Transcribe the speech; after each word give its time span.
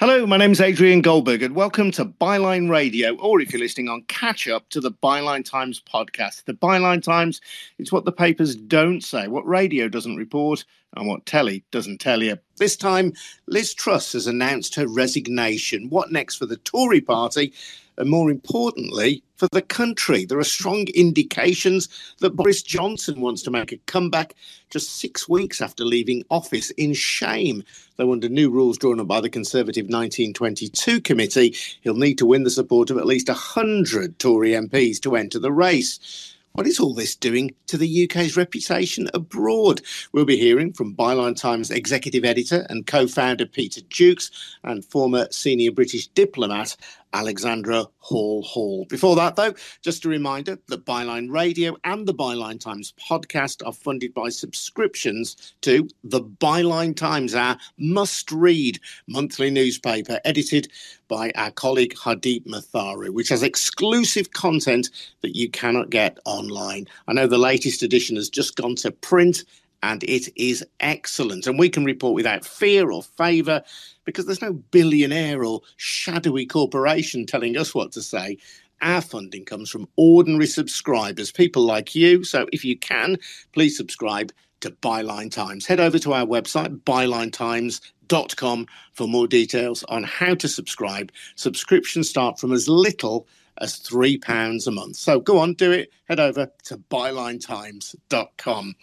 Hello, 0.00 0.26
my 0.26 0.38
name 0.38 0.52
is 0.52 0.62
Adrian 0.62 1.02
Goldberg, 1.02 1.42
and 1.42 1.54
welcome 1.54 1.90
to 1.90 2.06
Byline 2.06 2.70
Radio, 2.70 3.16
or 3.16 3.38
if 3.38 3.52
you're 3.52 3.60
listening 3.60 3.90
on 3.90 4.00
catch 4.04 4.48
up 4.48 4.66
to 4.70 4.80
the 4.80 4.90
Byline 4.90 5.44
Times 5.44 5.78
podcast. 5.78 6.46
The 6.46 6.54
Byline 6.54 7.02
Times, 7.02 7.42
it's 7.78 7.92
what 7.92 8.06
the 8.06 8.10
papers 8.10 8.56
don't 8.56 9.02
say, 9.02 9.28
what 9.28 9.46
radio 9.46 9.88
doesn't 9.88 10.16
report, 10.16 10.64
and 10.96 11.06
what 11.06 11.26
telly 11.26 11.64
doesn't 11.70 12.00
tell 12.00 12.22
you. 12.22 12.38
This 12.56 12.76
time, 12.76 13.12
Liz 13.46 13.74
Truss 13.74 14.14
has 14.14 14.26
announced 14.26 14.74
her 14.76 14.86
resignation. 14.88 15.90
What 15.90 16.10
next 16.10 16.36
for 16.36 16.46
the 16.46 16.56
Tory 16.56 17.02
party? 17.02 17.52
And 18.00 18.08
more 18.08 18.30
importantly, 18.30 19.22
for 19.36 19.48
the 19.52 19.62
country. 19.62 20.24
There 20.24 20.38
are 20.38 20.44
strong 20.44 20.86
indications 20.94 21.88
that 22.20 22.36
Boris 22.36 22.62
Johnson 22.62 23.20
wants 23.20 23.42
to 23.42 23.50
make 23.50 23.72
a 23.72 23.78
comeback 23.86 24.34
just 24.70 24.96
six 24.96 25.28
weeks 25.28 25.60
after 25.60 25.84
leaving 25.84 26.24
office 26.30 26.70
in 26.72 26.94
shame. 26.94 27.62
Though, 27.96 28.12
under 28.12 28.28
new 28.28 28.50
rules 28.50 28.78
drawn 28.78 29.00
up 29.00 29.08
by 29.08 29.20
the 29.20 29.28
Conservative 29.30 29.84
1922 29.84 31.00
committee, 31.02 31.54
he'll 31.82 31.94
need 31.94 32.18
to 32.18 32.26
win 32.26 32.44
the 32.44 32.50
support 32.50 32.90
of 32.90 32.96
at 32.96 33.06
least 33.06 33.28
100 33.28 34.18
Tory 34.18 34.50
MPs 34.50 35.00
to 35.00 35.16
enter 35.16 35.38
the 35.38 35.52
race. 35.52 36.34
What 36.52 36.66
is 36.66 36.80
all 36.80 36.94
this 36.94 37.14
doing 37.14 37.54
to 37.68 37.78
the 37.78 38.04
UK's 38.04 38.36
reputation 38.36 39.08
abroad? 39.14 39.82
We'll 40.12 40.24
be 40.24 40.36
hearing 40.36 40.72
from 40.72 40.96
Byline 40.96 41.36
Times 41.36 41.70
executive 41.70 42.24
editor 42.24 42.66
and 42.68 42.88
co 42.88 43.06
founder 43.06 43.46
Peter 43.46 43.80
Jukes 43.88 44.32
and 44.64 44.84
former 44.84 45.28
senior 45.30 45.70
British 45.70 46.08
diplomat 46.08 46.76
Alexandra 47.12 47.86
Hall 47.98 48.42
Hall. 48.42 48.86
Before 48.86 49.16
that, 49.16 49.36
though, 49.36 49.54
just 49.82 50.04
a 50.04 50.08
reminder 50.08 50.58
that 50.68 50.84
Byline 50.84 51.30
Radio 51.30 51.76
and 51.84 52.06
the 52.06 52.14
Byline 52.14 52.60
Times 52.60 52.94
podcast 53.00 53.66
are 53.66 53.72
funded 53.72 54.14
by 54.14 54.28
subscriptions 54.28 55.54
to 55.62 55.88
the 56.04 56.20
Byline 56.20 56.96
Times, 56.96 57.34
our 57.34 57.56
must 57.78 58.30
read 58.32 58.78
monthly 59.06 59.50
newspaper 59.50 60.20
edited 60.24 60.68
by 61.08 61.32
our 61.34 61.50
colleague 61.50 61.94
Hardeep 61.94 62.46
Matharu, 62.46 63.10
which 63.10 63.28
has 63.28 63.42
exclusive 63.42 64.32
content 64.32 64.90
that 65.22 65.36
you 65.36 65.50
cannot 65.50 65.90
get 65.90 66.18
online. 66.24 66.86
I 67.08 67.12
know 67.12 67.26
the 67.26 67.38
latest 67.38 67.82
edition 67.82 68.16
has 68.16 68.30
just 68.30 68.56
gone 68.56 68.76
to 68.76 68.92
print 68.92 69.44
and 69.82 70.02
it 70.04 70.28
is 70.36 70.64
excellent. 70.80 71.46
And 71.46 71.58
we 71.58 71.68
can 71.68 71.84
report 71.84 72.14
without 72.14 72.44
fear 72.44 72.90
or 72.90 73.02
favour 73.02 73.62
because 74.04 74.26
there's 74.26 74.42
no 74.42 74.52
billionaire 74.52 75.44
or 75.44 75.60
shadowy 75.76 76.46
corporation 76.46 77.26
telling 77.26 77.56
us 77.56 77.74
what 77.74 77.92
to 77.92 78.02
say. 78.02 78.38
Our 78.82 79.02
funding 79.02 79.44
comes 79.44 79.70
from 79.70 79.88
ordinary 79.96 80.46
subscribers, 80.46 81.30
people 81.30 81.62
like 81.62 81.94
you. 81.94 82.24
So 82.24 82.46
if 82.52 82.64
you 82.64 82.78
can, 82.78 83.18
please 83.52 83.76
subscribe 83.76 84.32
to 84.60 84.70
Byline 84.70 85.30
Times. 85.30 85.66
Head 85.66 85.80
over 85.80 85.98
to 85.98 86.12
our 86.12 86.26
website, 86.26 86.80
bylinetimes.com, 86.82 88.66
for 88.92 89.08
more 89.08 89.26
details 89.26 89.84
on 89.84 90.02
how 90.04 90.34
to 90.34 90.48
subscribe. 90.48 91.12
Subscriptions 91.36 92.08
start 92.08 92.38
from 92.38 92.52
as 92.52 92.68
little 92.68 93.26
as 93.60 93.80
£3 93.80 94.66
a 94.66 94.70
month. 94.70 94.96
So 94.96 95.20
go 95.20 95.38
on, 95.38 95.54
do 95.54 95.70
it. 95.72 95.90
Head 96.08 96.20
over 96.20 96.50
to 96.64 96.76
bylinetimes.com. 96.76 98.74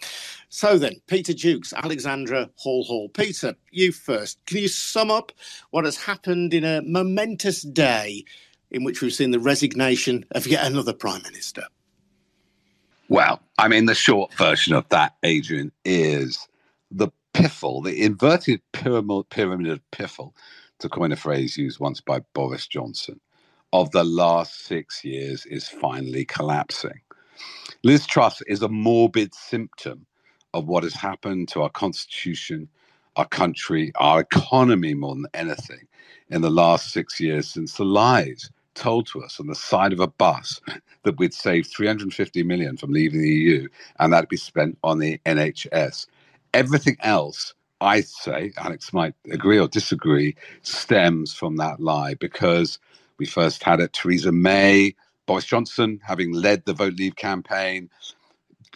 So 0.49 0.77
then, 0.77 1.01
Peter 1.07 1.33
Jukes, 1.33 1.73
Alexandra 1.73 2.49
Hall 2.55 2.83
Hall. 2.83 3.09
Peter, 3.09 3.55
you 3.71 3.91
first. 3.91 4.39
Can 4.45 4.59
you 4.59 4.67
sum 4.67 5.11
up 5.11 5.31
what 5.71 5.85
has 5.85 5.97
happened 5.97 6.53
in 6.53 6.63
a 6.63 6.81
momentous 6.83 7.61
day 7.61 8.23
in 8.71 8.83
which 8.83 9.01
we've 9.01 9.13
seen 9.13 9.31
the 9.31 9.39
resignation 9.39 10.25
of 10.31 10.47
yet 10.47 10.65
another 10.65 10.93
Prime 10.93 11.21
Minister? 11.23 11.63
Well, 13.09 13.41
I 13.57 13.67
mean, 13.69 13.85
the 13.85 13.95
short 13.95 14.33
version 14.33 14.73
of 14.73 14.87
that, 14.89 15.15
Adrian, 15.23 15.71
is 15.85 16.47
the 16.91 17.09
piffle, 17.33 17.81
the 17.83 18.01
inverted 18.03 18.61
pyramid, 18.73 19.29
pyramid 19.29 19.67
of 19.71 19.79
piffle, 19.91 20.33
to 20.79 20.89
coin 20.89 21.11
a 21.11 21.15
phrase 21.15 21.57
used 21.57 21.79
once 21.79 22.01
by 22.01 22.19
Boris 22.33 22.67
Johnson, 22.67 23.19
of 23.73 23.91
the 23.91 24.03
last 24.03 24.65
six 24.65 25.03
years 25.05 25.45
is 25.47 25.67
finally 25.69 26.25
collapsing. 26.25 27.01
Liz 27.83 28.05
Truss 28.05 28.43
is 28.43 28.61
a 28.61 28.69
morbid 28.69 29.33
symptom 29.33 30.05
of 30.53 30.67
what 30.67 30.83
has 30.83 30.93
happened 30.93 31.47
to 31.49 31.63
our 31.63 31.69
constitution, 31.71 32.69
our 33.17 33.25
country, 33.27 33.91
our 33.95 34.21
economy 34.21 34.93
more 34.93 35.15
than 35.15 35.25
anything 35.33 35.87
in 36.29 36.43
the 36.43 36.51
last 36.51 36.91
six 36.93 37.19
years 37.21 37.49
since 37.49 37.73
the 37.77 37.85
lies 37.85 38.51
told 38.75 39.07
to 39.07 39.23
us 39.23 39.39
on 39.39 39.47
the 39.47 39.55
side 39.55 39.93
of 39.93 40.01
a 40.01 40.07
bus 40.07 40.61
that 41.05 41.17
we'd 41.19 41.33
save 41.33 41.67
350 41.67 42.43
million 42.43 42.77
from 42.77 42.91
leaving 42.91 43.21
the 43.21 43.29
EU 43.29 43.67
and 43.99 44.13
that'd 44.13 44.29
be 44.29 44.37
spent 44.37 44.77
on 44.83 44.99
the 44.99 45.19
NHS. 45.25 46.07
Everything 46.53 46.97
else, 47.01 47.55
I 47.81 48.01
say, 48.01 48.53
Alex 48.57 48.93
might 48.93 49.15
agree 49.31 49.59
or 49.59 49.69
disagree, 49.69 50.35
stems 50.63 51.33
from 51.33 51.57
that 51.57 51.79
lie 51.79 52.15
because 52.15 52.77
we 53.19 53.25
first 53.25 53.63
had 53.63 53.79
it 53.79 53.93
Theresa 53.93 54.31
May, 54.31 54.95
Boris 55.25 55.45
Johnson 55.45 55.99
having 56.05 56.31
led 56.33 56.65
the 56.65 56.73
Vote 56.73 56.93
Leave 56.93 57.15
campaign, 57.15 57.89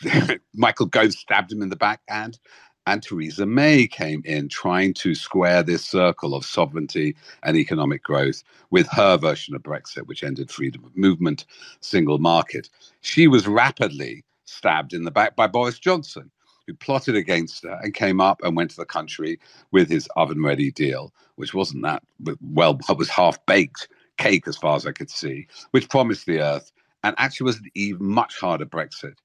Michael 0.56 0.86
Gove 0.88 1.14
stabbed 1.14 1.52
him 1.52 1.62
in 1.62 1.70
the 1.70 1.76
backhand. 1.76 2.40
And 2.88 3.04
Theresa 3.04 3.46
May 3.46 3.86
came 3.86 4.24
in 4.26 4.50
trying 4.50 4.96
to 4.96 5.14
square 5.14 5.62
this 5.62 5.86
circle 5.86 6.34
of 6.34 6.44
sovereignty 6.44 7.16
and 7.44 7.56
economic 7.56 8.04
growth 8.04 8.44
with 8.72 8.88
her 8.88 9.18
version 9.18 9.56
of 9.56 9.62
Brexit, 9.62 10.08
which 10.08 10.24
ended 10.24 10.50
freedom 10.50 10.84
of 10.84 10.98
movement, 10.98 11.46
single 11.80 12.18
market. 12.18 12.70
She 13.02 13.28
was 13.28 13.48
rapidly 13.48 14.26
stabbed 14.46 14.94
in 14.94 15.04
the 15.04 15.12
back 15.12 15.36
by 15.36 15.46
Boris 15.46 15.78
Johnson, 15.78 16.32
who 16.66 16.74
plotted 16.74 17.16
against 17.16 17.64
her 17.64 17.80
and 17.84 17.94
came 17.94 18.20
up 18.20 18.42
and 18.44 18.58
went 18.58 18.72
to 18.72 18.78
the 18.78 18.86
country 18.86 19.40
with 19.72 19.88
his 19.88 20.10
oven 20.16 20.44
ready 20.44 20.72
deal, 20.72 21.14
which 21.36 21.54
wasn't 21.54 21.84
that 21.84 22.02
well, 22.42 22.80
it 22.90 22.98
was 22.98 23.10
half 23.10 23.44
baked 23.46 23.88
cake 24.18 24.48
as 24.48 24.58
far 24.58 24.76
as 24.76 24.86
I 24.86 24.92
could 24.92 25.10
see, 25.10 25.48
which 25.72 25.90
promised 25.90 26.26
the 26.26 26.42
earth 26.42 26.72
and 27.04 27.16
actually 27.18 27.46
was 27.46 27.58
an 27.58 27.72
even 27.76 28.06
much 28.06 28.40
harder 28.40 28.66
Brexit 28.66 29.16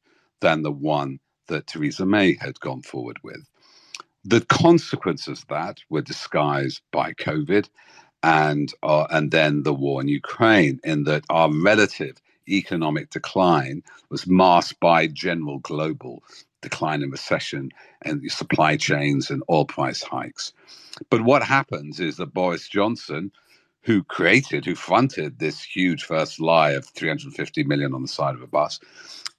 than 0.41 0.63
the 0.63 0.73
one 0.73 1.19
that 1.49 1.67
Theresa 1.67 2.07
May 2.07 2.37
had 2.41 2.59
gone 2.61 2.83
forward 2.83 3.19
with. 3.23 3.47
The 4.25 4.41
consequences 4.41 5.43
of 5.43 5.49
that 5.49 5.79
were 5.89 6.03
disguised 6.03 6.83
by 6.91 7.13
COVID 7.13 7.69
and, 8.23 8.73
uh, 8.83 9.07
and 9.11 9.31
then 9.31 9.63
the 9.63 9.75
war 9.75 10.01
in 10.01 10.09
Ukraine, 10.09 10.81
in 10.83 11.05
that 11.05 11.25
our 11.31 11.51
relative 11.53 12.17
economic 12.49 13.11
decline 13.11 13.83
was 14.11 14.27
masked 14.27 14.81
by 14.81 15.07
general 15.07 15.59
global 15.59 16.23
decline 16.63 17.03
in 17.03 17.11
recession 17.11 17.71
and 18.03 18.31
supply 18.31 18.77
chains 18.77 19.31
and 19.31 19.43
oil 19.51 19.65
price 19.65 20.03
hikes. 20.03 20.53
But 21.11 21.23
what 21.23 21.43
happens 21.43 22.01
is 22.01 22.17
that 22.17 22.35
Boris 22.35 22.69
Johnson, 22.69 23.31
who 23.87 24.03
created, 24.03 24.65
who 24.65 24.75
fronted 24.75 25.39
this 25.39 25.63
huge 25.63 26.03
first 26.03 26.41
lie 26.41 26.73
of 26.73 26.85
350 26.87 27.63
million 27.65 27.95
on 27.95 28.03
the 28.03 28.09
side 28.09 28.35
of 28.35 28.43
a 28.43 28.47
bus, 28.47 28.81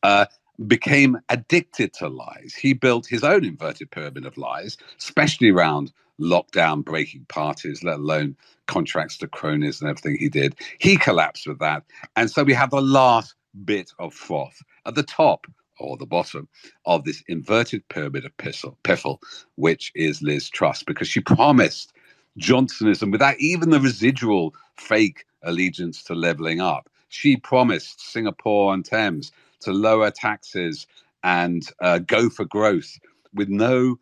uh, 0.03 0.25
became 0.65 1.19
addicted 1.27 1.93
to 1.93 2.07
lies. 2.07 2.55
He 2.55 2.71
built 2.71 3.05
his 3.05 3.25
own 3.25 3.43
inverted 3.43 3.91
pyramid 3.91 4.25
of 4.25 4.37
lies, 4.37 4.77
especially 4.97 5.49
around 5.49 5.91
lockdown 6.19 6.83
breaking 6.83 7.25
parties, 7.27 7.83
let 7.83 7.97
alone 7.97 8.37
contracts 8.67 9.17
to 9.17 9.27
cronies 9.27 9.81
and 9.81 9.89
everything 9.89 10.17
he 10.17 10.29
did. 10.29 10.55
He 10.79 10.95
collapsed 10.95 11.45
with 11.45 11.59
that. 11.59 11.83
And 12.15 12.31
so 12.31 12.43
we 12.43 12.53
have 12.53 12.71
the 12.71 12.81
last 12.81 13.35
bit 13.65 13.91
of 13.99 14.13
froth 14.13 14.61
at 14.85 14.95
the 14.95 15.03
top 15.03 15.45
or 15.79 15.97
the 15.97 16.05
bottom 16.05 16.47
of 16.85 17.03
this 17.03 17.21
inverted 17.27 17.87
pyramid 17.89 18.25
of 18.25 18.35
piffle, 18.37 19.21
which 19.55 19.91
is 19.93 20.21
Liz 20.21 20.49
Truss, 20.49 20.83
because 20.83 21.07
she 21.09 21.19
promised 21.19 21.93
Johnsonism 22.37 23.11
without 23.11 23.39
even 23.39 23.69
the 23.69 23.79
residual 23.79 24.53
fake 24.77 25.25
allegiance 25.43 26.03
to 26.03 26.13
leveling 26.13 26.61
up. 26.61 26.89
She 27.09 27.37
promised 27.37 28.01
Singapore-on-Thames 28.11 29.31
to 29.61 29.71
lower 29.71 30.11
taxes 30.11 30.87
and 31.23 31.63
uh, 31.81 31.99
go 31.99 32.29
for 32.29 32.45
growth 32.45 32.99
with 33.33 33.49
no 33.49 33.97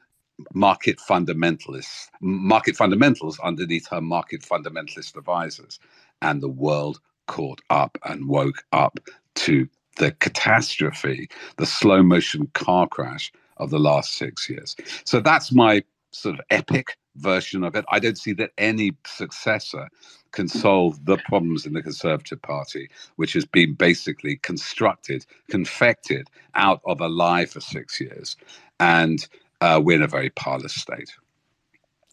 market 0.53 0.97
fundamentalists, 0.97 2.09
market 2.19 2.75
fundamentals 2.75 3.39
underneath 3.39 3.87
her 3.89 4.01
market 4.01 4.41
fundamentalist 4.41 5.15
advisors. 5.15 5.79
And 6.21 6.41
the 6.41 6.49
world 6.49 6.99
caught 7.27 7.61
up 7.69 7.97
and 8.03 8.27
woke 8.27 8.63
up 8.71 8.99
to 9.35 9.67
the 9.97 10.11
catastrophe, 10.11 11.29
the 11.57 11.65
slow 11.65 12.03
motion 12.03 12.47
car 12.53 12.87
crash 12.87 13.31
of 13.57 13.69
the 13.69 13.79
last 13.79 14.13
six 14.13 14.49
years. 14.49 14.75
So 15.05 15.21
that's 15.21 15.53
my 15.53 15.83
sort 16.15 16.39
of 16.39 16.45
epic 16.49 16.97
version 17.17 17.63
of 17.63 17.75
it. 17.75 17.85
I 17.91 17.99
don't 17.99 18.17
see 18.17 18.33
that 18.33 18.51
any 18.57 18.91
successor 19.05 19.89
can 20.31 20.47
solve 20.47 21.03
the 21.05 21.17
problems 21.29 21.65
in 21.65 21.73
the 21.73 21.81
Conservative 21.81 22.41
Party, 22.41 22.89
which 23.15 23.33
has 23.33 23.45
been 23.45 23.73
basically 23.73 24.37
constructed, 24.37 25.25
confected 25.49 26.29
out 26.55 26.81
of 26.85 26.99
a 26.99 27.07
lie 27.07 27.45
for 27.45 27.61
six 27.61 28.01
years. 28.01 28.35
And 28.79 29.25
uh, 29.61 29.81
we're 29.83 29.95
in 29.95 30.03
a 30.03 30.07
very 30.07 30.29
parlous 30.31 30.75
state. 30.75 31.15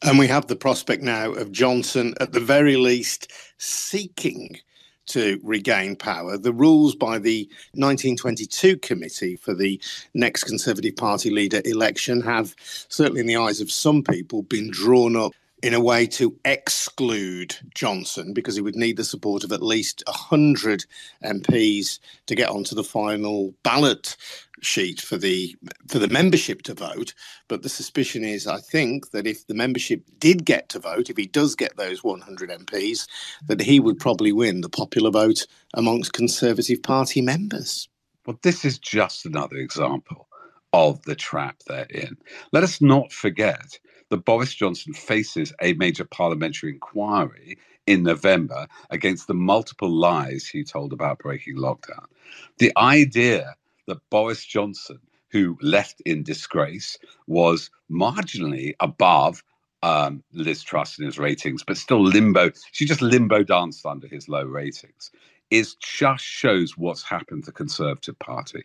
And 0.02 0.18
we 0.18 0.26
have 0.28 0.46
the 0.46 0.56
prospect 0.56 1.02
now 1.02 1.32
of 1.32 1.52
Johnson, 1.52 2.14
at 2.20 2.32
the 2.32 2.40
very 2.40 2.76
least, 2.76 3.30
seeking 3.58 4.58
to 5.06 5.40
regain 5.42 5.96
power. 5.96 6.38
The 6.38 6.52
rules 6.52 6.94
by 6.94 7.18
the 7.18 7.48
1922 7.74 8.78
committee 8.78 9.36
for 9.36 9.54
the 9.54 9.80
next 10.14 10.44
Conservative 10.44 10.96
Party 10.96 11.30
leader 11.30 11.60
election 11.64 12.20
have, 12.22 12.54
certainly 12.88 13.20
in 13.20 13.26
the 13.26 13.36
eyes 13.36 13.60
of 13.60 13.70
some 13.70 14.02
people, 14.02 14.42
been 14.42 14.70
drawn 14.70 15.16
up 15.16 15.32
in 15.62 15.74
a 15.74 15.80
way 15.80 16.06
to 16.06 16.36
exclude 16.44 17.56
Johnson 17.74 18.32
because 18.32 18.56
he 18.56 18.60
would 18.60 18.74
need 18.74 18.96
the 18.96 19.04
support 19.04 19.44
of 19.44 19.52
at 19.52 19.62
least 19.62 20.02
100 20.06 20.84
MPs 21.24 22.00
to 22.26 22.34
get 22.34 22.48
onto 22.48 22.74
the 22.74 22.82
final 22.82 23.54
ballot 23.62 24.16
sheet 24.62 25.00
for 25.00 25.16
the 25.16 25.56
for 25.88 25.98
the 25.98 26.08
membership 26.08 26.62
to 26.62 26.74
vote 26.74 27.14
but 27.48 27.62
the 27.62 27.68
suspicion 27.68 28.24
is 28.24 28.46
i 28.46 28.58
think 28.58 29.10
that 29.10 29.26
if 29.26 29.46
the 29.46 29.54
membership 29.54 30.02
did 30.18 30.44
get 30.44 30.68
to 30.68 30.78
vote 30.78 31.10
if 31.10 31.16
he 31.16 31.26
does 31.26 31.54
get 31.54 31.76
those 31.76 32.04
100 32.04 32.50
MPs 32.50 33.06
that 33.46 33.60
he 33.60 33.80
would 33.80 33.98
probably 33.98 34.32
win 34.32 34.60
the 34.60 34.68
popular 34.68 35.10
vote 35.10 35.46
amongst 35.74 36.12
conservative 36.12 36.82
party 36.82 37.20
members 37.20 37.88
well 38.26 38.38
this 38.42 38.64
is 38.64 38.78
just 38.78 39.26
another 39.26 39.56
example 39.56 40.28
of 40.72 41.02
the 41.02 41.14
trap 41.14 41.56
they're 41.66 41.86
in 41.86 42.16
let 42.52 42.62
us 42.62 42.80
not 42.80 43.12
forget 43.12 43.78
that 44.10 44.24
Boris 44.26 44.54
Johnson 44.54 44.92
faces 44.92 45.54
a 45.62 45.72
major 45.74 46.04
parliamentary 46.04 46.70
inquiry 46.72 47.58
in 47.86 48.02
November 48.02 48.66
against 48.90 49.26
the 49.26 49.34
multiple 49.34 49.90
lies 49.90 50.46
he 50.46 50.62
told 50.64 50.92
about 50.92 51.18
breaking 51.18 51.56
lockdown. 51.56 52.04
The 52.58 52.72
idea 52.76 53.56
that 53.86 53.98
Boris 54.10 54.44
Johnson, 54.44 54.98
who 55.30 55.56
left 55.60 56.00
in 56.02 56.22
disgrace, 56.22 56.98
was 57.26 57.70
marginally 57.90 58.74
above 58.80 59.42
um, 59.82 60.22
Liz 60.32 60.62
Truss 60.62 60.98
in 60.98 61.06
his 61.06 61.18
ratings, 61.18 61.64
but 61.64 61.76
still 61.76 62.02
limbo. 62.02 62.50
She 62.72 62.84
just 62.86 63.02
limbo 63.02 63.42
danced 63.42 63.84
under 63.84 64.06
his 64.06 64.28
low 64.28 64.44
ratings. 64.44 65.10
Is 65.50 65.74
just 65.74 66.24
shows 66.24 66.78
what's 66.78 67.02
happened 67.02 67.44
to 67.44 67.50
the 67.50 67.52
Conservative 67.52 68.18
Party. 68.18 68.64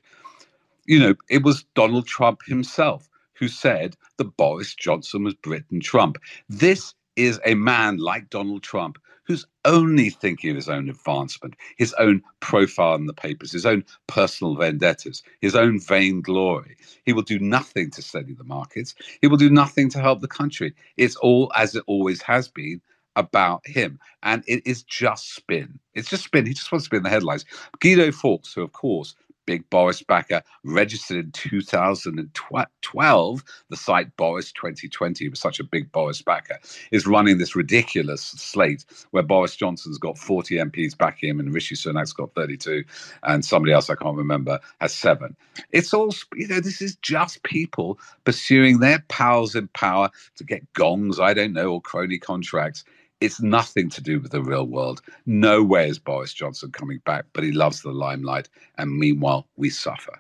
You 0.86 1.00
know, 1.00 1.16
it 1.30 1.44
was 1.44 1.66
Donald 1.76 2.08
Trump 2.08 2.42
himself 2.46 3.10
who 3.34 3.48
said 3.48 3.96
that 4.18 4.38
Boris 4.38 4.74
Johnson 4.74 5.24
was 5.24 5.34
Britain 5.36 5.80
Trump. 5.80 6.18
This 6.50 6.94
is 7.18 7.40
a 7.46 7.56
man 7.56 7.98
like 7.98 8.30
Donald 8.30 8.64
Trump 8.64 8.98
who's 9.26 9.46
only 9.66 10.10
thinking 10.10 10.52
of 10.52 10.56
his 10.56 10.70
own 10.70 10.90
advancement, 10.90 11.56
his 11.78 11.94
own 11.96 12.22
profile 12.40 12.96
in 12.96 13.08
the 13.08 13.14
papers, 13.14 13.52
his 13.52 13.66
own 13.66 13.84
personal 14.08 14.56
vendettas, 14.56 15.22
his 15.42 15.56
own 15.56 15.80
vainglory. 15.82 16.78
He 17.06 17.14
will 17.14 17.24
do 17.24 17.40
nothing 17.40 17.92
to 17.92 18.02
steady 18.02 18.34
the 18.34 18.46
markets. 18.46 18.96
He 19.22 19.28
will 19.28 19.38
do 19.38 19.50
nothing 19.50 19.90
to 19.92 20.00
help 20.00 20.22
the 20.22 20.30
country. 20.30 20.74
It's 20.96 21.18
all 21.18 21.52
as 21.56 21.76
it 21.76 21.84
always 21.88 22.22
has 22.22 22.48
been 22.48 22.82
about 23.18 23.68
him. 23.68 24.00
And 24.24 24.44
it 24.48 24.66
is 24.66 24.84
just 24.84 25.36
spin. 25.36 25.80
It's 25.94 26.10
just 26.10 26.24
spin. 26.24 26.46
He 26.46 26.54
just 26.54 26.72
wants 26.72 26.86
to 26.86 26.92
be 26.92 26.98
in 26.98 27.04
the 27.04 27.10
headlines. 27.10 27.46
Guido 27.82 28.12
Fawkes, 28.14 28.54
who, 28.54 28.64
of 28.64 28.72
course, 28.72 29.16
big 29.48 29.68
Boris 29.72 30.04
backer, 30.04 30.44
registered 30.64 31.18
in 31.18 31.32
2012. 31.32 33.44
The 33.70 33.78
site 33.78 34.16
Boris 34.18 34.52
2020 34.52 35.30
was 35.30 35.40
such 35.40 35.60
a 35.60 35.64
big 35.64 35.92
Boris 35.92 36.22
backer, 36.22 36.60
is 36.92 37.08
running 37.08 37.40
this 37.40 37.56
ridiculous 37.56 38.22
slate 38.22 38.86
where 39.12 39.24
Boris 39.24 39.56
Johnson's 39.56 39.98
got 39.98 40.20
40 40.20 40.58
MPs 40.58 40.96
backing 40.96 41.30
him 41.30 41.40
and 41.40 41.54
Rishi 41.54 41.76
Sunak's 41.76 42.14
got 42.14 42.36
32 42.36 42.84
and 43.24 43.44
somebody 43.44 43.74
else 43.74 43.90
I 43.90 43.96
can't 43.96 44.18
remember 44.18 44.60
has 44.82 44.94
seven. 44.94 45.36
It's 45.72 45.94
all, 45.94 46.14
you 46.36 46.48
know, 46.48 46.60
this 46.60 46.82
is 46.82 46.98
just 46.98 47.42
people 47.44 47.98
pursuing 48.26 48.80
their 48.80 49.04
pals 49.08 49.56
in 49.56 49.70
power 49.70 50.10
to 50.36 50.44
get 50.44 50.72
gongs, 50.74 51.20
I 51.20 51.34
don't 51.34 51.54
know, 51.54 51.72
or 51.72 51.82
crony 51.82 52.20
contracts 52.20 52.84
it's 53.22 53.42
nothing 53.42 53.90
to 53.90 54.02
do 54.02 54.20
with 54.20 54.32
the 54.32 54.44
real 54.44 54.66
world. 54.66 55.02
No 55.26 55.64
way 55.64 55.90
is 55.90 56.00
Boris 56.00 56.34
Johnson 56.34 56.72
coming 56.72 57.00
back, 57.06 57.26
but 57.34 57.44
he 57.44 57.52
loves 57.52 57.82
the 57.82 57.92
limelight. 57.92 58.50
And 58.78 58.98
meanwhile, 58.98 59.48
we 59.56 59.70
suffer. 59.70 60.20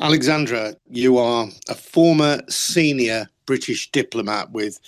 Alexandra, 0.00 0.74
you 0.90 1.18
are 1.18 1.48
a 1.68 1.74
former 1.74 2.40
senior 2.48 3.28
British 3.46 3.90
diplomat 3.90 4.50
with 4.50 4.78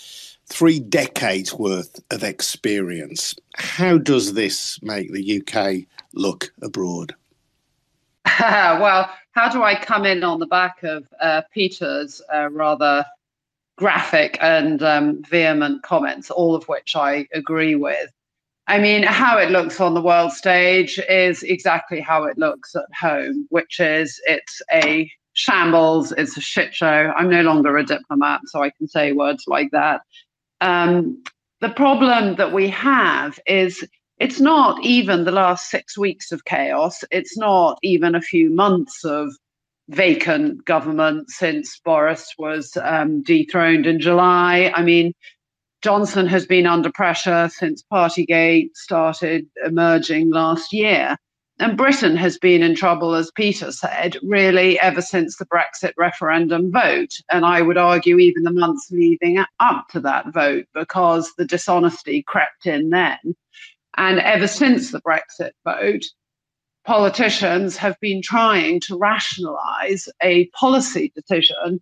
three 0.47 0.81
decades 0.81 1.55
worth 1.55 2.01
of 2.11 2.23
experience. 2.23 3.35
How 3.57 3.99
does 3.99 4.35
this 4.35 4.81
make 4.83 5.13
the 5.13 5.41
UK 5.41 5.87
look 6.15 6.53
abroad? 6.63 7.15
well, 8.41 9.11
how 9.33 9.49
do 9.49 9.63
I 9.63 9.75
come 9.75 10.07
in 10.07 10.25
on 10.25 10.39
the 10.39 10.47
back 10.47 10.83
of 10.83 11.07
uh, 11.21 11.43
Peter's 11.53 12.23
uh, 12.33 12.49
rather 12.51 13.05
graphic 13.77 14.39
and 14.41 14.83
um, 14.83 15.23
vehement 15.25 15.83
comments, 15.83 16.31
all 16.31 16.55
of 16.55 16.65
which 16.65 16.97
I 16.97 17.27
agree 17.33 17.75
with. 17.75 18.11
I 18.67 18.79
mean, 18.79 19.03
how 19.03 19.37
it 19.39 19.51
looks 19.51 19.81
on 19.81 19.95
the 19.95 20.01
world 20.01 20.33
stage 20.33 20.99
is 21.09 21.43
exactly 21.43 22.01
how 22.01 22.25
it 22.25 22.39
looks 22.39 22.75
at 22.75 22.87
home, 22.99 23.47
which 23.51 23.79
is 23.79 24.21
it's 24.27 24.63
a 24.73 25.11
shambles, 25.35 26.13
it's 26.13 26.37
a 26.37 26.41
shit 26.41 26.75
show. 26.75 27.13
I'm 27.17 27.29
no 27.29 27.43
longer 27.43 27.77
a 27.77 27.85
diplomat, 27.85 28.41
so 28.47 28.63
I 28.63 28.71
can 28.71 28.89
say 28.89 29.13
words 29.13 29.45
like 29.47 29.71
that. 29.73 30.01
Um, 30.61 31.23
the 31.61 31.69
problem 31.69 32.37
that 32.37 32.53
we 32.53 32.69
have 32.69 33.39
is 33.47 33.87
it's 34.19 34.41
not 34.41 34.83
even 34.83 35.25
the 35.25 35.33
last 35.33 35.71
six 35.71 35.99
weeks 35.99 36.33
of 36.33 36.45
chaos, 36.45 37.05
it's 37.11 37.37
not 37.37 37.79
even 37.83 38.15
a 38.15 38.23
few 38.23 38.49
months 38.49 39.05
of 39.05 39.35
vacant 39.89 40.65
government 40.65 41.31
since 41.31 41.79
Boris 41.85 42.33
was 42.39 42.77
um, 42.83 43.23
dethroned 43.23 43.87
in 43.87 44.01
July. 44.01 44.73
I 44.75 44.83
mean, 44.83 45.13
Johnson 45.83 46.27
has 46.27 46.47
been 46.47 46.67
under 46.67 46.91
pressure 46.91 47.51
since 47.53 47.85
Partygate 47.93 48.71
started 48.75 49.47
emerging 49.65 50.31
last 50.31 50.73
year. 50.73 51.17
And 51.61 51.77
Britain 51.77 52.17
has 52.17 52.37
been 52.37 52.65
in 52.65 52.75
trouble, 52.75 53.15
as 53.15 53.31
Peter 53.31 53.71
said, 53.71 54.17
really 54.25 54.81
ever 54.81 55.01
since 55.01 55.37
the 55.37 55.47
Brexit 55.47 55.93
referendum 55.97 56.73
vote. 56.73 57.13
And 57.31 57.45
I 57.45 57.63
would 57.63 57.77
argue 57.77 58.19
even 58.19 58.43
the 58.43 58.51
months 58.51 58.89
leading 58.91 59.39
up 59.61 59.87
to 59.91 60.01
that 60.01 60.33
vote, 60.33 60.67
because 60.75 61.33
the 61.39 61.45
dishonesty 61.45 62.25
crept 62.27 62.67
in 62.67 62.91
then. 62.91 63.37
And 63.97 64.19
ever 64.19 64.49
since 64.49 64.91
the 64.91 65.01
Brexit 65.03 65.53
vote, 65.65 66.05
politicians 66.85 67.77
have 67.77 67.99
been 68.01 68.23
trying 68.23 68.81
to 68.81 68.97
rationalize 68.97 70.09
a 70.23 70.47
policy 70.49 71.13
decision 71.15 71.81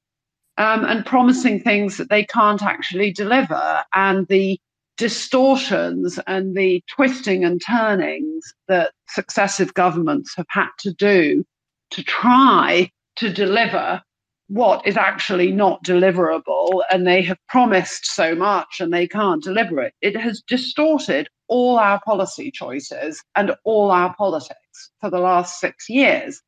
um, 0.59 0.85
and 0.85 1.05
promising 1.05 1.61
things 1.61 1.97
that 1.97 2.09
they 2.09 2.25
can't 2.25 2.63
actually 2.63 3.13
deliver. 3.13 3.83
And 3.95 4.27
the 4.29 4.61
distortions 4.97 6.21
and 6.27 6.57
the 6.57 6.83
twisting 6.95 7.45
and 7.45 7.61
turnings 7.67 8.55
that 8.69 8.93
successive 9.09 9.75
governments 9.75 10.35
have 10.37 10.47
had 10.49 10.69
to 10.79 10.93
do 10.93 11.45
to 11.91 12.03
try 12.03 12.91
to 13.17 13.33
deliver 13.33 14.01
what 14.49 14.87
is 14.87 14.97
actually 14.97 15.51
not 15.51 15.83
deliverable 15.83 16.83
and 16.91 17.07
they 17.07 17.23
have 17.23 17.39
promised 17.49 18.05
so 18.07 18.35
much 18.35 18.81
and 18.81 18.93
they 18.93 19.09
can't 19.09 19.43
deliver 19.43 19.81
it. 19.81 19.95
It 20.03 20.15
has 20.17 20.43
distorted 20.47 21.29
all 21.49 21.79
our 21.79 22.01
policy 22.05 22.51
choices 22.51 23.23
and 23.35 23.55
all 23.65 23.91
our 23.91 24.15
politics 24.15 24.59
for 25.01 25.11
the 25.11 25.21
last 25.21 25.61
six 25.61 25.89
years. 25.89 26.41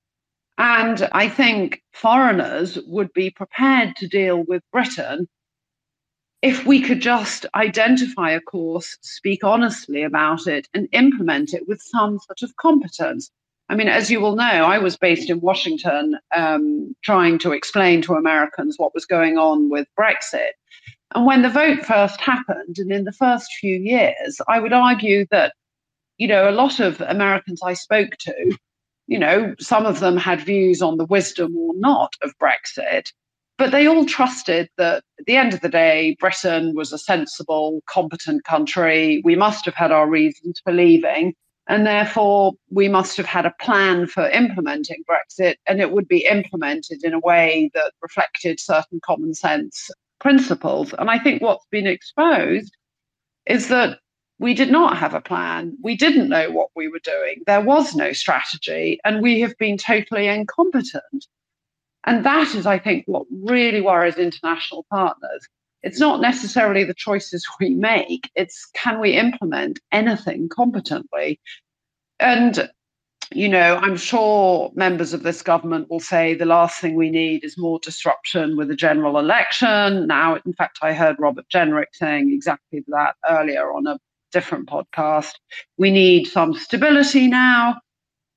And 0.58 1.08
I 1.12 1.28
think 1.28 1.82
foreigners 1.92 2.78
would 2.86 3.12
be 3.12 3.30
prepared 3.30 3.96
to 3.96 4.08
deal 4.08 4.44
with 4.46 4.62
Britain 4.72 5.26
if 6.42 6.66
we 6.66 6.82
could 6.82 7.00
just 7.00 7.46
identify 7.54 8.30
a 8.30 8.40
course, 8.40 8.98
speak 9.00 9.42
honestly 9.42 10.02
about 10.02 10.46
it, 10.46 10.68
and 10.74 10.88
implement 10.92 11.54
it 11.54 11.66
with 11.66 11.80
some 11.80 12.18
sort 12.18 12.42
of 12.42 12.54
competence. 12.56 13.30
I 13.70 13.74
mean, 13.74 13.88
as 13.88 14.10
you 14.10 14.20
will 14.20 14.36
know, 14.36 14.44
I 14.44 14.78
was 14.78 14.94
based 14.94 15.30
in 15.30 15.40
Washington 15.40 16.18
um, 16.36 16.94
trying 17.02 17.38
to 17.38 17.52
explain 17.52 18.02
to 18.02 18.14
Americans 18.14 18.74
what 18.76 18.92
was 18.94 19.06
going 19.06 19.38
on 19.38 19.70
with 19.70 19.88
Brexit. 19.98 20.50
And 21.14 21.24
when 21.24 21.40
the 21.40 21.48
vote 21.48 21.84
first 21.86 22.20
happened, 22.20 22.76
and 22.76 22.92
in 22.92 23.04
the 23.04 23.12
first 23.12 23.50
few 23.58 23.78
years, 23.78 24.38
I 24.46 24.60
would 24.60 24.74
argue 24.74 25.26
that, 25.30 25.54
you 26.18 26.28
know, 26.28 26.48
a 26.48 26.52
lot 26.52 26.80
of 26.80 27.00
Americans 27.00 27.60
I 27.62 27.74
spoke 27.74 28.16
to, 28.20 28.56
you 29.06 29.18
know, 29.18 29.54
some 29.58 29.86
of 29.86 30.00
them 30.00 30.16
had 30.16 30.40
views 30.40 30.80
on 30.80 30.96
the 30.96 31.04
wisdom 31.04 31.56
or 31.56 31.74
not 31.76 32.14
of 32.22 32.32
Brexit, 32.38 33.12
but 33.58 33.70
they 33.70 33.86
all 33.86 34.04
trusted 34.04 34.68
that 34.78 35.04
at 35.18 35.26
the 35.26 35.36
end 35.36 35.54
of 35.54 35.60
the 35.60 35.68
day, 35.68 36.16
Britain 36.18 36.74
was 36.74 36.92
a 36.92 36.98
sensible, 36.98 37.82
competent 37.86 38.44
country. 38.44 39.20
We 39.24 39.36
must 39.36 39.64
have 39.64 39.74
had 39.74 39.92
our 39.92 40.08
reasons 40.08 40.60
for 40.64 40.72
leaving. 40.72 41.34
And 41.66 41.86
therefore, 41.86 42.52
we 42.70 42.88
must 42.88 43.16
have 43.16 43.26
had 43.26 43.46
a 43.46 43.54
plan 43.58 44.06
for 44.06 44.28
implementing 44.28 45.02
Brexit, 45.08 45.54
and 45.66 45.80
it 45.80 45.92
would 45.92 46.06
be 46.06 46.26
implemented 46.26 47.02
in 47.02 47.14
a 47.14 47.20
way 47.20 47.70
that 47.72 47.92
reflected 48.02 48.60
certain 48.60 49.00
common 49.02 49.32
sense 49.32 49.90
principles. 50.20 50.92
And 50.98 51.08
I 51.08 51.18
think 51.18 51.40
what's 51.40 51.66
been 51.70 51.86
exposed 51.86 52.76
is 53.46 53.68
that 53.68 53.98
we 54.44 54.52
did 54.52 54.70
not 54.70 54.98
have 54.98 55.14
a 55.14 55.22
plan. 55.22 55.74
We 55.82 55.96
didn't 55.96 56.28
know 56.28 56.50
what 56.50 56.68
we 56.76 56.86
were 56.86 57.00
doing. 57.02 57.40
There 57.46 57.62
was 57.62 57.94
no 57.94 58.12
strategy, 58.12 59.00
and 59.02 59.22
we 59.22 59.40
have 59.40 59.56
been 59.56 59.78
totally 59.78 60.28
incompetent. 60.28 61.26
And 62.04 62.26
that 62.26 62.54
is, 62.54 62.66
I 62.66 62.78
think, 62.78 63.04
what 63.06 63.26
really 63.30 63.80
worries 63.80 64.18
international 64.18 64.84
partners. 64.90 65.48
It's 65.82 65.98
not 65.98 66.20
necessarily 66.20 66.84
the 66.84 66.92
choices 66.92 67.46
we 67.58 67.70
make, 67.70 68.30
it's 68.34 68.68
can 68.74 69.00
we 69.00 69.16
implement 69.16 69.80
anything 69.90 70.50
competently? 70.50 71.40
And 72.20 72.68
you 73.32 73.48
know, 73.48 73.76
I'm 73.76 73.96
sure 73.96 74.70
members 74.74 75.14
of 75.14 75.22
this 75.22 75.40
government 75.40 75.90
will 75.90 75.98
say 75.98 76.34
the 76.34 76.44
last 76.44 76.78
thing 76.78 76.94
we 76.94 77.08
need 77.08 77.42
is 77.42 77.56
more 77.56 77.78
disruption 77.82 78.58
with 78.58 78.70
a 78.70 78.76
general 78.76 79.18
election. 79.18 80.06
Now, 80.06 80.38
in 80.44 80.52
fact, 80.52 80.80
I 80.82 80.92
heard 80.92 81.16
Robert 81.18 81.46
Jenrick 81.48 81.94
saying 81.94 82.30
exactly 82.34 82.84
that 82.88 83.16
earlier 83.26 83.72
on 83.72 83.86
a 83.86 83.98
different 84.34 84.68
podcast. 84.68 85.32
We 85.78 85.90
need 85.90 86.26
some 86.26 86.52
stability 86.52 87.28
now. 87.28 87.80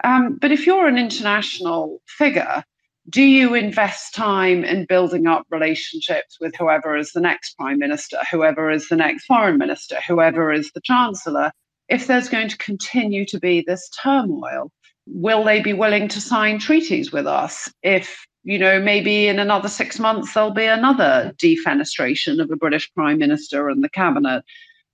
Um, 0.03 0.37
but 0.39 0.51
if 0.53 0.65
you're 0.65 0.87
an 0.87 0.97
international 0.97 2.01
figure, 2.05 2.63
do 3.09 3.23
you 3.23 3.55
invest 3.55 4.13
time 4.13 4.63
in 4.63 4.85
building 4.85 5.27
up 5.27 5.45
relationships 5.49 6.37
with 6.39 6.55
whoever 6.55 6.95
is 6.95 7.11
the 7.11 7.21
next 7.21 7.57
prime 7.57 7.79
minister, 7.79 8.19
whoever 8.31 8.69
is 8.69 8.87
the 8.87 8.95
next 8.95 9.25
foreign 9.25 9.57
minister, 9.57 9.97
whoever 10.07 10.53
is 10.53 10.71
the 10.73 10.81
chancellor? 10.81 11.51
If 11.89 12.07
there's 12.07 12.29
going 12.29 12.49
to 12.49 12.57
continue 12.57 13.25
to 13.25 13.39
be 13.39 13.63
this 13.65 13.89
turmoil, 14.03 14.71
will 15.07 15.43
they 15.43 15.61
be 15.61 15.73
willing 15.73 16.07
to 16.09 16.21
sign 16.21 16.59
treaties 16.59 17.11
with 17.11 17.25
us 17.25 17.71
if 17.81 18.25
you 18.43 18.59
know 18.59 18.79
maybe 18.79 19.27
in 19.27 19.39
another 19.39 19.69
six 19.69 19.99
months 19.99 20.33
there'll 20.33 20.51
be 20.51 20.65
another 20.65 21.33
defenestration 21.37 22.41
of 22.41 22.51
a 22.51 22.55
british 22.55 22.91
prime 22.93 23.17
minister 23.17 23.69
and 23.69 23.83
the 23.83 23.89
cabinet 23.89 24.43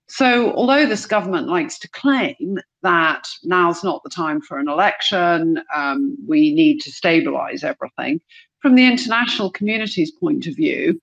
so 0.08 0.52
although 0.52 0.86
this 0.86 1.06
government 1.06 1.48
likes 1.48 1.78
to 1.78 1.88
claim 1.88 2.58
that 2.82 3.26
now's 3.42 3.82
not 3.82 4.02
the 4.02 4.10
time 4.10 4.40
for 4.40 4.58
an 4.58 4.68
election 4.68 5.60
um, 5.74 6.16
we 6.26 6.52
need 6.52 6.80
to 6.80 6.90
stabilize 6.90 7.64
everything 7.64 8.20
from 8.60 8.74
the 8.74 8.86
international 8.86 9.50
community's 9.50 10.10
point 10.12 10.46
of 10.46 10.54
view 10.54 11.00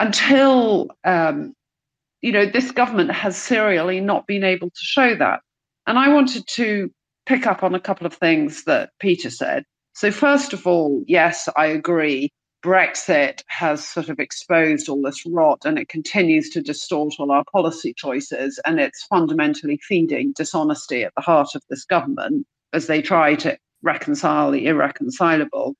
until 0.00 0.90
um, 1.04 1.54
you 2.20 2.32
know 2.32 2.46
this 2.46 2.70
government 2.70 3.10
has 3.10 3.36
serially 3.36 4.00
not 4.00 4.26
been 4.26 4.44
able 4.44 4.70
to 4.70 4.80
show 4.80 5.14
that 5.14 5.40
and 5.86 5.98
i 5.98 6.08
wanted 6.08 6.46
to 6.46 6.90
pick 7.28 7.46
up 7.46 7.62
on 7.62 7.74
a 7.74 7.80
couple 7.80 8.06
of 8.06 8.14
things 8.14 8.64
that 8.64 8.90
Peter 8.98 9.30
said. 9.30 9.64
So, 9.92 10.10
first 10.10 10.52
of 10.52 10.66
all, 10.66 11.04
yes, 11.06 11.48
I 11.56 11.66
agree. 11.66 12.32
Brexit 12.64 13.42
has 13.46 13.86
sort 13.86 14.08
of 14.08 14.18
exposed 14.18 14.88
all 14.88 15.00
this 15.02 15.24
rot 15.26 15.64
and 15.64 15.78
it 15.78 15.88
continues 15.88 16.50
to 16.50 16.60
distort 16.60 17.14
all 17.18 17.30
our 17.30 17.44
policy 17.52 17.94
choices. 17.96 18.60
And 18.64 18.80
it's 18.80 19.04
fundamentally 19.04 19.78
feeding 19.82 20.32
dishonesty 20.36 21.04
at 21.04 21.12
the 21.14 21.22
heart 21.22 21.50
of 21.54 21.62
this 21.70 21.84
government 21.84 22.46
as 22.72 22.86
they 22.86 23.00
try 23.00 23.36
to 23.36 23.56
reconcile 23.82 24.50
the 24.50 24.66
irreconcilable. 24.66 25.76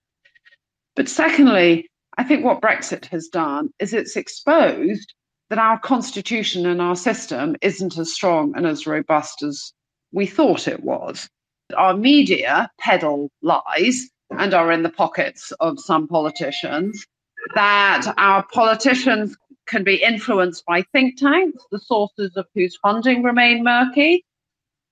But 0.94 1.08
secondly, 1.08 1.88
I 2.16 2.24
think 2.24 2.44
what 2.44 2.60
Brexit 2.60 3.06
has 3.06 3.28
done 3.28 3.70
is 3.78 3.92
it's 3.92 4.16
exposed 4.16 5.14
that 5.50 5.58
our 5.58 5.78
constitution 5.78 6.66
and 6.66 6.80
our 6.80 6.96
system 6.96 7.56
isn't 7.62 7.98
as 7.98 8.12
strong 8.12 8.52
and 8.56 8.66
as 8.66 8.86
robust 8.86 9.42
as 9.42 9.72
we 10.12 10.26
thought 10.26 10.68
it 10.68 10.82
was. 10.84 11.28
Our 11.76 11.96
media 11.96 12.70
peddle 12.78 13.30
lies 13.42 14.08
and 14.30 14.54
are 14.54 14.72
in 14.72 14.82
the 14.82 14.90
pockets 14.90 15.52
of 15.60 15.80
some 15.80 16.06
politicians, 16.06 17.06
that 17.54 18.12
our 18.16 18.44
politicians 18.52 19.36
can 19.66 19.84
be 19.84 19.96
influenced 19.96 20.64
by 20.66 20.82
think 20.92 21.18
tanks, 21.18 21.62
the 21.70 21.78
sources 21.78 22.36
of 22.36 22.46
whose 22.54 22.76
funding 22.76 23.22
remain 23.22 23.62
murky, 23.62 24.24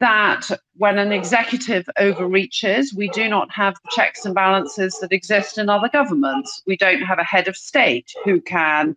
that 0.01 0.49
when 0.77 0.99
an 0.99 1.13
executive 1.13 1.89
overreaches, 1.99 2.95
we 2.95 3.09
do 3.09 3.29
not 3.29 3.51
have 3.51 3.75
the 3.75 3.91
checks 3.93 4.27
and 4.27 4.35
balances 4.35 4.99
that 5.01 5.13
exist 5.13 5.57
in 5.57 5.71
other 5.71 5.89
governments. 5.89 6.63
We 6.67 6.77
don't 6.77 7.01
have 7.01 7.19
a 7.19 7.25
head 7.25 7.49
of 7.49 7.57
state 7.57 8.13
who 8.25 8.41
can 8.41 8.97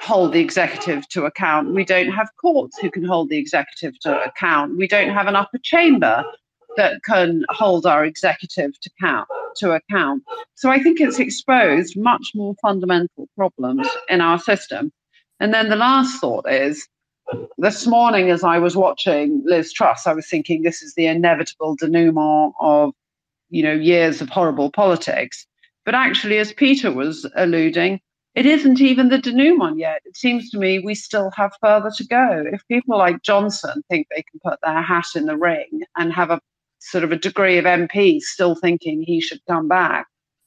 hold 0.00 0.32
the 0.32 0.40
executive 0.40 1.06
to 1.10 1.24
account. 1.24 1.74
We 1.74 1.84
don't 1.84 2.10
have 2.10 2.30
courts 2.40 2.78
who 2.78 2.90
can 2.90 3.04
hold 3.04 3.28
the 3.28 3.36
executive 3.38 3.98
to 4.00 4.22
account. 4.24 4.78
We 4.78 4.88
don't 4.88 5.10
have 5.10 5.26
an 5.26 5.36
upper 5.36 5.58
chamber 5.58 6.24
that 6.76 7.02
can 7.04 7.44
hold 7.50 7.86
our 7.86 8.04
executive 8.04 8.78
to 8.80 8.90
count 9.00 9.28
to 9.56 9.72
account. 9.72 10.22
So 10.54 10.70
I 10.70 10.82
think 10.82 11.00
it's 11.00 11.18
exposed 11.18 11.96
much 11.96 12.32
more 12.34 12.54
fundamental 12.60 13.28
problems 13.36 13.88
in 14.08 14.20
our 14.20 14.38
system. 14.38 14.92
And 15.40 15.52
then 15.52 15.68
the 15.68 15.76
last 15.76 16.20
thought 16.20 16.50
is 16.50 16.88
this 17.58 17.86
morning 17.86 18.30
as 18.30 18.44
I 18.44 18.58
was 18.58 18.76
watching 18.76 19.42
Liz 19.44 19.72
Truss, 19.72 20.06
I 20.06 20.12
was 20.12 20.28
thinking 20.28 20.62
this 20.62 20.82
is 20.82 20.94
the 20.94 21.06
inevitable 21.06 21.76
denouement 21.76 22.54
of, 22.60 22.92
you 23.50 23.62
know, 23.62 23.72
years 23.72 24.20
of 24.20 24.28
horrible 24.28 24.70
politics. 24.70 25.46
But 25.84 25.94
actually, 25.94 26.38
as 26.38 26.52
Peter 26.52 26.90
was 26.92 27.26
alluding, 27.36 28.00
it 28.34 28.46
isn't 28.46 28.80
even 28.80 29.10
the 29.10 29.18
denouement 29.18 29.78
yet. 29.78 30.02
It 30.04 30.16
seems 30.16 30.50
to 30.50 30.58
me 30.58 30.80
we 30.80 30.94
still 30.94 31.30
have 31.36 31.52
further 31.60 31.90
to 31.96 32.06
go. 32.06 32.44
If 32.52 32.66
people 32.66 32.98
like 32.98 33.22
Johnson 33.22 33.82
think 33.88 34.08
they 34.10 34.24
can 34.28 34.40
put 34.44 34.58
their 34.62 34.82
hat 34.82 35.06
in 35.14 35.26
the 35.26 35.36
ring 35.36 35.82
and 35.96 36.12
have 36.12 36.30
a 36.30 36.40
sort 36.90 37.04
of 37.04 37.12
a 37.12 37.16
degree 37.16 37.58
of 37.58 37.64
MP 37.64 38.20
still 38.20 38.54
thinking 38.54 39.02
he 39.02 39.20
should 39.20 39.40
come 39.48 39.68
back, 39.68 40.06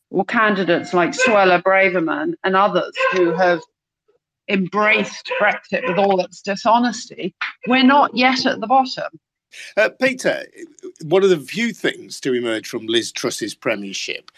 or 0.09 0.25
candidates 0.25 0.93
like 0.93 1.11
Suella 1.11 1.61
Braverman 1.61 2.33
and 2.43 2.55
others 2.55 2.93
who 3.13 3.31
have 3.33 3.61
embraced 4.47 5.31
Brexit 5.41 5.87
with 5.87 5.97
all 5.97 6.21
its 6.21 6.41
dishonesty, 6.41 7.35
we're 7.67 7.83
not 7.83 8.15
yet 8.15 8.45
at 8.45 8.61
the 8.61 8.67
bottom. 8.67 9.19
Uh, 9.75 9.89
Peter, 10.01 10.45
one 11.03 11.23
of 11.23 11.29
the 11.29 11.39
few 11.39 11.73
things 11.73 12.19
to 12.21 12.33
emerge 12.33 12.67
from 12.67 12.85
Liz 12.85 13.11
Truss's 13.11 13.55
premiership 13.55 14.31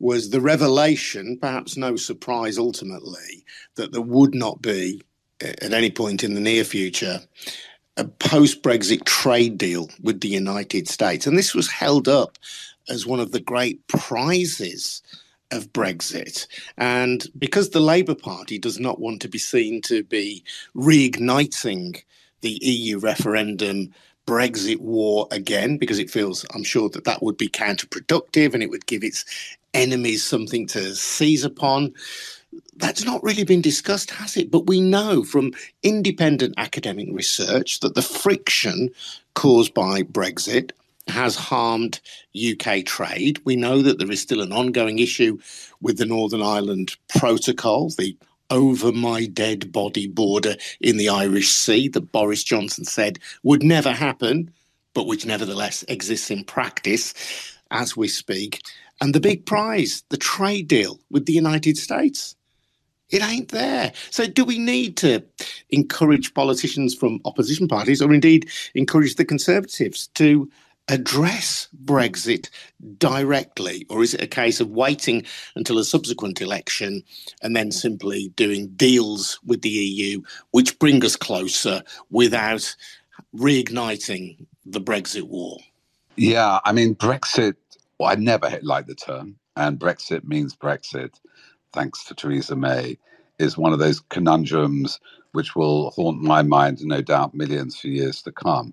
was 0.00 0.30
the 0.30 0.40
revelation, 0.40 1.38
perhaps 1.40 1.76
no 1.76 1.96
surprise 1.96 2.58
ultimately, 2.58 3.44
that 3.76 3.92
there 3.92 4.02
would 4.02 4.34
not 4.34 4.60
be, 4.60 5.02
at 5.40 5.72
any 5.72 5.90
point 5.90 6.24
in 6.24 6.34
the 6.34 6.40
near 6.40 6.64
future, 6.64 7.20
a 7.96 8.04
post 8.04 8.62
Brexit 8.62 9.04
trade 9.04 9.58
deal 9.58 9.88
with 10.02 10.20
the 10.20 10.28
United 10.28 10.88
States. 10.88 11.26
And 11.26 11.38
this 11.38 11.54
was 11.54 11.70
held 11.70 12.08
up 12.08 12.38
as 12.88 13.06
one 13.06 13.20
of 13.20 13.32
the 13.32 13.40
great 13.40 13.86
prizes 13.86 15.02
of 15.50 15.72
Brexit. 15.72 16.46
And 16.76 17.26
because 17.38 17.70
the 17.70 17.80
Labour 17.80 18.14
Party 18.14 18.58
does 18.58 18.80
not 18.80 19.00
want 19.00 19.22
to 19.22 19.28
be 19.28 19.38
seen 19.38 19.80
to 19.82 20.02
be 20.02 20.42
reigniting 20.74 22.02
the 22.40 22.58
EU 22.62 22.98
referendum 22.98 23.94
Brexit 24.26 24.80
war 24.80 25.28
again, 25.30 25.76
because 25.76 25.98
it 25.98 26.10
feels, 26.10 26.44
I'm 26.54 26.64
sure, 26.64 26.88
that 26.90 27.04
that 27.04 27.22
would 27.22 27.36
be 27.36 27.48
counterproductive 27.48 28.54
and 28.54 28.62
it 28.62 28.70
would 28.70 28.86
give 28.86 29.04
its 29.04 29.24
enemies 29.74 30.24
something 30.24 30.66
to 30.68 30.94
seize 30.94 31.44
upon 31.44 31.92
that's 32.76 33.04
not 33.04 33.22
really 33.22 33.44
been 33.44 33.60
discussed, 33.60 34.10
has 34.10 34.36
it? 34.36 34.50
But 34.50 34.66
we 34.66 34.80
know 34.80 35.24
from 35.24 35.52
independent 35.82 36.54
academic 36.56 37.08
research 37.10 37.80
that 37.80 37.94
the 37.94 38.02
friction 38.02 38.90
caused 39.34 39.74
by 39.74 40.02
Brexit 40.02 40.72
has 41.08 41.36
harmed 41.36 42.00
UK 42.34 42.84
trade. 42.84 43.40
We 43.44 43.56
know 43.56 43.82
that 43.82 43.98
there 43.98 44.10
is 44.10 44.20
still 44.20 44.40
an 44.40 44.52
ongoing 44.52 44.98
issue 44.98 45.38
with 45.80 45.98
the 45.98 46.06
Northern 46.06 46.42
Ireland 46.42 46.96
Protocol, 47.08 47.90
the 47.90 48.16
over 48.50 48.92
my 48.92 49.26
dead 49.26 49.72
body 49.72 50.06
border 50.06 50.54
in 50.80 50.96
the 50.96 51.08
Irish 51.08 51.50
Sea 51.50 51.88
that 51.88 52.12
Boris 52.12 52.44
Johnson 52.44 52.84
said 52.84 53.18
would 53.42 53.62
never 53.62 53.90
happen, 53.90 54.50
but 54.92 55.06
which 55.06 55.26
nevertheless 55.26 55.82
exists 55.88 56.30
in 56.30 56.44
practice 56.44 57.14
as 57.70 57.96
we 57.96 58.08
speak. 58.08 58.62
And 59.00 59.14
the 59.14 59.20
big 59.20 59.44
prize, 59.44 60.04
the 60.10 60.16
trade 60.16 60.68
deal 60.68 61.00
with 61.10 61.26
the 61.26 61.32
United 61.32 61.76
States. 61.76 62.36
It 63.10 63.22
ain't 63.22 63.50
there. 63.50 63.92
So, 64.10 64.26
do 64.26 64.44
we 64.44 64.58
need 64.58 64.96
to 64.98 65.22
encourage 65.70 66.34
politicians 66.34 66.94
from 66.94 67.20
opposition 67.24 67.68
parties, 67.68 68.00
or 68.00 68.12
indeed 68.12 68.48
encourage 68.74 69.16
the 69.16 69.24
Conservatives 69.24 70.08
to 70.14 70.50
address 70.88 71.68
Brexit 71.84 72.50
directly? 72.98 73.86
Or 73.88 74.02
is 74.02 74.14
it 74.14 74.22
a 74.22 74.26
case 74.26 74.60
of 74.60 74.70
waiting 74.70 75.24
until 75.54 75.78
a 75.78 75.84
subsequent 75.84 76.40
election 76.40 77.02
and 77.42 77.54
then 77.54 77.70
simply 77.70 78.28
doing 78.36 78.68
deals 78.68 79.38
with 79.44 79.62
the 79.62 79.70
EU, 79.70 80.22
which 80.50 80.78
bring 80.78 81.04
us 81.04 81.16
closer 81.16 81.82
without 82.10 82.74
reigniting 83.34 84.46
the 84.66 84.80
Brexit 84.80 85.22
war? 85.22 85.58
Yeah, 86.16 86.60
I 86.64 86.72
mean, 86.72 86.94
Brexit, 86.94 87.56
well, 87.98 88.10
I 88.10 88.14
never 88.14 88.58
liked 88.62 88.88
the 88.88 88.94
term, 88.94 89.36
and 89.56 89.78
Brexit 89.78 90.24
means 90.24 90.54
Brexit 90.54 91.14
thanks 91.74 92.04
to 92.04 92.14
Theresa 92.14 92.56
May, 92.56 92.96
is 93.38 93.58
one 93.58 93.72
of 93.72 93.80
those 93.80 94.00
conundrums 94.00 95.00
which 95.32 95.56
will 95.56 95.90
haunt 95.90 96.22
my 96.22 96.42
mind 96.42 96.78
no 96.84 97.02
doubt 97.02 97.34
millions 97.34 97.78
for 97.78 97.88
years 97.88 98.22
to 98.22 98.32
come. 98.32 98.72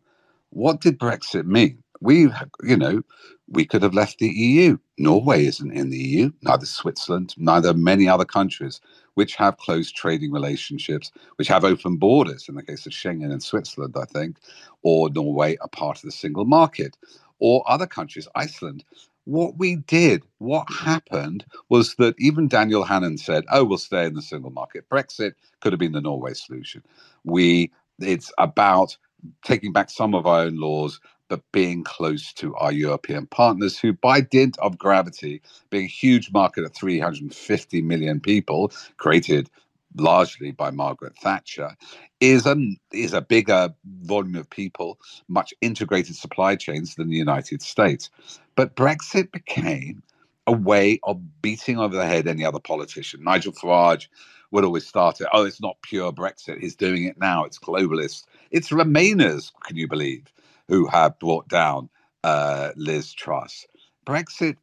What 0.51 0.79
did 0.81 0.99
Brexit 0.99 1.45
mean? 1.45 1.83
We, 1.99 2.29
you 2.63 2.77
know, 2.77 3.01
we 3.47 3.65
could 3.65 3.83
have 3.83 3.93
left 3.93 4.19
the 4.19 4.27
EU. 4.29 4.77
Norway 4.97 5.45
isn't 5.45 5.71
in 5.71 5.89
the 5.89 5.97
EU, 5.97 6.31
neither 6.43 6.65
Switzerland, 6.65 7.33
neither 7.37 7.73
many 7.73 8.07
other 8.07 8.25
countries 8.25 8.79
which 9.15 9.35
have 9.35 9.57
close 9.57 9.91
trading 9.91 10.31
relationships, 10.31 11.11
which 11.35 11.47
have 11.47 11.63
open 11.65 11.97
borders, 11.97 12.47
in 12.47 12.55
the 12.55 12.63
case 12.63 12.85
of 12.85 12.93
Schengen 12.93 13.31
and 13.31 13.43
Switzerland, 13.43 13.95
I 13.99 14.05
think, 14.05 14.37
or 14.83 15.09
Norway 15.09 15.57
are 15.57 15.67
part 15.67 15.97
of 15.97 16.03
the 16.03 16.11
single 16.11 16.45
market, 16.45 16.95
or 17.39 17.63
other 17.69 17.87
countries, 17.87 18.27
Iceland, 18.35 18.83
what 19.25 19.57
we 19.57 19.77
did, 19.77 20.23
what 20.39 20.67
mm-hmm. 20.67 20.85
happened 20.85 21.45
was 21.69 21.95
that 21.95 22.15
even 22.19 22.47
Daniel 22.47 22.83
Hannan 22.83 23.17
said, 23.17 23.45
"Oh, 23.51 23.63
we'll 23.63 23.77
stay 23.77 24.05
in 24.05 24.13
the 24.13 24.21
single 24.21 24.51
market." 24.51 24.89
Brexit 24.89 25.33
could 25.59 25.73
have 25.73 25.79
been 25.79 25.91
the 25.91 26.01
Norway 26.01 26.33
solution. 26.33 26.83
We, 27.23 27.71
it's 27.99 28.31
about 28.37 28.97
taking 29.43 29.71
back 29.71 29.89
some 29.89 30.15
of 30.15 30.25
our 30.25 30.41
own 30.41 30.55
laws, 30.57 30.99
but 31.29 31.41
being 31.51 31.83
close 31.83 32.33
to 32.33 32.55
our 32.55 32.71
European 32.71 33.27
partners, 33.27 33.79
who, 33.79 33.93
by 33.93 34.21
dint 34.21 34.57
of 34.59 34.77
gravity, 34.77 35.41
being 35.69 35.85
a 35.85 35.87
huge 35.87 36.31
market 36.31 36.63
of 36.63 36.73
350 36.73 37.81
million 37.83 38.19
people, 38.19 38.71
created 38.97 39.49
largely 39.97 40.51
by 40.51 40.71
Margaret 40.71 41.15
Thatcher, 41.17 41.75
is 42.19 42.45
a, 42.45 42.55
is 42.93 43.13
a 43.13 43.21
bigger 43.21 43.73
volume 44.03 44.35
of 44.35 44.49
people, 44.49 44.99
much 45.27 45.53
integrated 45.61 46.15
supply 46.15 46.55
chains 46.55 46.95
than 46.95 47.09
the 47.09 47.17
United 47.17 47.61
States. 47.61 48.09
But 48.55 48.75
Brexit 48.75 49.31
became 49.31 50.03
a 50.47 50.51
way 50.51 50.99
of 51.03 51.41
beating 51.41 51.77
over 51.77 51.95
the 51.95 52.05
head 52.05 52.27
any 52.27 52.45
other 52.45 52.59
politician. 52.59 53.23
Nigel 53.23 53.53
Farage 53.53 54.07
would 54.51 54.65
always 54.65 54.85
start 54.85 55.21
it. 55.21 55.27
Oh, 55.33 55.45
it's 55.45 55.61
not 55.61 55.81
pure 55.81 56.11
Brexit. 56.11 56.59
He's 56.59 56.75
doing 56.75 57.05
it 57.05 57.17
now. 57.19 57.45
It's 57.45 57.59
globalist. 57.59 58.25
It's 58.51 58.69
Remainers, 58.69 59.51
can 59.65 59.77
you 59.77 59.87
believe, 59.87 60.25
who 60.67 60.87
have 60.87 61.17
brought 61.19 61.47
down 61.47 61.89
uh, 62.23 62.71
Liz 62.75 63.13
Truss. 63.13 63.65
Brexit 64.05 64.57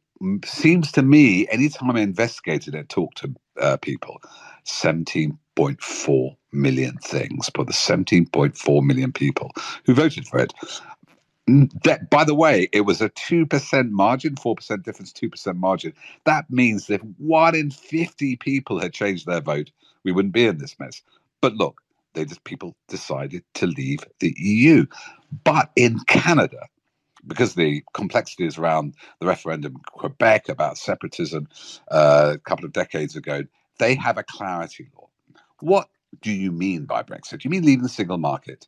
seems 0.45 0.91
to 0.93 1.01
me, 1.03 1.47
anytime 1.49 1.91
I 1.95 2.01
investigated 2.01 2.75
it, 2.75 2.89
talked 2.89 3.19
to 3.19 3.35
uh, 3.61 3.77
people, 3.77 4.21
17.4 4.65 6.37
million 6.53 6.97
things, 6.97 7.49
but 7.53 7.67
the 7.67 7.73
17.4 7.73 8.83
million 8.83 9.13
people 9.13 9.51
who 9.85 9.93
voted 9.95 10.27
for 10.27 10.39
it. 10.39 10.53
That, 11.83 12.09
by 12.09 12.25
the 12.25 12.35
way, 12.35 12.69
it 12.73 12.81
was 12.81 13.01
a 13.01 13.09
2% 13.11 13.91
margin, 13.91 14.35
4% 14.35 14.83
difference, 14.83 15.13
2% 15.13 15.55
margin. 15.57 15.93
That 16.25 16.49
means 16.49 16.87
that 16.87 16.95
if 16.95 17.01
one 17.19 17.55
in 17.55 17.71
50 17.71 18.37
people 18.37 18.79
had 18.79 18.93
changed 18.93 19.27
their 19.27 19.41
vote, 19.41 19.71
we 20.05 20.11
wouldn't 20.11 20.33
be 20.33 20.45
in 20.47 20.59
this 20.59 20.79
mess. 20.79 21.01
But 21.41 21.55
look, 21.55 21.81
they 22.15 22.25
just 22.25 22.43
people 22.45 22.75
decided 22.89 23.43
to 23.55 23.67
leave 23.67 23.99
the 24.21 24.35
EU. 24.39 24.87
But 25.43 25.71
in 25.75 25.99
Canada, 26.07 26.67
because 27.29 27.55
the 27.55 27.83
complexities 27.93 28.59
around 28.59 28.95
the 29.21 29.27
referendum 29.27 29.73
in 29.75 29.81
Quebec 29.93 30.49
about 30.49 30.79
separatism 30.79 31.49
uh, 31.91 32.33
a 32.35 32.39
couple 32.39 32.65
of 32.65 32.73
decades 32.73 33.15
ago, 33.17 33.43
they 33.79 33.95
have 33.95 34.17
a 34.19 34.23
clarity 34.23 34.89
law. 34.97 35.09
What 35.61 35.89
do 36.21 36.31
you 36.31 36.51
mean 36.51 36.85
by 36.85 37.03
Brexit? 37.03 37.45
You 37.45 37.51
mean 37.51 37.65
leaving 37.65 37.83
the 37.83 37.89
single 37.89 38.19
market? 38.19 38.67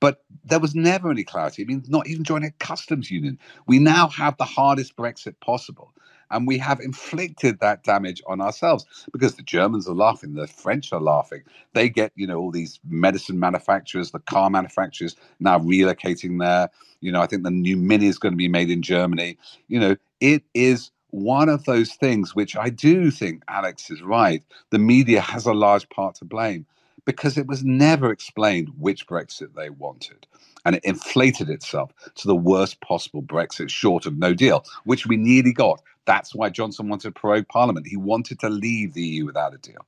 But 0.00 0.24
there 0.44 0.60
was 0.60 0.74
never 0.74 1.10
any 1.10 1.24
clarity. 1.24 1.62
I 1.62 1.66
mean, 1.66 1.84
not 1.88 2.08
even 2.08 2.24
joining 2.24 2.50
a 2.50 2.64
customs 2.64 3.10
union. 3.10 3.38
We 3.66 3.78
now 3.78 4.08
have 4.10 4.36
the 4.38 4.44
hardest 4.44 4.96
Brexit 4.96 5.40
possible. 5.40 5.92
And 6.30 6.46
we 6.46 6.58
have 6.58 6.80
inflicted 6.80 7.60
that 7.60 7.84
damage 7.84 8.22
on 8.26 8.40
ourselves 8.40 8.84
because 9.12 9.36
the 9.36 9.42
Germans 9.42 9.88
are 9.88 9.94
laughing, 9.94 10.34
the 10.34 10.46
French 10.46 10.92
are 10.92 11.00
laughing. 11.00 11.42
They 11.74 11.88
get, 11.88 12.12
you 12.16 12.26
know, 12.26 12.38
all 12.38 12.50
these 12.50 12.80
medicine 12.88 13.40
manufacturers, 13.40 14.10
the 14.10 14.20
car 14.20 14.50
manufacturers 14.50 15.16
now 15.40 15.58
relocating 15.58 16.40
there. 16.40 16.70
You 17.00 17.12
know, 17.12 17.20
I 17.22 17.26
think 17.26 17.44
the 17.44 17.50
new 17.50 17.76
Mini 17.76 18.06
is 18.06 18.18
going 18.18 18.32
to 18.32 18.38
be 18.38 18.48
made 18.48 18.70
in 18.70 18.82
Germany. 18.82 19.38
You 19.68 19.80
know, 19.80 19.96
it 20.20 20.42
is 20.54 20.90
one 21.10 21.48
of 21.48 21.64
those 21.64 21.94
things 21.94 22.34
which 22.34 22.56
I 22.56 22.70
do 22.70 23.10
think 23.10 23.42
Alex 23.48 23.90
is 23.90 24.02
right. 24.02 24.42
The 24.70 24.78
media 24.78 25.20
has 25.20 25.46
a 25.46 25.54
large 25.54 25.88
part 25.90 26.16
to 26.16 26.24
blame 26.24 26.66
because 27.04 27.38
it 27.38 27.46
was 27.46 27.64
never 27.64 28.10
explained 28.12 28.70
which 28.78 29.06
Brexit 29.06 29.54
they 29.54 29.70
wanted. 29.70 30.26
And 30.68 30.76
it 30.76 30.84
inflated 30.84 31.48
itself 31.48 31.94
to 32.16 32.28
the 32.28 32.36
worst 32.36 32.82
possible 32.82 33.22
Brexit 33.22 33.70
short 33.70 34.04
of 34.04 34.18
no 34.18 34.34
deal, 34.34 34.66
which 34.84 35.06
we 35.06 35.16
nearly 35.16 35.54
got. 35.54 35.80
That's 36.04 36.34
why 36.34 36.50
Johnson 36.50 36.90
wanted 36.90 37.14
to 37.14 37.18
prorogue 37.18 37.48
Parliament. 37.48 37.86
He 37.86 37.96
wanted 37.96 38.38
to 38.40 38.50
leave 38.50 38.92
the 38.92 39.00
EU 39.00 39.24
without 39.24 39.54
a 39.54 39.56
deal. 39.56 39.86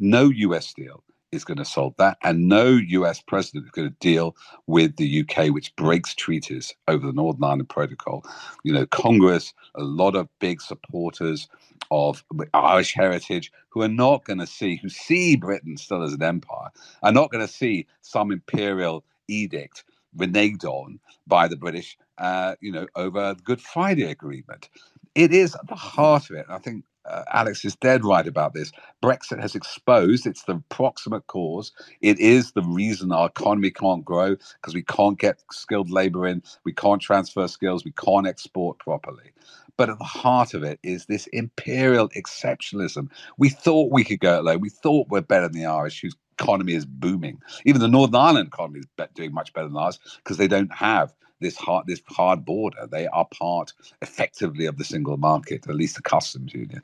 No 0.00 0.24
US 0.24 0.74
deal 0.74 1.04
is 1.30 1.44
going 1.44 1.58
to 1.58 1.64
solve 1.64 1.94
that. 1.98 2.18
And 2.24 2.48
no 2.48 2.66
US 2.66 3.20
president 3.20 3.66
is 3.66 3.70
going 3.70 3.90
to 3.90 3.96
deal 4.00 4.34
with 4.66 4.96
the 4.96 5.20
UK, 5.20 5.54
which 5.54 5.76
breaks 5.76 6.16
treaties 6.16 6.74
over 6.88 7.06
the 7.06 7.12
Northern 7.12 7.44
Ireland 7.44 7.68
Protocol. 7.68 8.24
You 8.64 8.72
know, 8.72 8.86
Congress, 8.86 9.54
a 9.76 9.84
lot 9.84 10.16
of 10.16 10.28
big 10.40 10.60
supporters 10.60 11.46
of 11.92 12.24
Irish 12.54 12.92
heritage 12.92 13.52
who 13.68 13.82
are 13.82 13.88
not 13.88 14.24
going 14.24 14.40
to 14.40 14.48
see, 14.48 14.78
who 14.82 14.88
see 14.88 15.36
Britain 15.36 15.76
still 15.76 16.02
as 16.02 16.12
an 16.12 16.24
empire, 16.24 16.70
are 17.04 17.12
not 17.12 17.30
going 17.30 17.46
to 17.46 17.52
see 17.52 17.86
some 18.02 18.32
imperial 18.32 19.04
edict 19.28 19.84
reneged 20.16 20.64
on 20.64 21.00
by 21.26 21.48
the 21.48 21.56
British, 21.56 21.96
uh, 22.18 22.54
you 22.60 22.72
know, 22.72 22.86
over 22.96 23.34
the 23.34 23.42
Good 23.42 23.60
Friday 23.60 24.04
Agreement. 24.10 24.68
It 25.14 25.32
is 25.32 25.54
at 25.54 25.66
the 25.68 25.74
heart 25.74 26.30
of 26.30 26.36
it. 26.36 26.46
I 26.48 26.58
think 26.58 26.84
uh, 27.06 27.24
Alex 27.32 27.64
is 27.64 27.76
dead 27.76 28.04
right 28.04 28.26
about 28.26 28.54
this. 28.54 28.72
Brexit 29.02 29.40
has 29.40 29.54
exposed, 29.54 30.26
it's 30.26 30.44
the 30.44 30.62
proximate 30.68 31.26
cause. 31.26 31.72
It 32.00 32.18
is 32.20 32.52
the 32.52 32.62
reason 32.62 33.12
our 33.12 33.28
economy 33.28 33.70
can't 33.70 34.04
grow 34.04 34.36
because 34.60 34.74
we 34.74 34.82
can't 34.82 35.18
get 35.18 35.42
skilled 35.52 35.90
labor 35.90 36.26
in, 36.26 36.42
we 36.64 36.72
can't 36.72 37.02
transfer 37.02 37.48
skills, 37.48 37.84
we 37.84 37.92
can't 37.92 38.26
export 38.26 38.78
properly. 38.78 39.32
But 39.76 39.90
at 39.90 39.98
the 39.98 40.04
heart 40.04 40.54
of 40.54 40.64
it 40.64 40.80
is 40.82 41.06
this 41.06 41.26
imperial 41.28 42.08
exceptionalism. 42.10 43.10
We 43.38 43.48
thought 43.48 43.92
we 43.92 44.04
could 44.04 44.20
go 44.20 44.40
alone. 44.40 44.60
We 44.60 44.70
thought 44.70 45.08
we're 45.08 45.22
better 45.22 45.48
than 45.48 45.60
the 45.60 45.66
Irish, 45.66 46.00
whose 46.02 46.16
economy 46.38 46.74
is 46.74 46.86
booming. 46.86 47.40
Even 47.64 47.80
the 47.80 47.88
Northern 47.88 48.20
Ireland 48.20 48.48
economy 48.48 48.80
is 48.80 49.06
doing 49.14 49.32
much 49.32 49.52
better 49.52 49.68
than 49.68 49.76
ours 49.76 49.98
because 50.18 50.36
they 50.36 50.48
don't 50.48 50.72
have 50.72 51.12
this 51.40 51.56
hard 51.56 51.86
this 51.86 52.02
hard 52.08 52.44
border. 52.44 52.86
They 52.90 53.06
are 53.08 53.26
part 53.26 53.72
effectively 54.02 54.66
of 54.66 54.78
the 54.78 54.84
single 54.84 55.16
market, 55.16 55.68
at 55.68 55.74
least 55.74 55.96
the 55.96 56.02
customs 56.02 56.54
union. 56.54 56.82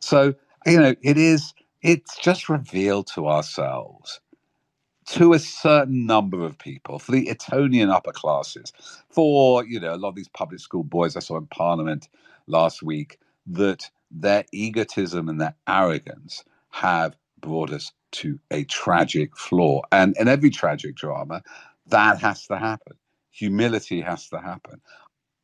So 0.00 0.34
you 0.66 0.80
know, 0.80 0.94
it 1.02 1.18
is. 1.18 1.54
It's 1.82 2.16
just 2.16 2.48
revealed 2.48 3.08
to 3.08 3.28
ourselves 3.28 4.20
to 5.06 5.34
a 5.34 5.38
certain 5.38 6.06
number 6.06 6.42
of 6.44 6.58
people, 6.58 6.98
for 6.98 7.12
the 7.12 7.28
Etonian 7.28 7.90
upper 7.90 8.12
classes, 8.12 8.72
for 9.10 9.64
you 9.64 9.78
know 9.80 9.94
a 9.94 9.96
lot 9.96 10.10
of 10.10 10.14
these 10.14 10.28
public 10.28 10.60
school 10.60 10.84
boys 10.84 11.16
I 11.16 11.20
saw 11.20 11.36
in 11.36 11.46
Parliament 11.46 12.08
last 12.46 12.82
week 12.82 13.18
that 13.46 13.90
their 14.10 14.44
egotism 14.52 15.28
and 15.28 15.40
their 15.40 15.54
arrogance 15.68 16.44
have 16.70 17.16
brought 17.44 17.70
us 17.70 17.92
to 18.12 18.38
a 18.50 18.64
tragic 18.64 19.36
flaw. 19.36 19.82
And 19.92 20.16
in 20.18 20.28
every 20.28 20.50
tragic 20.50 20.96
drama, 20.96 21.42
that 21.88 22.18
has 22.20 22.46
to 22.46 22.58
happen. 22.58 22.96
Humility 23.30 24.00
has 24.00 24.28
to 24.30 24.40
happen. 24.40 24.80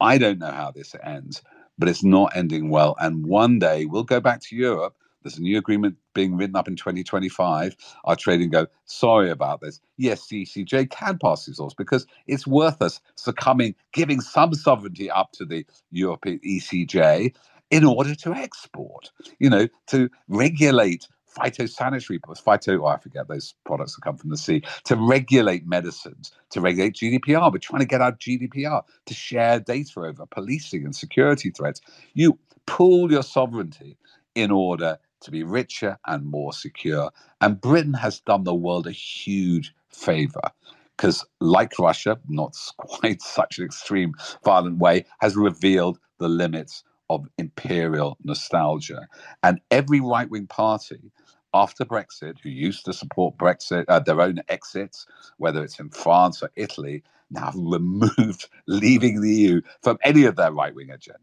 I 0.00 0.18
don't 0.18 0.38
know 0.38 0.50
how 0.50 0.70
this 0.70 0.94
ends, 1.02 1.42
but 1.78 1.88
it's 1.88 2.02
not 2.02 2.34
ending 2.34 2.70
well. 2.70 2.96
And 3.00 3.26
one 3.26 3.58
day 3.58 3.84
we'll 3.84 4.04
go 4.04 4.20
back 4.20 4.40
to 4.42 4.56
Europe. 4.56 4.94
There's 5.22 5.36
a 5.36 5.42
new 5.42 5.58
agreement 5.58 5.96
being 6.14 6.36
written 6.36 6.56
up 6.56 6.66
in 6.66 6.76
2025. 6.76 7.76
Our 8.04 8.16
trading 8.16 8.48
go, 8.48 8.66
sorry 8.86 9.30
about 9.30 9.60
this. 9.60 9.78
Yes, 9.98 10.26
CCJ 10.26 10.90
can 10.90 11.18
pass 11.18 11.44
these 11.44 11.58
laws 11.58 11.74
because 11.74 12.06
it's 12.26 12.46
worth 12.46 12.80
us 12.80 13.00
succumbing, 13.16 13.74
giving 13.92 14.22
some 14.22 14.54
sovereignty 14.54 15.10
up 15.10 15.32
to 15.32 15.44
the 15.44 15.66
European 15.90 16.38
ECJ 16.38 17.34
in 17.70 17.84
order 17.84 18.14
to 18.14 18.32
export, 18.32 19.10
you 19.38 19.50
know, 19.50 19.68
to 19.88 20.08
regulate 20.28 21.06
phytosanitary 21.36 22.20
phyto, 22.20 22.80
oh, 22.82 22.86
I 22.86 22.98
forget 22.98 23.28
those 23.28 23.54
products 23.64 23.94
that 23.94 24.02
come 24.02 24.16
from 24.16 24.30
the 24.30 24.36
sea, 24.36 24.62
to 24.84 24.96
regulate 24.96 25.66
medicines, 25.66 26.32
to 26.50 26.60
regulate 26.60 26.94
GDPR. 26.94 27.52
We're 27.52 27.58
trying 27.58 27.80
to 27.80 27.86
get 27.86 28.00
our 28.00 28.12
GDPR 28.12 28.82
to 29.06 29.14
share 29.14 29.60
data 29.60 30.00
over 30.00 30.26
policing 30.26 30.84
and 30.84 30.94
security 30.94 31.50
threats. 31.50 31.80
You 32.14 32.38
pool 32.66 33.10
your 33.10 33.22
sovereignty 33.22 33.96
in 34.34 34.50
order 34.50 34.98
to 35.22 35.30
be 35.30 35.42
richer 35.42 35.98
and 36.06 36.24
more 36.24 36.52
secure. 36.52 37.10
And 37.40 37.60
Britain 37.60 37.94
has 37.94 38.20
done 38.20 38.44
the 38.44 38.54
world 38.54 38.86
a 38.86 38.92
huge 38.92 39.74
favor 39.88 40.50
because, 40.96 41.24
like 41.40 41.78
Russia, 41.78 42.18
not 42.28 42.56
quite 42.76 43.22
such 43.22 43.58
an 43.58 43.64
extreme, 43.64 44.14
violent 44.44 44.78
way, 44.78 45.04
has 45.20 45.36
revealed 45.36 45.98
the 46.18 46.28
limits 46.28 46.84
of 47.10 47.28
imperial 47.38 48.16
nostalgia. 48.24 49.08
And 49.42 49.60
every 49.70 50.00
right 50.00 50.30
wing 50.30 50.48
party 50.48 51.12
after 51.54 51.84
Brexit, 51.84 52.36
who 52.42 52.50
used 52.50 52.86
to 52.86 52.94
support 52.94 53.38
Brexit, 53.38 53.84
uh, 53.88 54.00
their 54.00 54.22
own 54.22 54.40
exits, 54.48 55.06
whether 55.38 55.64
it's 55.64 55.80
in 55.80 55.90
France 55.90 56.42
or 56.42 56.50
Italy, 56.56 57.04
now 57.30 57.52
removed 57.56 58.48
leaving 58.68 59.20
the 59.20 59.30
EU 59.30 59.62
from 59.82 59.98
any 60.04 60.24
of 60.24 60.36
their 60.36 60.52
right 60.52 60.74
wing 60.74 60.90
agenda. 60.90 61.20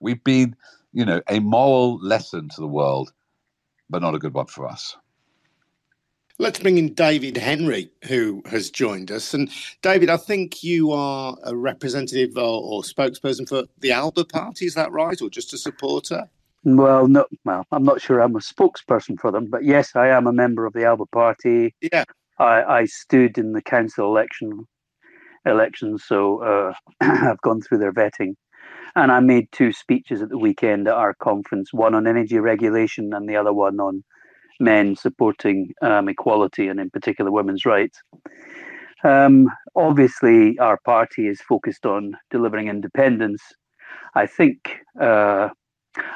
We've 0.00 0.24
been, 0.24 0.56
you 0.92 1.06
know, 1.06 1.22
a 1.28 1.40
moral 1.40 1.98
lesson 2.00 2.50
to 2.50 2.60
the 2.60 2.68
world, 2.68 3.12
but 3.90 4.02
not 4.02 4.14
a 4.14 4.20
good 4.20 4.34
one 4.34 4.46
for 4.46 4.68
us. 4.68 4.96
Let's 6.40 6.58
bring 6.58 6.78
in 6.78 6.94
David 6.94 7.36
Henry, 7.36 7.90
who 8.08 8.42
has 8.46 8.70
joined 8.70 9.10
us. 9.10 9.34
And 9.34 9.50
David, 9.82 10.08
I 10.08 10.16
think 10.16 10.64
you 10.64 10.90
are 10.90 11.36
a 11.44 11.54
representative 11.54 12.30
or, 12.34 12.62
or 12.62 12.80
spokesperson 12.80 13.46
for 13.46 13.64
the 13.80 13.92
Alba 13.92 14.24
Party. 14.24 14.64
Is 14.64 14.72
that 14.72 14.90
right, 14.90 15.20
or 15.20 15.28
just 15.28 15.52
a 15.52 15.58
supporter? 15.58 16.30
Well, 16.64 17.08
no, 17.08 17.26
well, 17.44 17.66
I'm 17.70 17.84
not 17.84 18.00
sure 18.00 18.20
I'm 18.20 18.36
a 18.36 18.38
spokesperson 18.38 19.20
for 19.20 19.30
them, 19.30 19.50
but 19.50 19.64
yes, 19.64 19.94
I 19.94 20.08
am 20.08 20.26
a 20.26 20.32
member 20.32 20.64
of 20.64 20.72
the 20.72 20.86
Alba 20.86 21.04
Party. 21.12 21.74
Yeah, 21.82 22.04
I, 22.38 22.62
I 22.62 22.84
stood 22.86 23.36
in 23.36 23.52
the 23.52 23.60
council 23.60 24.06
election 24.06 24.66
elections, 25.44 26.04
so 26.06 26.42
uh, 26.42 26.72
I've 27.02 27.42
gone 27.42 27.60
through 27.60 27.80
their 27.80 27.92
vetting, 27.92 28.32
and 28.96 29.12
I 29.12 29.20
made 29.20 29.52
two 29.52 29.74
speeches 29.74 30.22
at 30.22 30.30
the 30.30 30.38
weekend 30.38 30.88
at 30.88 30.94
our 30.94 31.12
conference, 31.12 31.70
one 31.74 31.94
on 31.94 32.06
energy 32.06 32.38
regulation 32.38 33.12
and 33.12 33.28
the 33.28 33.36
other 33.36 33.52
one 33.52 33.78
on 33.78 34.04
men 34.60 34.96
supporting 34.96 35.72
um, 35.82 36.08
equality 36.08 36.68
and, 36.68 36.78
in 36.78 36.90
particular, 36.90 37.30
women's 37.30 37.64
rights. 37.64 38.00
Um, 39.02 39.48
obviously, 39.74 40.58
our 40.58 40.78
party 40.84 41.26
is 41.26 41.40
focused 41.40 41.86
on 41.86 42.16
delivering 42.30 42.68
independence. 42.68 43.42
I 44.14 44.26
think 44.26 44.76
uh, 45.00 45.48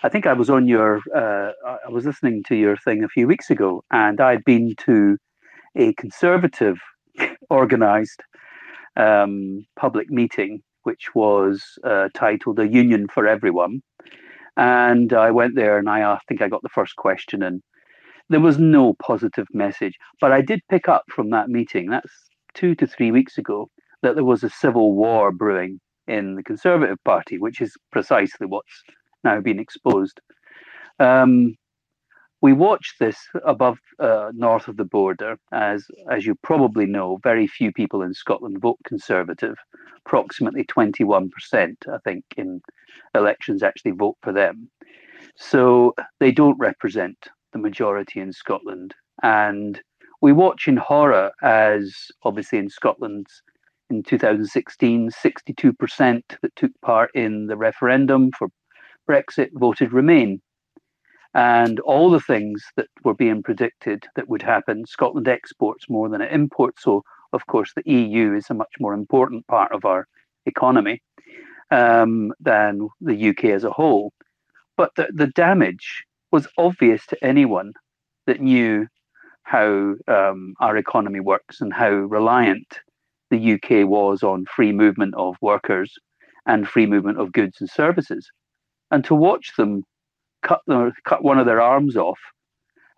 I 0.03 0.09
think 0.09 0.27
I 0.27 0.33
was 0.33 0.51
on 0.51 0.69
your 0.69 1.01
uh, 1.15 1.53
I 1.65 1.91
was 1.91 2.05
listening 2.05 2.43
to 2.45 2.55
your 2.55 2.77
thing 2.77 3.03
a 3.03 3.09
few 3.09 3.27
weeks 3.27 3.51
ago, 3.51 3.83
and 3.91 4.21
I'd 4.21 4.45
been 4.45 4.75
to 4.87 5.17
a 5.77 5.93
conservative 5.95 6.77
organised 7.51 8.23
um, 8.97 9.67
public 9.77 10.11
meeting, 10.11 10.63
which 10.83 11.15
was 11.15 11.63
uh, 11.85 12.09
titled 12.15 12.59
"A 12.59 12.69
Union 12.69 13.09
for 13.09 13.27
Everyone." 13.27 13.81
And 14.57 15.13
I 15.13 15.31
went 15.33 15.57
there, 15.57 15.79
and 15.79 15.89
I, 15.89 16.13
I 16.13 16.19
think 16.29 16.43
I 16.43 16.49
got 16.49 16.63
the 16.63 16.69
first 16.69 16.95
question, 16.97 17.43
and 17.43 17.63
there 18.31 18.41
was 18.41 18.59
no 18.59 18.95
positive 18.95 19.47
message. 19.53 19.97
But 20.21 20.33
I 20.33 20.41
did 20.41 20.61
pick 20.69 20.89
up 20.89 21.05
from 21.09 21.31
that 21.31 21.49
meeting. 21.49 21.91
That's 21.91 22.13
two 22.55 22.75
to 22.77 22.87
three 22.87 23.11
weeks 23.11 23.39
ago 23.39 23.69
that 24.03 24.15
there 24.15 24.25
was 24.25 24.45
a 24.45 24.51
civil 24.51 24.95
war 24.95 25.33
brewing 25.33 25.81
in 26.07 26.35
the 26.35 26.43
Conservative 26.43 26.99
Party, 27.05 27.39
which 27.39 27.61
is 27.61 27.75
precisely 27.91 28.47
what's 28.47 28.83
now 29.25 29.41
been 29.41 29.59
exposed. 29.59 30.21
Um, 30.99 31.57
we 32.43 32.53
watched 32.53 32.99
this 33.01 33.17
above 33.47 33.79
uh, 33.99 34.31
north 34.35 34.69
of 34.69 34.77
the 34.77 34.85
border, 34.85 35.39
as 35.53 35.87
as 36.11 36.27
you 36.27 36.35
probably 36.43 36.85
know, 36.85 37.19
very 37.23 37.47
few 37.47 37.73
people 37.73 38.03
in 38.03 38.13
Scotland 38.13 38.61
vote 38.61 38.79
Conservative. 38.85 39.57
Approximately 40.05 40.65
twenty 40.65 41.05
one 41.05 41.31
percent, 41.31 41.79
I 41.91 41.97
think, 42.05 42.23
in 42.37 42.61
elections 43.15 43.63
actually 43.63 43.93
vote 43.93 44.19
for 44.23 44.33
them. 44.33 44.69
So 45.37 45.95
they 46.21 46.33
don't 46.33 46.59
represent 46.59 47.17
the 47.55 47.59
majority 47.59 48.21
in 48.21 48.35
Scotland, 48.35 48.95
and 49.23 49.81
we 50.21 50.33
watch 50.33 50.69
in 50.69 50.77
horror 50.77 51.33
as 51.43 51.95
obviously 52.23 52.59
in 52.59 52.69
Scotland 52.69 53.27
in 53.91 54.03
2016, 54.03 55.11
62% 55.11 56.23
that 56.43 56.57
took 56.57 56.73
part 56.83 57.11
in 57.15 57.47
the 57.47 57.57
referendum 57.57 58.31
for 58.33 58.49
Brexit 59.09 59.51
voted 59.55 59.93
Remain. 59.93 60.41
And 61.35 61.81
all 61.81 62.11
the 62.11 62.21
things 62.21 62.63
that 62.77 62.87
were 63.03 63.15
being 63.15 63.43
predicted 63.43 64.07
that 64.15 64.29
would 64.29 64.43
happen, 64.43 64.87
Scotland 64.87 65.29
exports 65.29 65.87
more 65.89 66.09
than 66.09 66.21
it 66.21 66.33
imports. 66.33 66.83
So, 66.85 67.03
of 67.33 67.47
course, 67.47 67.73
the 67.75 67.91
EU 67.91 68.35
is 68.35 68.47
a 68.51 68.55
much 68.55 68.73
more 68.79 68.95
important 68.95 69.47
part 69.49 69.73
of 69.73 69.85
our 69.85 70.07
economy 70.47 71.03
um, 71.71 72.33
than 72.39 72.89
the 73.01 73.31
UK 73.31 73.47
as 73.47 73.65
a 73.65 73.71
whole. 73.71 74.13
But 74.77 74.93
the, 74.97 75.09
the 75.13 75.27
damage 75.27 76.05
was 76.35 76.49
obvious 76.59 77.07
to 77.07 77.25
anyone 77.25 77.73
that 78.27 78.41
knew 78.41 78.89
how 79.45 79.95
um, 80.09 80.55
our 80.59 80.77
economy 80.77 81.21
works 81.21 81.61
and 81.61 81.73
how 81.73 81.91
reliant 81.91 82.81
the 83.31 83.53
UK 83.53 83.89
was 83.89 84.25
on 84.25 84.45
free 84.47 84.73
movement 84.73 85.15
of 85.17 85.37
workers 85.41 85.93
and 86.45 86.67
free 86.67 86.87
movement 86.87 87.21
of 87.21 87.31
goods 87.31 87.59
and 87.61 87.71
services. 87.71 88.29
And 88.91 89.05
to 89.05 89.15
watch 89.15 89.53
them 89.57 89.85
cut 90.43 90.63
cut 91.05 91.23
one 91.23 91.39
of 91.39 91.47
their 91.47 91.61
arms 91.61 91.97
off, 91.97 92.19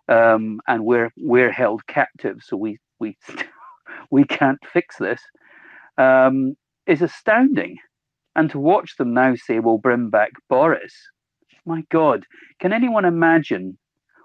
um, 0.09 0.59
and 0.67 0.83
we're 0.83 1.11
we're 1.15 1.51
held 1.51 1.85
captive, 1.85 2.37
so 2.41 2.57
we 2.57 2.79
we 2.99 3.15
we 4.11 4.23
can't 4.23 4.59
fix 4.73 4.97
this, 4.97 5.21
um, 5.99 6.55
is 6.87 7.03
astounding. 7.03 7.77
And 8.35 8.49
to 8.49 8.57
watch 8.57 8.97
them 8.97 9.13
now 9.13 9.35
say, 9.35 9.59
"We'll 9.59 9.77
bring 9.77 10.09
back 10.09 10.31
Boris," 10.49 10.95
my 11.67 11.83
God, 11.91 12.25
can 12.59 12.73
anyone 12.73 13.05
imagine 13.05 13.77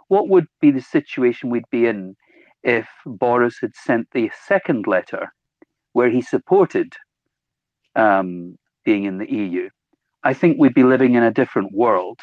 what 0.08 0.28
would 0.28 0.46
be 0.60 0.70
the 0.70 0.80
situation 0.80 1.50
we'd 1.50 1.70
be 1.70 1.86
in 1.86 2.16
if 2.62 2.88
Boris 3.04 3.58
had 3.60 3.74
sent 3.74 4.08
the 4.12 4.30
second 4.46 4.86
letter 4.86 5.32
where 5.92 6.10
he 6.10 6.22
supported 6.22 6.94
um, 7.96 8.58
being 8.84 9.04
in 9.04 9.18
the 9.18 9.30
EU? 9.30 9.68
I 10.24 10.34
think 10.34 10.58
we'd 10.58 10.74
be 10.74 10.84
living 10.84 11.14
in 11.14 11.22
a 11.22 11.32
different 11.32 11.72
world 11.72 12.20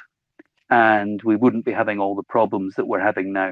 and 0.69 1.21
we 1.23 1.35
wouldn't 1.35 1.65
be 1.65 1.71
having 1.71 1.99
all 1.99 2.15
the 2.15 2.23
problems 2.23 2.75
that 2.75 2.87
we're 2.87 2.99
having 2.99 3.33
now. 3.33 3.51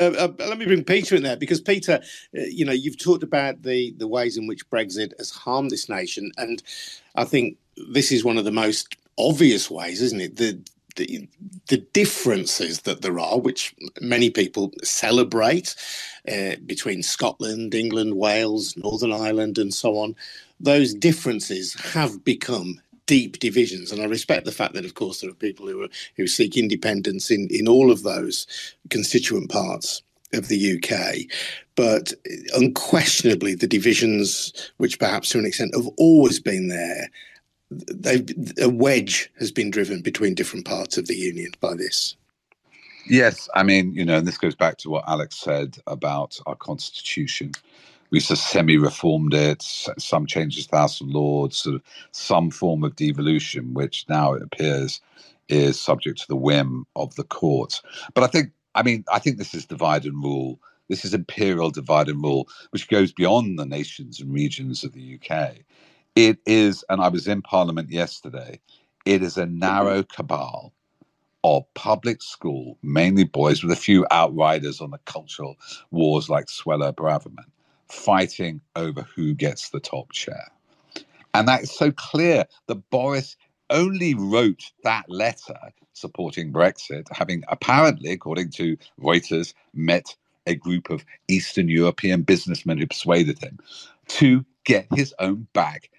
Uh, 0.00 0.12
uh, 0.18 0.32
let 0.40 0.58
me 0.58 0.66
bring 0.66 0.82
Peter 0.82 1.14
in 1.14 1.22
there 1.22 1.36
because 1.36 1.60
Peter, 1.60 2.00
uh, 2.36 2.40
you 2.40 2.64
know, 2.64 2.72
you've 2.72 2.98
talked 2.98 3.22
about 3.22 3.62
the 3.62 3.94
the 3.98 4.08
ways 4.08 4.36
in 4.36 4.48
which 4.48 4.68
Brexit 4.68 5.12
has 5.18 5.30
harmed 5.30 5.70
this 5.70 5.88
nation, 5.88 6.32
and 6.36 6.60
I 7.14 7.24
think 7.24 7.58
this 7.92 8.10
is 8.10 8.24
one 8.24 8.36
of 8.36 8.44
the 8.44 8.50
most 8.50 8.96
obvious 9.18 9.70
ways, 9.70 10.00
isn't 10.02 10.20
it? 10.20 10.36
The 10.36 10.60
the, 10.96 11.28
the 11.68 11.78
differences 11.78 12.82
that 12.82 13.02
there 13.02 13.18
are, 13.18 13.38
which 13.38 13.74
many 14.00 14.30
people 14.30 14.72
celebrate 14.82 15.74
uh, 16.30 16.56
between 16.66 17.02
Scotland, 17.02 17.74
England, 17.74 18.16
Wales, 18.16 18.76
Northern 18.76 19.12
Ireland, 19.12 19.58
and 19.58 19.72
so 19.74 19.96
on, 19.98 20.14
those 20.60 20.94
differences 20.94 21.74
have 21.74 22.24
become 22.24 22.80
deep 23.06 23.38
divisions. 23.38 23.92
And 23.92 24.00
I 24.00 24.06
respect 24.06 24.44
the 24.44 24.52
fact 24.52 24.74
that, 24.74 24.84
of 24.84 24.94
course, 24.94 25.20
there 25.20 25.30
are 25.30 25.34
people 25.34 25.66
who 25.66 25.82
are, 25.82 25.88
who 26.16 26.26
seek 26.26 26.56
independence 26.56 27.30
in, 27.30 27.48
in 27.50 27.68
all 27.68 27.90
of 27.90 28.02
those 28.02 28.46
constituent 28.90 29.50
parts 29.50 30.02
of 30.32 30.48
the 30.48 30.76
UK. 30.76 31.28
But 31.76 32.12
unquestionably, 32.54 33.54
the 33.54 33.66
divisions, 33.66 34.52
which 34.78 34.98
perhaps 34.98 35.30
to 35.30 35.38
an 35.38 35.44
extent 35.44 35.74
have 35.74 35.88
always 35.96 36.40
been 36.40 36.68
there, 36.68 37.10
a 38.60 38.68
wedge 38.68 39.30
has 39.38 39.50
been 39.50 39.70
driven 39.70 40.00
between 40.00 40.34
different 40.34 40.64
parts 40.64 40.96
of 40.98 41.06
the 41.06 41.16
union 41.16 41.52
by 41.60 41.74
this. 41.74 42.16
Yes, 43.06 43.48
I 43.54 43.62
mean, 43.62 43.92
you 43.92 44.04
know, 44.04 44.16
and 44.18 44.26
this 44.26 44.38
goes 44.38 44.54
back 44.54 44.78
to 44.78 44.90
what 44.90 45.04
Alex 45.06 45.36
said 45.36 45.76
about 45.86 46.38
our 46.46 46.56
constitution. 46.56 47.52
We 48.10 48.20
sort 48.20 48.38
of 48.38 48.44
semi-reformed 48.44 49.34
it, 49.34 49.62
some 49.62 50.26
changes 50.26 50.64
to 50.64 50.70
the 50.70 50.78
House 50.78 51.00
of 51.00 51.08
Lords, 51.08 51.58
sort 51.58 51.76
of 51.76 51.82
some 52.12 52.50
form 52.50 52.82
of 52.82 52.96
devolution, 52.96 53.74
which 53.74 54.06
now 54.08 54.32
it 54.32 54.42
appears 54.42 55.00
is 55.48 55.78
subject 55.78 56.20
to 56.20 56.28
the 56.28 56.36
whim 56.36 56.86
of 56.96 57.14
the 57.16 57.24
courts. 57.24 57.82
But 58.14 58.24
I 58.24 58.28
think, 58.28 58.52
I 58.74 58.82
mean, 58.82 59.04
I 59.12 59.18
think 59.18 59.36
this 59.36 59.54
is 59.54 59.66
divide 59.66 60.04
and 60.04 60.22
rule. 60.22 60.58
This 60.88 61.04
is 61.04 61.14
imperial 61.14 61.70
divide 61.70 62.08
and 62.08 62.22
rule, 62.22 62.48
which 62.70 62.88
goes 62.88 63.12
beyond 63.12 63.58
the 63.58 63.66
nations 63.66 64.20
and 64.20 64.32
regions 64.32 64.84
of 64.84 64.92
the 64.92 65.18
UK. 65.18 65.56
It 66.16 66.38
is, 66.46 66.84
and 66.90 67.00
I 67.00 67.08
was 67.08 67.26
in 67.28 67.42
Parliament 67.42 67.90
yesterday, 67.90 68.60
it 69.06 69.22
is 69.22 69.38
a 69.38 69.46
narrow 69.46 70.02
cabal 70.02 70.74
of 71.44 71.64
public 71.74 72.22
school, 72.22 72.78
mainly 72.82 73.24
boys, 73.24 73.62
with 73.62 73.72
a 73.72 73.80
few 73.80 74.06
outriders 74.10 74.80
on 74.80 74.90
the 74.92 74.98
cultural 75.06 75.56
wars 75.90 76.30
like 76.30 76.46
Suella 76.46 76.94
Braverman, 76.94 77.46
fighting 77.88 78.60
over 78.76 79.02
who 79.16 79.34
gets 79.34 79.70
the 79.70 79.80
top 79.80 80.12
chair. 80.12 80.48
And 81.34 81.48
that 81.48 81.62
is 81.62 81.72
so 81.72 81.92
clear 81.92 82.46
that 82.68 82.90
Boris 82.90 83.36
only 83.70 84.14
wrote 84.14 84.72
that 84.84 85.06
letter 85.08 85.58
supporting 85.94 86.52
Brexit, 86.52 87.06
having 87.12 87.44
apparently, 87.48 88.12
according 88.12 88.50
to 88.52 88.76
Reuters, 89.00 89.54
met 89.74 90.16
a 90.46 90.56
group 90.56 90.90
of 90.90 91.04
Eastern 91.28 91.68
European 91.68 92.22
businessmen 92.22 92.78
who 92.78 92.86
persuaded 92.86 93.38
him 93.40 93.58
to 94.08 94.44
get 94.64 94.88
his 94.94 95.14
own 95.20 95.46
at 95.56 95.93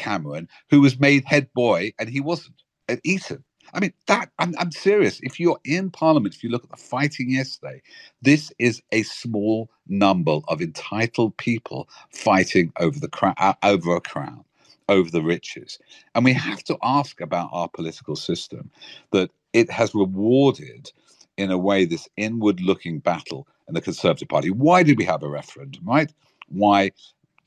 Cameron, 0.00 0.48
who 0.70 0.80
was 0.80 0.98
made 0.98 1.24
head 1.24 1.46
boy 1.54 1.92
and 1.98 2.08
he 2.08 2.20
wasn't 2.20 2.56
at 2.88 3.00
Eton. 3.04 3.44
I 3.72 3.78
mean, 3.80 3.92
that 4.08 4.30
I'm, 4.40 4.54
I'm 4.58 4.72
serious. 4.72 5.20
If 5.22 5.38
you're 5.38 5.60
in 5.64 5.90
Parliament, 5.90 6.34
if 6.34 6.42
you 6.42 6.50
look 6.50 6.64
at 6.64 6.70
the 6.70 6.76
fighting 6.94 7.30
yesterday, 7.30 7.78
this 8.20 8.52
is 8.58 8.82
a 8.90 9.02
small 9.04 9.70
number 9.86 10.36
of 10.48 10.60
entitled 10.60 11.36
people 11.36 11.88
fighting 12.10 12.72
over 12.80 12.98
the 12.98 13.08
crown, 13.08 13.34
uh, 13.38 13.54
over 13.62 13.94
a 13.94 14.00
crown, 14.00 14.44
over 14.88 15.08
the 15.10 15.22
riches, 15.22 15.78
and 16.14 16.24
we 16.24 16.32
have 16.32 16.64
to 16.64 16.76
ask 16.82 17.20
about 17.20 17.50
our 17.52 17.68
political 17.68 18.16
system 18.16 18.70
that 19.12 19.30
it 19.52 19.70
has 19.70 19.94
rewarded, 19.94 20.90
in 21.36 21.50
a 21.50 21.58
way, 21.58 21.84
this 21.84 22.08
inward-looking 22.16 22.98
battle 23.00 23.46
in 23.68 23.74
the 23.74 23.80
Conservative 23.80 24.28
Party. 24.28 24.50
Why 24.50 24.82
did 24.82 24.98
we 24.98 25.04
have 25.04 25.22
a 25.22 25.28
referendum? 25.28 25.84
Right? 25.84 26.12
Why? 26.48 26.90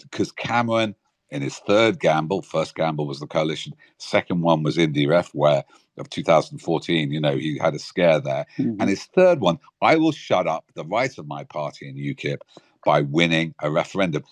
Because 0.02 0.32
Cameron 0.32 0.96
in 1.34 1.42
his 1.42 1.58
third 1.58 2.00
gamble. 2.00 2.44
First 2.44 2.76
gamble 2.76 3.08
was 3.08 3.20
the 3.20 3.28
coalition. 3.28 3.74
Second 3.98 4.42
one 4.42 4.62
was 4.62 4.78
IndyRef, 4.78 5.32
where 5.34 5.64
of 5.98 6.10
2014, 6.10 7.12
you 7.12 7.20
know, 7.20 7.36
he 7.36 7.58
had 7.58 7.74
a 7.74 7.80
scare 7.80 8.20
there. 8.20 8.46
Mm-hmm. 8.58 8.80
And 8.80 8.90
his 8.90 9.06
third 9.06 9.42
one, 9.42 9.60
I 9.82 9.98
will 9.98 10.12
shut 10.12 10.48
up 10.48 10.66
the 10.76 10.86
right 10.86 11.16
of 11.18 11.28
my 11.28 11.44
party 11.44 11.90
in 11.90 11.96
UKIP 11.96 12.38
by 12.86 13.02
winning 13.02 13.56
a 13.62 13.72
referendum. 13.72 14.24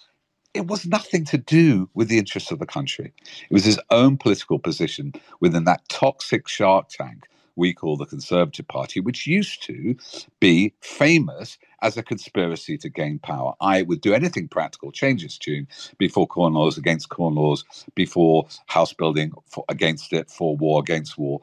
It 0.53 0.67
was 0.67 0.85
nothing 0.85 1.25
to 1.25 1.37
do 1.37 1.89
with 1.93 2.07
the 2.07 2.19
interests 2.19 2.51
of 2.51 2.59
the 2.59 2.65
country. 2.65 3.13
It 3.49 3.53
was 3.53 3.65
his 3.65 3.79
own 3.89 4.17
political 4.17 4.59
position 4.59 5.13
within 5.39 5.63
that 5.63 5.87
toxic 5.89 6.47
shark 6.47 6.89
tank 6.89 7.25
we 7.61 7.73
call 7.73 7.95
the 7.95 8.07
Conservative 8.07 8.67
Party, 8.67 8.99
which 8.99 9.27
used 9.27 9.61
to 9.63 9.95
be 10.39 10.73
famous 10.81 11.59
as 11.83 11.95
a 11.95 12.03
conspiracy 12.03 12.75
to 12.79 12.89
gain 12.89 13.19
power. 13.19 13.53
I 13.61 13.83
would 13.83 14.01
do 14.01 14.15
anything 14.15 14.47
practical, 14.47 14.91
change 14.91 15.23
its 15.23 15.37
tune 15.37 15.67
before 15.99 16.25
Corn 16.25 16.53
Laws, 16.53 16.79
against 16.79 17.09
Corn 17.09 17.35
Laws, 17.35 17.63
before 17.93 18.47
house 18.65 18.93
building 18.93 19.31
for, 19.45 19.63
against 19.69 20.11
it, 20.11 20.31
for 20.31 20.57
war 20.57 20.81
against 20.81 21.19
war, 21.19 21.39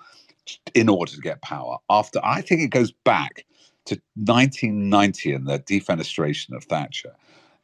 in 0.74 0.88
order 0.88 1.12
to 1.12 1.20
get 1.20 1.40
power. 1.40 1.78
After, 1.88 2.20
I 2.24 2.40
think 2.40 2.62
it 2.62 2.70
goes 2.70 2.90
back 2.90 3.46
to 3.86 3.94
1990 4.16 5.32
and 5.32 5.46
the 5.46 5.60
defenestration 5.60 6.52
of 6.56 6.64
Thatcher. 6.64 7.14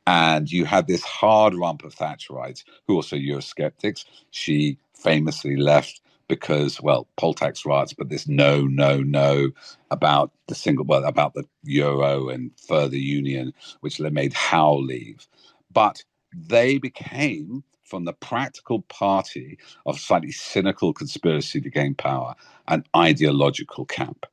And 0.06 0.50
you 0.50 0.64
had 0.64 0.86
this 0.86 1.02
hard 1.02 1.54
rump 1.54 1.82
of 1.82 1.94
Thatcherites 1.96 2.62
who 2.86 2.94
also 2.94 3.16
Eurosceptics. 3.16 4.04
She 4.30 4.78
famously 4.94 5.56
left 5.56 6.00
because, 6.28 6.80
well, 6.80 7.08
poll 7.16 7.34
tax 7.34 7.66
riots, 7.66 7.92
but 7.94 8.08
this 8.08 8.28
no, 8.28 8.62
no, 8.66 8.98
no 9.02 9.50
about 9.90 10.32
the 10.48 10.54
single, 10.54 10.84
well, 10.84 11.04
about 11.04 11.34
the 11.34 11.44
euro 11.64 12.28
and 12.28 12.50
further 12.68 12.96
union, 12.96 13.52
which 13.80 14.00
made 14.00 14.32
Howe 14.32 14.76
leave. 14.76 15.26
But 15.72 16.04
they 16.34 16.78
became, 16.78 17.64
from 17.84 18.04
the 18.04 18.12
practical 18.14 18.82
party 18.82 19.58
of 19.86 20.00
slightly 20.00 20.32
cynical 20.32 20.92
conspiracy 20.92 21.60
to 21.60 21.70
gain 21.70 21.94
power, 21.94 22.34
an 22.68 22.84
ideological 22.96 23.84
camp. 23.84 24.26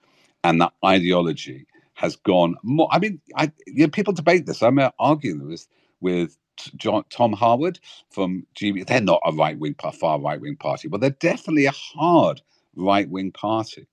And 0.43 0.61
that 0.61 0.73
ideology 0.85 1.67
has 1.95 2.15
gone 2.15 2.55
more. 2.63 2.87
I 2.91 2.99
mean, 2.99 3.21
I, 3.35 3.51
you 3.67 3.85
know, 3.85 3.89
people 3.89 4.13
debate 4.13 4.45
this. 4.47 4.63
I'm 4.63 4.79
uh, 4.79 4.89
arguing 4.99 5.47
with 5.47 5.67
with 6.01 6.37
John, 6.77 7.03
Tom 7.09 7.33
Harwood 7.33 7.79
from 8.09 8.45
GB. 8.55 8.85
They're 8.87 9.01
not 9.01 9.21
a 9.25 9.31
right 9.33 9.57
wing, 9.57 9.75
far 9.93 10.19
right 10.19 10.41
wing 10.41 10.55
party, 10.57 10.87
but 10.87 11.01
they're 11.01 11.11
definitely 11.11 11.65
a 11.65 11.71
hard 11.71 12.41
right 12.75 13.09
wing 13.09 13.31
party. 13.31 13.87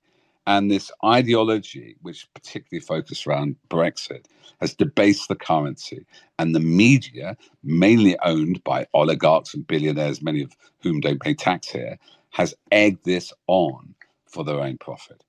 And 0.46 0.70
this 0.70 0.90
ideology, 1.04 1.96
which 2.02 2.28
particularly 2.34 2.80
focused 2.84 3.26
around 3.26 3.56
Brexit, 3.68 4.26
has 4.60 4.74
debased 4.74 5.28
the 5.28 5.36
currency. 5.36 6.06
And 6.38 6.54
the 6.54 6.60
media, 6.60 7.36
mainly 7.62 8.18
owned 8.20 8.64
by 8.64 8.86
oligarchs 8.94 9.54
and 9.54 9.66
billionaires, 9.66 10.22
many 10.22 10.42
of 10.42 10.56
whom 10.82 11.00
don't 11.00 11.20
pay 11.20 11.34
tax 11.34 11.68
here, 11.68 11.98
has 12.30 12.54
egged 12.72 13.04
this 13.04 13.32
on 13.46 13.94
for 14.26 14.42
their 14.44 14.60
own 14.60 14.78
profit. 14.78 15.22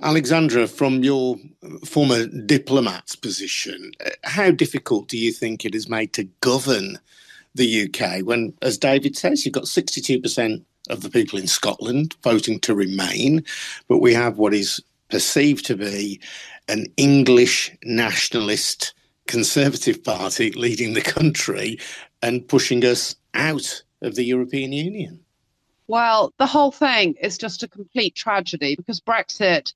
Alexandra, 0.00 0.66
from 0.66 1.04
your 1.04 1.36
former 1.84 2.26
diplomat's 2.26 3.14
position, 3.14 3.92
how 4.24 4.50
difficult 4.50 5.08
do 5.08 5.18
you 5.18 5.32
think 5.32 5.64
it 5.64 5.74
is 5.74 5.88
made 5.88 6.12
to 6.14 6.24
govern 6.40 6.98
the 7.54 7.84
UK 7.84 8.24
when, 8.24 8.54
as 8.62 8.78
David 8.78 9.16
says, 9.16 9.44
you've 9.44 9.54
got 9.54 9.64
62% 9.64 10.64
of 10.88 11.02
the 11.02 11.10
people 11.10 11.38
in 11.38 11.46
Scotland 11.46 12.16
voting 12.22 12.58
to 12.60 12.74
remain, 12.74 13.44
but 13.88 13.98
we 13.98 14.14
have 14.14 14.38
what 14.38 14.54
is 14.54 14.82
perceived 15.10 15.66
to 15.66 15.76
be 15.76 16.20
an 16.68 16.86
English 16.96 17.70
nationalist 17.84 18.94
conservative 19.26 20.02
party 20.02 20.50
leading 20.52 20.94
the 20.94 21.02
country 21.02 21.78
and 22.22 22.48
pushing 22.48 22.84
us 22.84 23.14
out 23.34 23.82
of 24.00 24.14
the 24.14 24.24
European 24.24 24.72
Union? 24.72 25.20
Well, 25.86 26.32
the 26.38 26.46
whole 26.46 26.72
thing 26.72 27.14
is 27.20 27.36
just 27.36 27.62
a 27.62 27.68
complete 27.68 28.14
tragedy 28.14 28.74
because 28.76 29.00
Brexit 29.00 29.74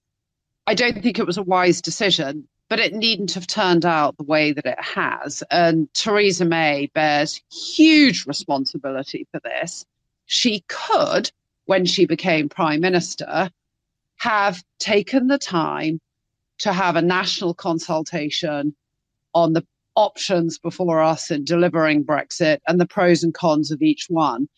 I 0.69 0.75
don't 0.75 1.01
think 1.01 1.19
it 1.19 1.27
was 1.27 1.39
a 1.39 1.45
wise 1.45 1.81
decision, 1.81 2.49
but 2.69 2.81
it 2.81 2.93
needn't 2.93 3.35
have 3.35 3.47
turned 3.47 3.87
out 3.87 4.17
the 4.17 4.25
way 4.25 4.53
that 4.53 4.67
it 4.67 4.81
has. 4.83 5.45
And 5.51 5.93
Theresa 5.95 6.45
May 6.45 6.91
bears 6.93 7.41
huge 7.53 8.27
responsibility 8.27 9.29
for 9.31 9.41
this. 9.45 9.87
She 10.27 10.65
could, 10.67 11.31
when 11.67 11.85
she 11.85 12.05
became 12.05 12.49
prime 12.49 12.81
minister, 12.81 13.51
have 14.17 14.65
taken 14.81 15.29
the 15.29 15.39
time 15.39 16.01
to 16.59 16.73
have 16.73 16.97
a 16.97 17.03
national 17.03 17.55
consultation 17.55 18.75
on 19.35 19.53
the 19.53 19.65
options 19.95 20.59
before 20.59 21.01
us 21.01 21.31
in 21.31 21.45
delivering 21.45 22.05
Brexit 22.05 22.59
and 22.67 22.81
the 22.81 22.87
pros 22.87 23.23
and 23.23 23.33
cons 23.33 23.71
of 23.71 23.83
each 23.83 24.07
one, 24.09 24.49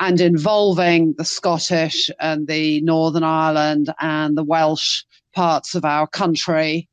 and 0.00 0.20
involving 0.20 1.14
the 1.18 1.24
Scottish 1.24 2.10
and 2.18 2.46
the 2.46 2.80
Northern 2.80 3.24
Ireland 3.24 3.92
and 4.00 4.38
the 4.38 4.42
Welsh 4.44 5.04
parts 5.34 5.74
of 5.74 5.84
our 5.84 6.06
country. 6.06 6.88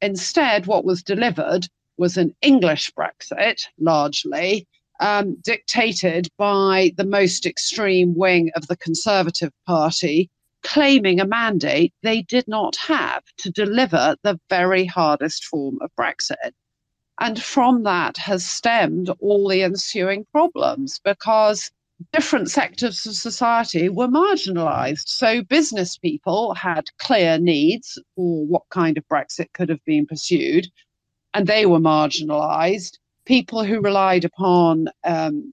Instead, 0.00 0.66
what 0.66 0.84
was 0.84 1.02
delivered 1.02 1.68
was 1.96 2.16
an 2.16 2.34
English 2.42 2.92
Brexit, 2.92 3.66
largely, 3.78 4.66
um, 5.00 5.36
dictated 5.42 6.28
by 6.36 6.92
the 6.96 7.04
most 7.04 7.46
extreme 7.46 8.14
wing 8.14 8.50
of 8.54 8.66
the 8.66 8.76
Conservative 8.76 9.52
Party, 9.66 10.30
claiming 10.62 11.20
a 11.20 11.26
mandate 11.26 11.92
they 12.02 12.22
did 12.22 12.46
not 12.48 12.76
have 12.76 13.22
to 13.38 13.50
deliver 13.50 14.16
the 14.22 14.38
very 14.50 14.84
hardest 14.84 15.44
form 15.44 15.78
of 15.80 15.90
Brexit. 15.98 16.52
And 17.18 17.42
from 17.42 17.84
that 17.84 18.18
has 18.18 18.44
stemmed 18.44 19.10
all 19.20 19.48
the 19.48 19.62
ensuing 19.62 20.26
problems 20.32 21.00
because 21.02 21.70
different 22.12 22.50
sectors 22.50 23.06
of 23.06 23.14
society 23.14 23.88
were 23.88 24.08
marginalized. 24.08 25.08
So 25.08 25.42
business 25.42 25.96
people 25.96 26.54
had 26.54 26.84
clear 26.98 27.38
needs 27.38 27.98
for 28.14 28.46
what 28.46 28.62
kind 28.70 28.98
of 28.98 29.08
Brexit 29.08 29.52
could 29.54 29.68
have 29.68 29.84
been 29.84 30.06
pursued, 30.06 30.68
and 31.34 31.46
they 31.46 31.66
were 31.66 31.78
marginalized. 31.78 32.98
People 33.24 33.64
who 33.64 33.80
relied 33.80 34.24
upon 34.24 34.88
um, 35.04 35.52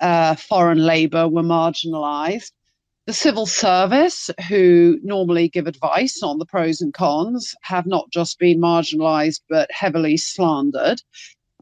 uh, 0.00 0.34
foreign 0.34 0.84
labor 0.84 1.28
were 1.28 1.42
marginalized. 1.42 2.52
The 3.06 3.14
civil 3.14 3.46
service, 3.46 4.30
who 4.48 4.98
normally 5.02 5.48
give 5.48 5.66
advice 5.66 6.22
on 6.22 6.38
the 6.38 6.44
pros 6.44 6.82
and 6.82 6.92
cons, 6.92 7.54
have 7.62 7.86
not 7.86 8.10
just 8.10 8.38
been 8.38 8.60
marginalized 8.60 9.40
but 9.48 9.70
heavily 9.72 10.18
slandered 10.18 11.00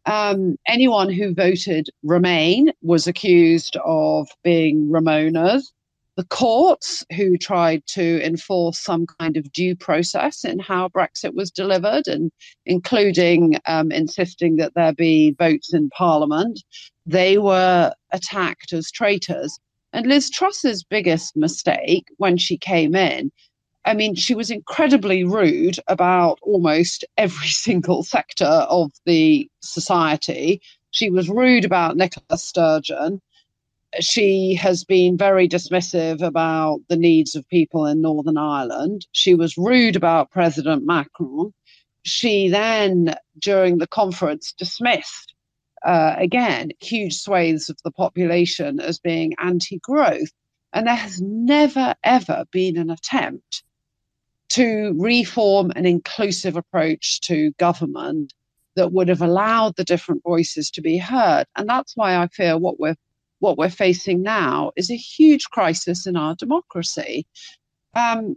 um, 0.06 0.56
anyone 0.66 1.12
who 1.12 1.34
voted 1.34 1.90
Remain 2.02 2.72
was 2.82 3.06
accused 3.06 3.76
of 3.84 4.28
being 4.42 4.88
Remoaners. 4.88 5.72
The 6.16 6.24
courts, 6.24 7.04
who 7.14 7.36
tried 7.36 7.84
to 7.88 8.24
enforce 8.24 8.78
some 8.78 9.04
kind 9.20 9.36
of 9.36 9.52
due 9.52 9.76
process 9.76 10.44
in 10.44 10.58
how 10.58 10.88
Brexit 10.88 11.34
was 11.34 11.50
delivered, 11.50 12.06
and 12.06 12.32
including 12.64 13.58
um, 13.66 13.92
insisting 13.92 14.56
that 14.56 14.72
there 14.74 14.94
be 14.94 15.32
votes 15.38 15.74
in 15.74 15.90
Parliament, 15.90 16.62
they 17.04 17.36
were 17.36 17.92
attacked 18.12 18.72
as 18.72 18.90
traitors. 18.90 19.58
And 19.92 20.06
Liz 20.06 20.30
Truss's 20.30 20.82
biggest 20.84 21.36
mistake 21.36 22.06
when 22.16 22.38
she 22.38 22.56
came 22.56 22.94
in 22.94 23.30
I 23.86 23.94
mean, 23.94 24.16
she 24.16 24.34
was 24.34 24.50
incredibly 24.50 25.22
rude 25.22 25.78
about 25.86 26.40
almost 26.42 27.04
every 27.16 27.46
single 27.66 28.02
sector 28.02 28.44
of 28.44 28.90
the 29.04 29.48
society. 29.60 30.60
She 30.90 31.08
was 31.08 31.28
rude 31.28 31.64
about 31.64 31.96
Nicola 31.96 32.36
Sturgeon. 32.36 33.22
She 34.00 34.54
has 34.54 34.82
been 34.82 35.16
very 35.16 35.48
dismissive 35.48 36.20
about 36.20 36.80
the 36.88 36.96
needs 36.96 37.36
of 37.36 37.48
people 37.48 37.86
in 37.86 38.02
Northern 38.02 38.36
Ireland. 38.36 39.06
She 39.12 39.34
was 39.34 39.56
rude 39.56 39.94
about 39.94 40.32
President 40.32 40.84
Macron. 40.84 41.54
She 42.02 42.48
then, 42.48 43.14
during 43.38 43.78
the 43.78 43.86
conference, 43.86 44.52
dismissed 44.52 45.32
uh, 45.84 46.16
again 46.18 46.72
huge 46.80 47.14
swathes 47.14 47.70
of 47.70 47.76
the 47.84 47.92
population 47.92 48.80
as 48.80 48.98
being 48.98 49.34
anti 49.38 49.78
growth. 49.78 50.32
And 50.72 50.88
there 50.88 50.96
has 50.96 51.20
never, 51.20 51.94
ever 52.02 52.44
been 52.50 52.76
an 52.76 52.90
attempt 52.90 53.62
to 54.48 54.94
reform 54.98 55.72
an 55.76 55.86
inclusive 55.86 56.56
approach 56.56 57.20
to 57.22 57.52
government 57.58 58.32
that 58.76 58.92
would 58.92 59.08
have 59.08 59.22
allowed 59.22 59.74
the 59.76 59.84
different 59.84 60.22
voices 60.22 60.70
to 60.70 60.82
be 60.82 60.98
heard. 60.98 61.46
And 61.56 61.68
that's 61.68 61.96
why 61.96 62.16
I 62.16 62.28
fear 62.28 62.58
what 62.58 62.78
we're 62.78 62.96
what 63.38 63.58
we're 63.58 63.68
facing 63.68 64.22
now 64.22 64.72
is 64.76 64.90
a 64.90 64.96
huge 64.96 65.44
crisis 65.50 66.06
in 66.06 66.16
our 66.16 66.34
democracy. 66.34 67.26
Um, 67.94 68.36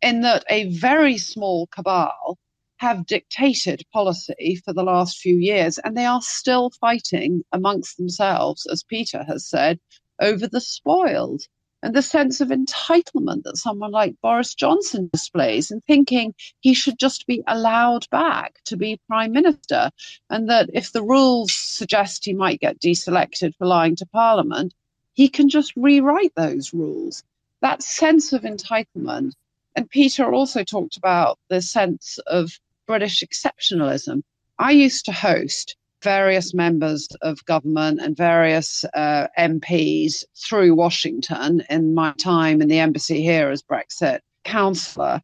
in 0.00 0.20
that 0.20 0.44
a 0.48 0.70
very 0.70 1.18
small 1.18 1.66
cabal 1.68 2.38
have 2.76 3.06
dictated 3.06 3.82
policy 3.92 4.60
for 4.64 4.72
the 4.72 4.84
last 4.84 5.18
few 5.18 5.36
years, 5.36 5.78
and 5.78 5.96
they 5.96 6.06
are 6.06 6.22
still 6.22 6.70
fighting 6.80 7.42
amongst 7.52 7.96
themselves, 7.96 8.66
as 8.70 8.84
Peter 8.84 9.24
has 9.24 9.44
said, 9.44 9.80
over 10.20 10.46
the 10.46 10.60
spoils 10.60 11.48
and 11.82 11.94
the 11.94 12.02
sense 12.02 12.40
of 12.40 12.48
entitlement 12.48 13.44
that 13.44 13.56
someone 13.56 13.92
like 13.92 14.20
Boris 14.20 14.54
Johnson 14.54 15.08
displays 15.12 15.70
and 15.70 15.84
thinking 15.84 16.34
he 16.60 16.74
should 16.74 16.98
just 16.98 17.26
be 17.26 17.42
allowed 17.46 18.08
back 18.10 18.60
to 18.64 18.76
be 18.76 19.00
prime 19.06 19.32
minister. 19.32 19.90
And 20.28 20.50
that 20.50 20.70
if 20.72 20.92
the 20.92 21.02
rules 21.02 21.52
suggest 21.52 22.24
he 22.24 22.34
might 22.34 22.60
get 22.60 22.80
deselected 22.80 23.54
for 23.56 23.66
lying 23.66 23.96
to 23.96 24.06
parliament, 24.06 24.74
he 25.14 25.28
can 25.28 25.48
just 25.48 25.72
rewrite 25.76 26.34
those 26.34 26.74
rules. 26.74 27.22
That 27.60 27.82
sense 27.82 28.32
of 28.32 28.42
entitlement. 28.42 29.32
And 29.76 29.88
Peter 29.88 30.32
also 30.32 30.64
talked 30.64 30.96
about 30.96 31.38
the 31.48 31.62
sense 31.62 32.18
of 32.26 32.58
British 32.86 33.22
exceptionalism. 33.22 34.22
I 34.58 34.72
used 34.72 35.04
to 35.04 35.12
host 35.12 35.76
various 36.02 36.54
members 36.54 37.08
of 37.22 37.44
government 37.44 38.00
and 38.00 38.16
various 38.16 38.84
uh, 38.94 39.26
MPs 39.38 40.24
through 40.36 40.74
Washington 40.74 41.62
in 41.68 41.94
my 41.94 42.12
time 42.18 42.62
in 42.62 42.68
the 42.68 42.78
embassy 42.78 43.22
here 43.22 43.50
as 43.50 43.62
Brexit 43.62 44.20
counselor. 44.44 45.20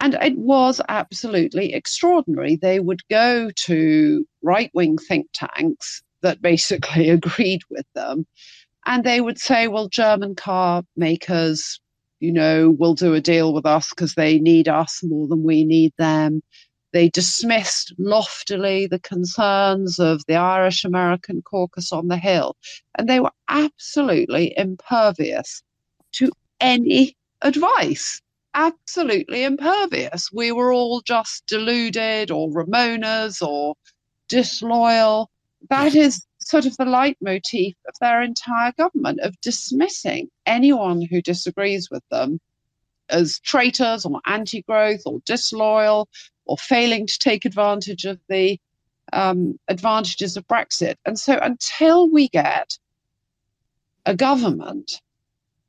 And 0.00 0.14
it 0.14 0.36
was 0.38 0.80
absolutely 0.88 1.74
extraordinary. 1.74 2.56
They 2.56 2.80
would 2.80 3.06
go 3.08 3.50
to 3.50 4.24
right 4.42 4.70
wing 4.74 4.98
think 4.98 5.26
tanks 5.34 6.02
that 6.22 6.42
basically 6.42 7.10
agreed 7.10 7.62
with 7.70 7.86
them. 7.94 8.26
And 8.86 9.04
they 9.04 9.20
would 9.20 9.38
say, 9.38 9.68
well, 9.68 9.88
German 9.88 10.34
car 10.34 10.82
makers, 10.96 11.80
you 12.20 12.32
know, 12.32 12.70
will 12.70 12.94
do 12.94 13.14
a 13.14 13.20
deal 13.20 13.52
with 13.52 13.66
us 13.66 13.90
because 13.90 14.14
they 14.14 14.38
need 14.38 14.68
us 14.68 15.00
more 15.02 15.28
than 15.28 15.42
we 15.42 15.64
need 15.64 15.92
them 15.98 16.42
They 16.92 17.10
dismissed 17.10 17.92
loftily 17.98 18.86
the 18.86 19.00
concerns 19.00 19.98
of 19.98 20.24
the 20.26 20.36
Irish 20.36 20.84
American 20.84 21.42
caucus 21.42 21.92
on 21.92 22.08
the 22.08 22.16
Hill, 22.16 22.56
and 22.96 23.08
they 23.08 23.20
were 23.20 23.32
absolutely 23.48 24.54
impervious 24.56 25.62
to 26.12 26.30
any 26.60 27.16
advice. 27.42 28.20
Absolutely 28.54 29.44
impervious. 29.44 30.30
We 30.32 30.50
were 30.52 30.72
all 30.72 31.02
just 31.02 31.46
deluded 31.46 32.30
or 32.30 32.50
Remoaners 32.50 33.46
or 33.46 33.74
disloyal. 34.28 35.30
That 35.68 35.94
is 35.94 36.26
sort 36.40 36.64
of 36.64 36.76
the 36.78 36.86
leitmotif 36.86 37.74
of 37.86 37.94
their 38.00 38.22
entire 38.22 38.72
government 38.72 39.20
of 39.20 39.38
dismissing 39.42 40.30
anyone 40.46 41.02
who 41.02 41.20
disagrees 41.20 41.90
with 41.90 42.02
them 42.10 42.40
as 43.10 43.38
traitors 43.40 44.04
or 44.04 44.20
anti 44.26 44.62
growth 44.62 45.02
or 45.04 45.20
disloyal 45.24 46.08
or 46.48 46.56
failing 46.56 47.06
to 47.06 47.18
take 47.18 47.44
advantage 47.44 48.04
of 48.04 48.18
the 48.28 48.58
um, 49.12 49.58
advantages 49.68 50.36
of 50.36 50.46
Brexit. 50.48 50.96
And 51.04 51.18
so 51.18 51.38
until 51.40 52.10
we 52.10 52.28
get 52.28 52.78
a 54.06 54.16
government 54.16 55.00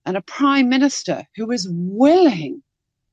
and 0.05 0.17
a 0.17 0.21
prime 0.21 0.69
minister 0.69 1.25
who 1.35 1.51
is 1.51 1.67
willing 1.69 2.63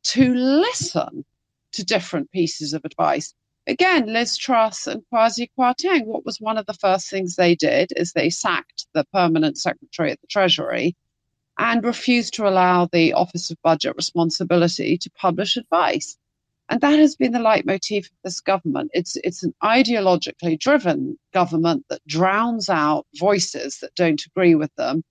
to 0.04 0.32
listen 0.34 1.24
to 1.72 1.84
different 1.84 2.30
pieces 2.30 2.72
of 2.72 2.84
advice, 2.84 3.34
again, 3.66 4.06
Liz 4.06 4.36
Truss 4.36 4.86
and 4.86 5.02
Kwasi 5.12 5.50
Kwarteng, 5.58 6.06
what 6.06 6.24
was 6.24 6.40
one 6.40 6.58
of 6.58 6.66
the 6.66 6.74
first 6.74 7.10
things 7.10 7.36
they 7.36 7.54
did 7.54 7.92
is 7.96 8.12
they 8.12 8.30
sacked 8.30 8.86
the 8.94 9.04
permanent 9.12 9.58
secretary 9.58 10.12
at 10.12 10.20
the 10.20 10.26
Treasury 10.28 10.96
and 11.58 11.84
refused 11.84 12.34
to 12.34 12.46
allow 12.46 12.86
the 12.86 13.12
Office 13.14 13.50
of 13.50 13.60
Budget 13.62 13.96
Responsibility 13.96 14.98
to 14.98 15.10
publish 15.10 15.56
advice. 15.56 16.16
And 16.68 16.80
that 16.80 16.98
has 16.98 17.14
been 17.14 17.32
the 17.32 17.38
leitmotif 17.38 18.06
of 18.06 18.16
this 18.24 18.40
government. 18.40 18.90
It's, 18.92 19.16
it's 19.16 19.42
an 19.42 19.54
ideologically 19.62 20.58
driven 20.58 21.16
government 21.32 21.84
that 21.88 22.06
drowns 22.06 22.68
out 22.68 23.06
voices 23.18 23.78
that 23.80 23.94
don't 23.94 24.24
agree 24.26 24.54
with 24.56 24.74
them. 24.74 25.04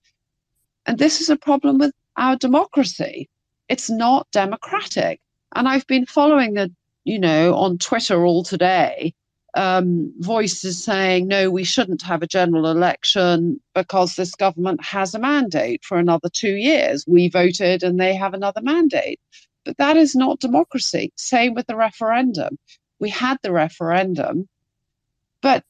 And 0.86 0.98
this 0.98 1.22
is 1.22 1.30
a 1.30 1.38
problem 1.38 1.78
with 1.78 1.94
our 2.18 2.36
democracy. 2.36 3.30
It's 3.70 3.90
not 3.90 4.28
democratic. 4.32 5.22
And 5.56 5.68
I've 5.68 5.88
been 5.88 6.06
following 6.06 6.56
the 6.56 6.72
you 7.06 7.20
know, 7.20 7.56
on 7.56 7.78
Twitter 7.78 8.26
all 8.26 8.44
today, 8.44 9.14
um, 9.54 10.12
voices 10.20 10.84
saying, 10.84 11.28
no, 11.28 11.50
we 11.50 11.64
shouldn't 11.64 12.02
have 12.02 12.22
a 12.22 12.28
general 12.28 12.70
election 12.70 13.62
because 13.74 14.16
this 14.16 14.36
government 14.36 14.84
has 14.84 15.16
a 15.16 15.20
mandate 15.20 15.86
for 15.86 15.98
another 15.98 16.28
two 16.28 16.56
years. 16.56 17.06
We 17.08 17.30
voted 17.30 17.84
and 17.84 18.00
they 18.00 18.16
have 18.16 18.34
another 18.34 18.62
mandate. 18.62 19.22
But 19.66 19.78
that 19.78 19.98
is 19.98 20.16
not 20.16 20.40
democracy. 20.40 21.12
Same 21.18 21.56
with 21.56 21.68
the 21.68 21.76
referendum. 21.76 22.58
We 23.00 23.10
had 23.10 23.38
the 23.42 23.52
referendum, 23.52 24.48
but 25.42 25.64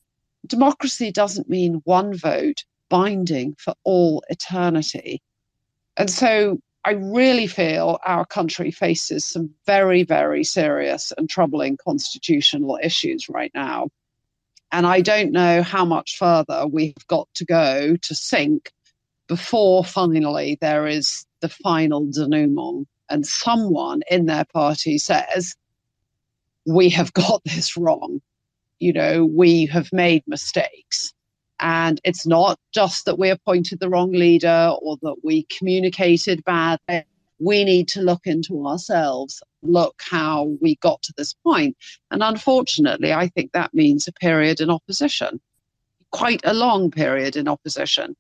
democracy 0.45 1.11
doesn't 1.11 1.49
mean 1.49 1.81
one 1.85 2.13
vote 2.13 2.65
binding 2.89 3.55
for 3.57 3.73
all 3.83 4.23
eternity. 4.29 5.21
And 5.97 6.09
so 6.09 6.59
I 6.83 6.91
really 6.91 7.47
feel 7.47 7.99
our 8.05 8.25
country 8.25 8.69
faces 8.69 9.25
some 9.25 9.49
very, 9.65 10.03
very 10.03 10.43
serious 10.43 11.11
and 11.17 11.27
troubling 11.27 11.77
constitutional 11.83 12.77
issues 12.83 13.27
right 13.27 13.51
now. 13.55 13.89
And 14.71 14.85
I 14.85 15.01
don't 15.01 15.31
know 15.31 15.63
how 15.63 15.85
much 15.85 16.17
further 16.17 16.67
we've 16.67 17.07
got 17.07 17.27
to 17.35 17.45
go 17.45 17.95
to 17.95 18.15
sink 18.15 18.71
before 19.27 19.83
finally 19.83 20.57
there 20.61 20.85
is 20.85 21.25
the 21.39 21.49
final 21.49 22.05
denouement 22.11 22.87
and 23.09 23.25
someone 23.25 24.01
in 24.09 24.25
their 24.25 24.45
party 24.45 24.97
says, 24.97 25.55
We 26.65 26.89
have 26.89 27.13
got 27.13 27.41
this 27.45 27.77
wrong. 27.77 28.21
You 28.79 28.93
know, 28.93 29.25
we 29.25 29.65
have 29.67 29.91
made 29.93 30.23
mistakes. 30.27 31.13
And 31.61 32.01
it's 32.03 32.27
not 32.27 32.59
just 32.73 33.05
that 33.05 33.17
we 33.17 33.29
appointed 33.29 33.79
the 33.79 33.89
wrong 33.89 34.11
leader 34.11 34.73
or 34.81 34.97
that 35.01 35.15
we 35.23 35.43
communicated 35.43 36.43
badly. 36.43 37.05
We 37.39 37.63
need 37.63 37.87
to 37.89 38.01
look 38.01 38.21
into 38.25 38.67
ourselves, 38.67 39.41
look 39.61 40.01
how 40.01 40.55
we 40.61 40.75
got 40.77 41.01
to 41.03 41.13
this 41.17 41.33
point. 41.33 41.77
And 42.11 42.21
unfortunately, 42.23 43.13
I 43.13 43.29
think 43.29 43.51
that 43.51 43.73
means 43.73 44.07
a 44.07 44.13
period 44.13 44.59
in 44.59 44.69
opposition, 44.69 45.39
quite 46.11 46.41
a 46.43 46.53
long 46.53 46.91
period 46.91 47.35
in 47.35 47.47
opposition. 47.47 48.15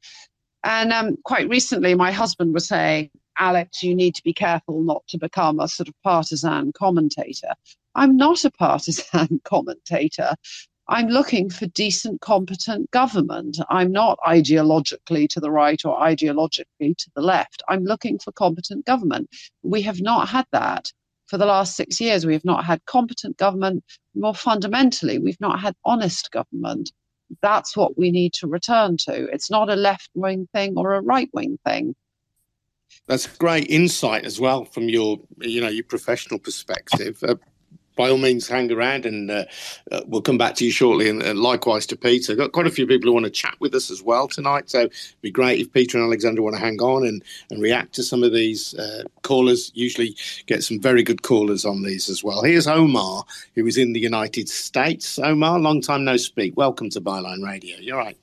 And 0.63 0.91
um, 0.91 1.17
quite 1.23 1.47
recently, 1.47 1.93
my 1.93 2.11
husband 2.11 2.53
was 2.53 2.67
saying, 2.67 3.09
Alex, 3.39 3.83
you 3.83 3.95
need 3.95 4.15
to 4.15 4.23
be 4.23 4.33
careful 4.33 4.81
not 4.81 5.05
to 5.07 5.17
become 5.17 5.59
a 5.59 5.67
sort 5.67 5.87
of 5.87 5.95
partisan 6.03 6.71
commentator. 6.73 7.53
I'm 7.95 8.17
not 8.17 8.45
a 8.45 8.51
partisan 8.59 9.41
commentator. 9.43 10.35
I'm 10.87 11.07
looking 11.07 11.49
for 11.49 11.65
decent, 11.65 12.21
competent 12.21 12.91
government. 12.91 13.57
I'm 13.69 13.91
not 13.91 14.19
ideologically 14.25 15.27
to 15.29 15.39
the 15.39 15.49
right 15.49 15.83
or 15.83 15.99
ideologically 15.99 16.95
to 16.95 17.11
the 17.15 17.21
left. 17.21 17.63
I'm 17.67 17.83
looking 17.85 18.19
for 18.19 18.31
competent 18.31 18.85
government. 18.85 19.29
We 19.63 19.81
have 19.81 19.99
not 19.99 20.29
had 20.29 20.45
that 20.51 20.91
for 21.25 21.39
the 21.39 21.47
last 21.47 21.75
six 21.75 21.99
years. 21.99 22.25
We 22.25 22.33
have 22.33 22.45
not 22.45 22.65
had 22.65 22.85
competent 22.85 23.37
government. 23.37 23.83
More 24.13 24.35
fundamentally, 24.35 25.17
we've 25.17 25.41
not 25.41 25.59
had 25.59 25.75
honest 25.85 26.29
government. 26.31 26.91
That's 27.41 27.75
what 27.75 27.97
we 27.97 28.11
need 28.11 28.33
to 28.33 28.47
return 28.47 28.97
to. 28.97 29.27
It's 29.33 29.49
not 29.49 29.71
a 29.71 29.75
left 29.75 30.11
wing 30.13 30.47
thing 30.53 30.77
or 30.77 30.93
a 30.93 31.01
right 31.01 31.29
wing 31.33 31.57
thing. 31.65 31.95
That's 33.07 33.27
great 33.37 33.67
insight 33.69 34.25
as 34.25 34.39
well 34.39 34.65
from 34.65 34.89
your, 34.89 35.19
you 35.39 35.61
know, 35.61 35.69
your 35.69 35.83
professional 35.83 36.39
perspective. 36.39 37.23
Uh, 37.23 37.35
by 37.95 38.09
all 38.09 38.17
means, 38.17 38.47
hang 38.47 38.71
around 38.71 39.05
and 39.05 39.31
uh, 39.31 39.45
uh, 39.91 40.01
we'll 40.05 40.21
come 40.21 40.37
back 40.37 40.55
to 40.55 40.65
you 40.65 40.71
shortly. 40.71 41.09
And, 41.09 41.23
and 41.23 41.39
likewise 41.39 41.85
to 41.87 41.95
Peter. 41.95 42.35
Got 42.35 42.51
quite 42.51 42.67
a 42.67 42.71
few 42.71 42.85
people 42.85 43.07
who 43.07 43.13
want 43.13 43.25
to 43.25 43.31
chat 43.31 43.55
with 43.59 43.73
us 43.73 43.89
as 43.89 44.03
well 44.03 44.27
tonight. 44.27 44.69
So 44.69 44.81
it'd 44.81 45.21
be 45.21 45.31
great 45.31 45.59
if 45.59 45.71
Peter 45.71 45.97
and 45.97 46.05
Alexander 46.05 46.41
want 46.41 46.55
to 46.55 46.61
hang 46.61 46.81
on 46.81 47.05
and, 47.05 47.23
and 47.49 47.61
react 47.61 47.93
to 47.95 48.03
some 48.03 48.23
of 48.23 48.33
these 48.33 48.73
uh, 48.75 49.03
callers. 49.21 49.71
Usually 49.75 50.15
get 50.45 50.63
some 50.63 50.79
very 50.79 51.03
good 51.03 51.21
callers 51.21 51.65
on 51.65 51.83
these 51.83 52.09
as 52.09 52.23
well. 52.23 52.43
Here's 52.43 52.67
Omar, 52.67 53.23
who 53.55 53.65
is 53.65 53.77
in 53.77 53.93
the 53.93 53.99
United 53.99 54.49
States. 54.49 55.17
Omar, 55.19 55.59
long 55.59 55.81
time 55.81 56.03
no 56.03 56.17
speak. 56.17 56.57
Welcome 56.57 56.89
to 56.91 57.01
Byline 57.01 57.45
Radio. 57.45 57.77
You're 57.77 57.97
right. 57.97 58.17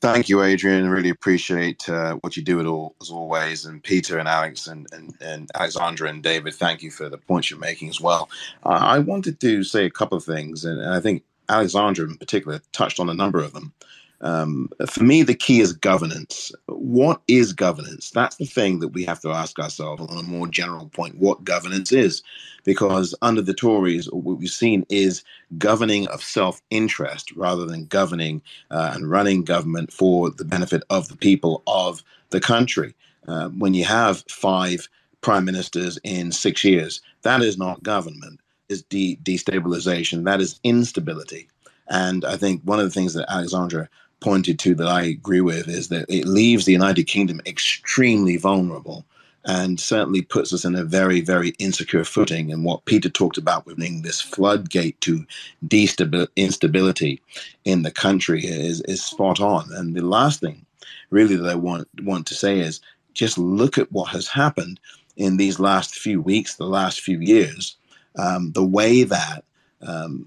Thank 0.00 0.28
you, 0.28 0.42
Adrian. 0.42 0.88
Really 0.90 1.08
appreciate 1.08 1.88
uh, 1.88 2.14
what 2.16 2.36
you 2.36 2.42
do 2.42 2.60
at 2.60 2.66
all, 2.66 2.94
as 3.00 3.10
always. 3.10 3.64
And 3.64 3.82
Peter 3.82 4.18
and 4.18 4.28
Alex 4.28 4.66
and, 4.66 4.86
and, 4.92 5.14
and 5.20 5.50
Alexandra 5.54 6.08
and 6.08 6.22
David, 6.22 6.54
thank 6.54 6.82
you 6.82 6.90
for 6.90 7.08
the 7.08 7.18
points 7.18 7.50
you're 7.50 7.58
making 7.58 7.88
as 7.88 8.00
well. 8.00 8.28
Uh, 8.64 8.78
I 8.80 8.98
wanted 8.98 9.40
to 9.40 9.64
say 9.64 9.86
a 9.86 9.90
couple 9.90 10.18
of 10.18 10.24
things, 10.24 10.64
and, 10.64 10.80
and 10.80 10.92
I 10.92 11.00
think 11.00 11.22
Alexandra 11.48 12.06
in 12.06 12.16
particular 12.16 12.60
touched 12.72 13.00
on 13.00 13.08
a 13.08 13.14
number 13.14 13.40
of 13.40 13.52
them. 13.52 13.72
Um, 14.20 14.70
for 14.88 15.04
me, 15.04 15.22
the 15.22 15.34
key 15.34 15.60
is 15.60 15.72
governance. 15.72 16.50
What 16.66 17.20
is 17.28 17.52
governance? 17.52 18.10
That's 18.10 18.36
the 18.36 18.46
thing 18.46 18.80
that 18.80 18.88
we 18.88 19.04
have 19.04 19.20
to 19.20 19.30
ask 19.30 19.58
ourselves 19.58 20.02
on 20.02 20.18
a 20.18 20.22
more 20.22 20.46
general 20.46 20.88
point 20.88 21.18
what 21.18 21.44
governance 21.44 21.92
is. 21.92 22.22
Because 22.64 23.14
under 23.22 23.42
the 23.42 23.54
Tories, 23.54 24.06
what 24.10 24.38
we've 24.38 24.48
seen 24.48 24.84
is 24.88 25.22
governing 25.58 26.08
of 26.08 26.22
self 26.22 26.62
interest 26.70 27.32
rather 27.36 27.66
than 27.66 27.86
governing 27.86 28.42
uh, 28.70 28.92
and 28.94 29.10
running 29.10 29.44
government 29.44 29.92
for 29.92 30.30
the 30.30 30.44
benefit 30.44 30.82
of 30.90 31.08
the 31.08 31.16
people 31.16 31.62
of 31.66 32.02
the 32.30 32.40
country. 32.40 32.94
Uh, 33.28 33.48
when 33.50 33.74
you 33.74 33.84
have 33.84 34.24
five 34.28 34.88
prime 35.20 35.44
ministers 35.44 35.98
in 36.04 36.32
six 36.32 36.64
years, 36.64 37.00
that 37.22 37.42
is 37.42 37.58
not 37.58 37.82
government, 37.82 38.40
is 38.68 38.82
de- 38.82 39.18
destabilization, 39.22 40.24
that 40.24 40.40
is 40.40 40.60
instability. 40.62 41.48
And 41.88 42.24
I 42.24 42.36
think 42.36 42.62
one 42.62 42.80
of 42.80 42.84
the 42.84 42.90
things 42.90 43.14
that 43.14 43.30
Alexandra 43.30 43.88
pointed 44.20 44.58
to 44.60 44.74
that 44.74 44.86
I 44.86 45.02
agree 45.02 45.40
with 45.40 45.68
is 45.68 45.88
that 45.88 46.06
it 46.08 46.26
leaves 46.26 46.64
the 46.64 46.72
United 46.72 47.04
Kingdom 47.04 47.40
extremely 47.46 48.36
vulnerable 48.36 49.04
and 49.46 49.78
certainly 49.78 50.22
puts 50.22 50.52
us 50.52 50.64
in 50.64 50.74
a 50.74 50.84
very, 50.84 51.20
very 51.20 51.50
insecure 51.60 52.04
footing. 52.04 52.52
And 52.52 52.64
what 52.64 52.84
Peter 52.84 53.08
talked 53.08 53.38
about 53.38 53.64
with 53.64 53.76
this 54.02 54.20
floodgate 54.20 55.00
to 55.02 55.24
destabil- 55.66 56.28
instability 56.34 57.22
in 57.64 57.82
the 57.82 57.92
country 57.92 58.44
is, 58.44 58.80
is 58.82 59.04
spot 59.04 59.40
on. 59.40 59.72
And 59.72 59.94
the 59.94 60.04
last 60.04 60.40
thing 60.40 60.66
really 61.10 61.36
that 61.36 61.48
I 61.48 61.54
want, 61.54 61.88
want 62.02 62.26
to 62.26 62.34
say 62.34 62.58
is 62.58 62.80
just 63.14 63.38
look 63.38 63.78
at 63.78 63.92
what 63.92 64.10
has 64.10 64.26
happened 64.26 64.80
in 65.16 65.36
these 65.36 65.60
last 65.60 65.94
few 65.94 66.20
weeks, 66.20 66.56
the 66.56 66.66
last 66.66 67.00
few 67.00 67.20
years, 67.20 67.76
um, 68.18 68.52
the 68.52 68.64
way 68.64 69.04
that 69.04 69.44
um, 69.82 70.26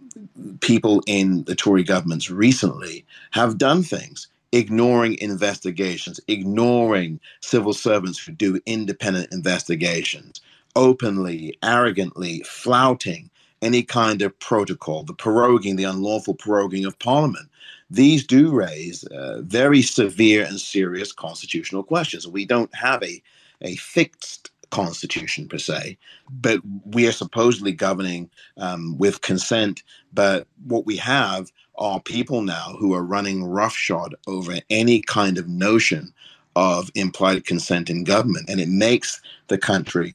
people 0.61 1.03
in 1.07 1.43
the 1.43 1.55
Tory 1.55 1.83
governments 1.83 2.29
recently 2.29 3.05
have 3.31 3.57
done 3.57 3.83
things, 3.83 4.27
ignoring 4.51 5.17
investigations, 5.19 6.19
ignoring 6.27 7.19
civil 7.41 7.73
servants 7.73 8.19
who 8.19 8.31
do 8.31 8.59
independent 8.65 9.31
investigations, 9.31 10.41
openly, 10.75 11.57
arrogantly 11.63 12.41
flouting 12.45 13.29
any 13.61 13.83
kind 13.83 14.21
of 14.21 14.37
protocol, 14.39 15.03
the 15.03 15.13
proroguing, 15.13 15.75
the 15.75 15.83
unlawful 15.83 16.35
proroguing 16.35 16.85
of 16.87 16.97
Parliament. 16.99 17.49
These 17.89 18.25
do 18.25 18.51
raise 18.51 19.03
uh, 19.05 19.41
very 19.43 19.81
severe 19.81 20.45
and 20.45 20.61
serious 20.61 21.11
constitutional 21.11 21.83
questions. 21.83 22.27
We 22.27 22.45
don't 22.45 22.73
have 22.73 23.03
a, 23.03 23.21
a 23.61 23.75
fixed 23.77 24.48
constitution 24.69 25.47
per 25.47 25.57
se, 25.57 25.97
but 26.29 26.59
we 26.85 27.07
are 27.07 27.11
supposedly 27.11 27.71
governing 27.71 28.29
um, 28.57 28.97
with 28.97 29.21
consent. 29.21 29.83
But 30.13 30.47
what 30.65 30.85
we 30.85 30.97
have 30.97 31.51
are 31.77 32.01
people 32.01 32.41
now 32.41 32.75
who 32.79 32.93
are 32.93 33.03
running 33.03 33.45
roughshod 33.45 34.15
over 34.27 34.59
any 34.69 35.01
kind 35.01 35.37
of 35.37 35.47
notion 35.47 36.13
of 36.55 36.91
implied 36.95 37.45
consent 37.45 37.89
in 37.89 38.03
government, 38.03 38.49
and 38.49 38.59
it 38.59 38.69
makes 38.69 39.21
the 39.47 39.57
country 39.57 40.13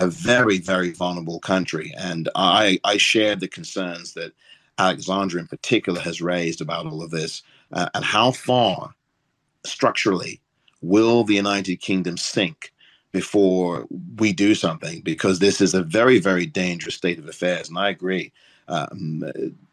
a 0.00 0.08
very, 0.08 0.58
very 0.58 0.90
vulnerable 0.90 1.40
country. 1.40 1.92
And 1.96 2.28
I, 2.34 2.78
I 2.84 2.96
share 2.96 3.36
the 3.36 3.48
concerns 3.48 4.14
that 4.14 4.32
Alexandra, 4.78 5.40
in 5.40 5.46
particular, 5.46 6.00
has 6.00 6.20
raised 6.20 6.60
about 6.60 6.86
all 6.86 7.02
of 7.02 7.10
this, 7.10 7.42
uh, 7.72 7.88
and 7.94 8.04
how 8.04 8.32
far 8.32 8.94
structurally 9.64 10.40
will 10.82 11.24
the 11.24 11.34
United 11.34 11.76
Kingdom 11.76 12.16
sink 12.16 12.72
before 13.16 13.86
we 14.16 14.30
do 14.30 14.54
something? 14.54 15.00
Because 15.00 15.38
this 15.38 15.62
is 15.62 15.72
a 15.72 15.82
very, 15.82 16.18
very 16.18 16.44
dangerous 16.44 16.96
state 16.96 17.18
of 17.18 17.26
affairs. 17.26 17.70
And 17.70 17.78
I 17.78 17.88
agree. 17.88 18.30
Um, 18.68 19.24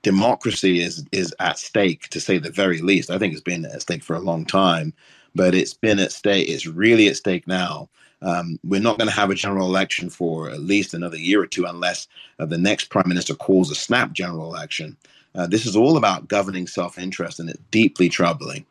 democracy 0.01 0.79
is 0.79 1.03
is 1.11 1.35
at 1.39 1.59
stake, 1.59 2.07
to 2.13 2.19
say 2.21 2.37
the 2.37 2.49
very 2.63 2.79
least. 2.79 3.09
I 3.09 3.17
think 3.17 3.33
it's 3.33 3.49
been 3.51 3.65
at 3.65 3.81
stake 3.81 4.03
for 4.03 4.15
a 4.15 4.27
long 4.29 4.45
time, 4.45 4.93
but 5.35 5.53
it's 5.53 5.73
been 5.73 5.99
at 5.99 6.13
stake. 6.13 6.47
It's 6.47 6.65
really 6.65 7.09
at 7.09 7.17
stake 7.17 7.45
now. 7.47 7.89
Um, 8.21 8.47
we're 8.63 8.87
not 8.87 8.97
going 8.97 9.09
to 9.09 9.21
have 9.21 9.31
a 9.31 9.35
general 9.35 9.67
election 9.67 10.09
for 10.09 10.49
at 10.49 10.61
least 10.61 10.93
another 10.93 11.17
year 11.17 11.41
or 11.41 11.47
two, 11.47 11.65
unless 11.65 12.07
uh, 12.39 12.45
the 12.45 12.63
next 12.69 12.85
prime 12.85 13.09
minister 13.09 13.35
calls 13.35 13.71
a 13.71 13.75
snap 13.75 14.13
general 14.13 14.45
election. 14.53 14.95
Uh, 15.35 15.47
this 15.47 15.65
is 15.65 15.75
all 15.75 15.97
about 15.97 16.29
governing 16.29 16.67
self-interest, 16.67 17.39
and 17.41 17.49
it's 17.49 17.59
deeply 17.71 18.07
troubling. 18.07 18.65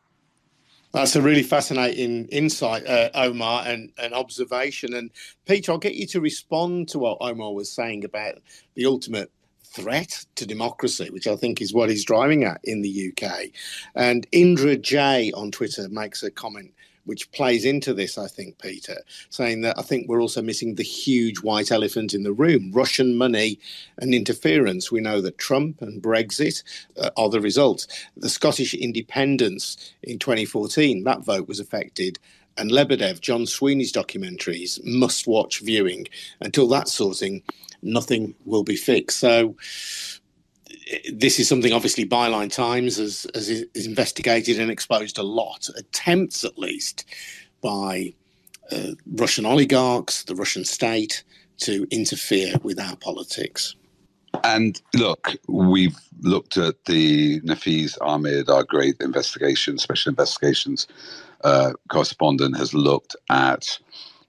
That's 0.93 1.17
a 1.17 1.23
really 1.23 1.43
fascinating 1.43 2.27
insight, 2.27 2.87
uh, 2.87 3.09
Omar, 3.15 3.65
and 3.67 3.93
an 3.97 4.13
observation. 4.13 4.93
And 4.93 5.11
Peter, 5.47 5.73
I'll 5.73 5.79
get 5.79 5.95
you 5.95 6.07
to 6.09 6.21
respond 6.21 6.89
to 6.91 6.99
what 6.99 7.19
Omar 7.21 7.55
was 7.55 7.73
saying 7.73 8.05
about 8.05 8.35
the 8.75 8.85
ultimate 8.85 9.31
threat 9.65 10.27
to 10.35 10.47
democracy, 10.47 11.09
which 11.11 11.27
I 11.27 11.37
think 11.37 11.63
is 11.63 11.73
what 11.73 11.89
he's 11.89 12.05
driving 12.05 12.45
at 12.45 12.61
in 12.65 12.83
the 12.83 13.11
UK. 13.11 13.47
And 13.95 14.27
Indra 14.33 14.77
J 14.77 15.33
on 15.33 15.51
Twitter 15.51 15.89
makes 15.89 16.23
a 16.23 16.31
comment 16.31 16.73
which 17.05 17.31
plays 17.33 17.65
into 17.65 17.93
this, 17.93 18.19
I 18.19 18.27
think, 18.27 18.59
Peter, 18.59 19.03
saying 19.31 19.63
that 19.63 19.79
I 19.79 19.83
think 19.83 20.09
we're 20.09 20.21
also 20.21 20.43
missing 20.43 20.75
the 20.75 20.83
huge 20.83 21.41
white 21.41 21.71
elephant 21.71 22.15
in 22.15 22.23
the 22.23 22.33
room 22.33 22.71
Russian 22.73 23.17
money 23.17 23.59
and 23.99 24.15
interference. 24.15 24.91
We 24.93 25.01
know 25.01 25.21
that 25.21 25.39
Trump 25.39 25.83
and 25.83 26.03
Brexit 26.03 26.63
uh, 26.99 27.11
are 27.17 27.29
the 27.29 27.41
results. 27.41 27.87
The 28.17 28.29
Scottish 28.29 28.75
independence 28.75 29.95
in 30.03 30.19
2014, 30.19 31.05
that 31.05 31.25
vote 31.25 31.49
was 31.49 31.61
affected. 31.61 32.19
And 32.59 32.71
Lebedev, 32.71 33.21
John 33.21 33.47
Sweeney's 33.47 33.93
documentaries, 33.93 34.79
must 34.85 35.27
watch 35.27 35.61
viewing. 35.61 36.07
Until 36.41 36.69
that 36.69 36.89
sorting, 36.89 37.43
nothing 37.83 38.35
will 38.45 38.63
be 38.63 38.77
fixed. 38.77 39.19
So, 39.19 39.57
this 41.13 41.39
is 41.39 41.49
something 41.49 41.73
obviously 41.73 42.05
Byline 42.05 42.53
Times 42.53 42.97
has, 42.97 43.27
has, 43.35 43.65
investigated 43.87 44.59
and 44.59 44.71
exposed 44.71 45.19
a 45.19 45.23
lot, 45.23 45.69
attempts 45.77 46.45
at 46.45 46.59
least 46.59 47.05
by 47.61 48.15
uh, 48.71 48.93
Russian 49.07 49.47
oligarchs, 49.47 50.25
the 50.25 50.35
Russian 50.35 50.65
state, 50.65 51.25
to 51.59 51.87
interfere 51.91 52.55
with 52.63 52.81
our 52.81 52.97
politics. 52.97 53.77
And 54.45 54.81
look, 54.95 55.37
we've 55.47 55.99
looked 56.23 56.57
at 56.57 56.85
the 56.87 57.41
Nafeez 57.43 57.99
Ahmed, 58.01 58.49
our 58.49 58.65
great 58.65 58.97
investigation, 59.01 59.79
special 59.79 60.11
investigations 60.11 60.87
uh, 61.45 61.73
correspondent, 61.89 62.57
has 62.57 62.73
looked 62.73 63.15
at 63.31 63.79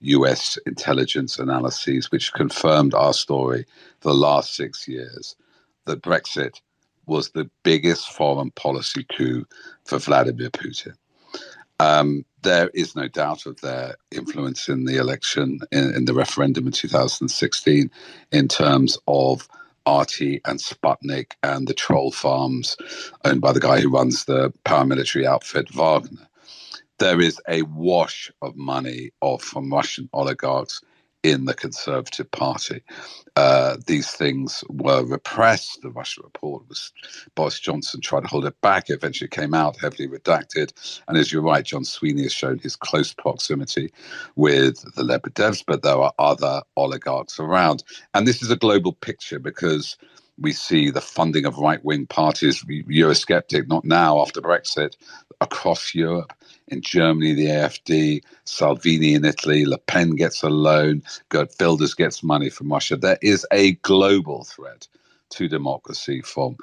US 0.01 0.57
intelligence 0.65 1.39
analyses, 1.39 2.11
which 2.11 2.33
confirmed 2.33 2.93
our 2.93 3.13
story 3.13 3.65
for 4.01 4.09
the 4.09 4.15
last 4.15 4.55
six 4.55 4.87
years 4.87 5.35
that 5.85 6.01
Brexit 6.01 6.61
was 7.05 7.31
the 7.31 7.49
biggest 7.63 8.11
foreign 8.11 8.51
policy 8.51 9.05
coup 9.15 9.45
for 9.85 9.99
Vladimir 9.99 10.49
Putin. 10.49 10.95
Um, 11.79 12.25
there 12.43 12.69
is 12.73 12.95
no 12.95 13.07
doubt 13.07 13.45
of 13.45 13.59
their 13.61 13.95
influence 14.11 14.69
in 14.69 14.85
the 14.85 14.97
election, 14.97 15.59
in, 15.71 15.93
in, 15.95 16.05
the 16.05 16.13
referendum 16.13 16.67
in 16.67 16.71
2016, 16.71 17.91
in 18.31 18.47
terms 18.47 18.97
of 19.07 19.47
RT 19.87 20.21
and 20.45 20.59
Sputnik 20.59 21.33
and 21.41 21.67
the 21.67 21.73
troll 21.73 22.11
farms 22.11 22.77
owned 23.25 23.41
by 23.41 23.51
the 23.51 23.59
guy 23.59 23.81
who 23.81 23.89
runs 23.89 24.25
the 24.25 24.53
paramilitary 24.65 25.25
outfit 25.25 25.69
Wagner. 25.73 26.27
There 26.99 27.19
is 27.19 27.41
a 27.49 27.63
wash 27.63 28.31
of 28.41 28.55
money 28.55 29.11
of, 29.21 29.41
from 29.41 29.73
Russian 29.73 30.09
oligarchs 30.13 30.81
in 31.23 31.45
the 31.45 31.53
Conservative 31.55 32.29
Party. 32.31 32.83
Uh, 33.35 33.77
these 33.87 34.11
things 34.11 34.63
were 34.69 35.03
repressed. 35.05 35.81
The 35.81 35.89
Russia 35.91 36.21
report 36.23 36.69
was 36.69 36.91
Boris 37.35 37.59
Johnson 37.59 38.01
tried 38.01 38.21
to 38.21 38.27
hold 38.27 38.45
it 38.45 38.59
back. 38.61 38.89
It 38.89 38.95
eventually 38.95 39.29
came 39.29 39.53
out 39.53 39.79
heavily 39.79 40.07
redacted. 40.07 40.73
And 41.07 41.17
as 41.17 41.31
you're 41.31 41.41
right, 41.41 41.65
John 41.65 41.85
Sweeney 41.85 42.23
has 42.23 42.33
shown 42.33 42.59
his 42.59 42.75
close 42.75 43.13
proximity 43.13 43.91
with 44.35 44.81
the 44.95 45.03
Lebedevs, 45.03 45.63
but 45.65 45.83
there 45.83 45.97
are 45.97 46.13
other 46.19 46.61
oligarchs 46.77 47.39
around. 47.39 47.83
And 48.13 48.27
this 48.27 48.43
is 48.43 48.51
a 48.51 48.57
global 48.57 48.93
picture 48.93 49.39
because 49.39 49.97
we 50.39 50.53
see 50.53 50.91
the 50.91 51.01
funding 51.01 51.45
of 51.45 51.57
right 51.57 51.83
wing 51.85 52.07
parties, 52.07 52.63
Eurosceptic, 52.63 53.67
not 53.67 53.85
now 53.85 54.21
after 54.21 54.41
Brexit, 54.41 54.95
across 55.41 55.95
Europe. 55.95 56.33
In 56.67 56.81
Germany, 56.81 57.33
the 57.33 57.47
AFD, 57.47 58.23
Salvini 58.45 59.13
in 59.13 59.25
Italy, 59.25 59.65
Le 59.65 59.77
Pen 59.77 60.11
gets 60.11 60.43
a 60.43 60.49
loan, 60.49 61.03
Geert 61.29 61.53
Wilders 61.59 61.93
gets 61.93 62.23
money 62.23 62.49
from 62.49 62.71
Russia. 62.71 62.95
There 62.95 63.19
is 63.21 63.45
a 63.51 63.73
global 63.75 64.43
threat 64.45 64.87
to 65.31 65.47
democracy 65.47 66.21
from 66.21 66.55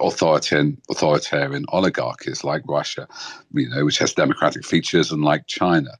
authoritarian 0.00 0.80
authoritarian 0.90 1.64
oligarchies 1.68 2.44
like 2.44 2.62
Russia, 2.66 3.08
you 3.52 3.68
know, 3.68 3.84
which 3.84 3.98
has 3.98 4.12
democratic 4.12 4.64
features, 4.64 5.10
and 5.10 5.22
like 5.22 5.46
China. 5.46 5.90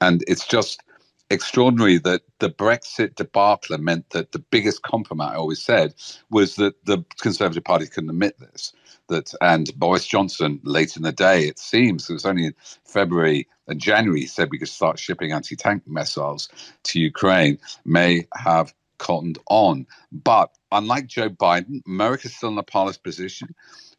And 0.00 0.22
it's 0.26 0.46
just 0.46 0.82
extraordinary 1.30 1.98
that 1.98 2.22
the 2.38 2.50
Brexit 2.50 3.14
debacle 3.16 3.78
meant 3.78 4.10
that 4.10 4.32
the 4.32 4.38
biggest 4.38 4.82
compromise 4.82 5.32
I 5.32 5.36
always 5.36 5.62
said 5.62 5.94
was 6.30 6.56
that 6.56 6.84
the 6.84 7.04
Conservative 7.20 7.64
Party 7.64 7.86
couldn't 7.86 8.10
admit 8.10 8.38
this. 8.38 8.72
That 9.08 9.34
and 9.40 9.70
Boris 9.78 10.06
Johnson 10.06 10.60
late 10.64 10.96
in 10.96 11.02
the 11.02 11.12
day, 11.12 11.46
it 11.46 11.58
seems, 11.58 12.08
it 12.08 12.14
was 12.14 12.24
only 12.24 12.46
in 12.46 12.54
February 12.84 13.46
and 13.68 13.80
January, 13.80 14.20
he 14.20 14.26
said 14.26 14.48
we 14.50 14.58
could 14.58 14.68
start 14.68 14.98
shipping 14.98 15.32
anti-tank 15.32 15.82
missiles 15.86 16.48
to 16.84 17.00
Ukraine, 17.00 17.58
may 17.84 18.26
have 18.34 18.74
cottoned 18.98 19.38
on. 19.48 19.86
But 20.12 20.56
unlike 20.72 21.06
Joe 21.06 21.28
Biden, 21.28 21.82
America's 21.86 22.34
still 22.34 22.50
in 22.50 22.58
a 22.58 22.62
powerless 22.62 22.98
position. 22.98 23.54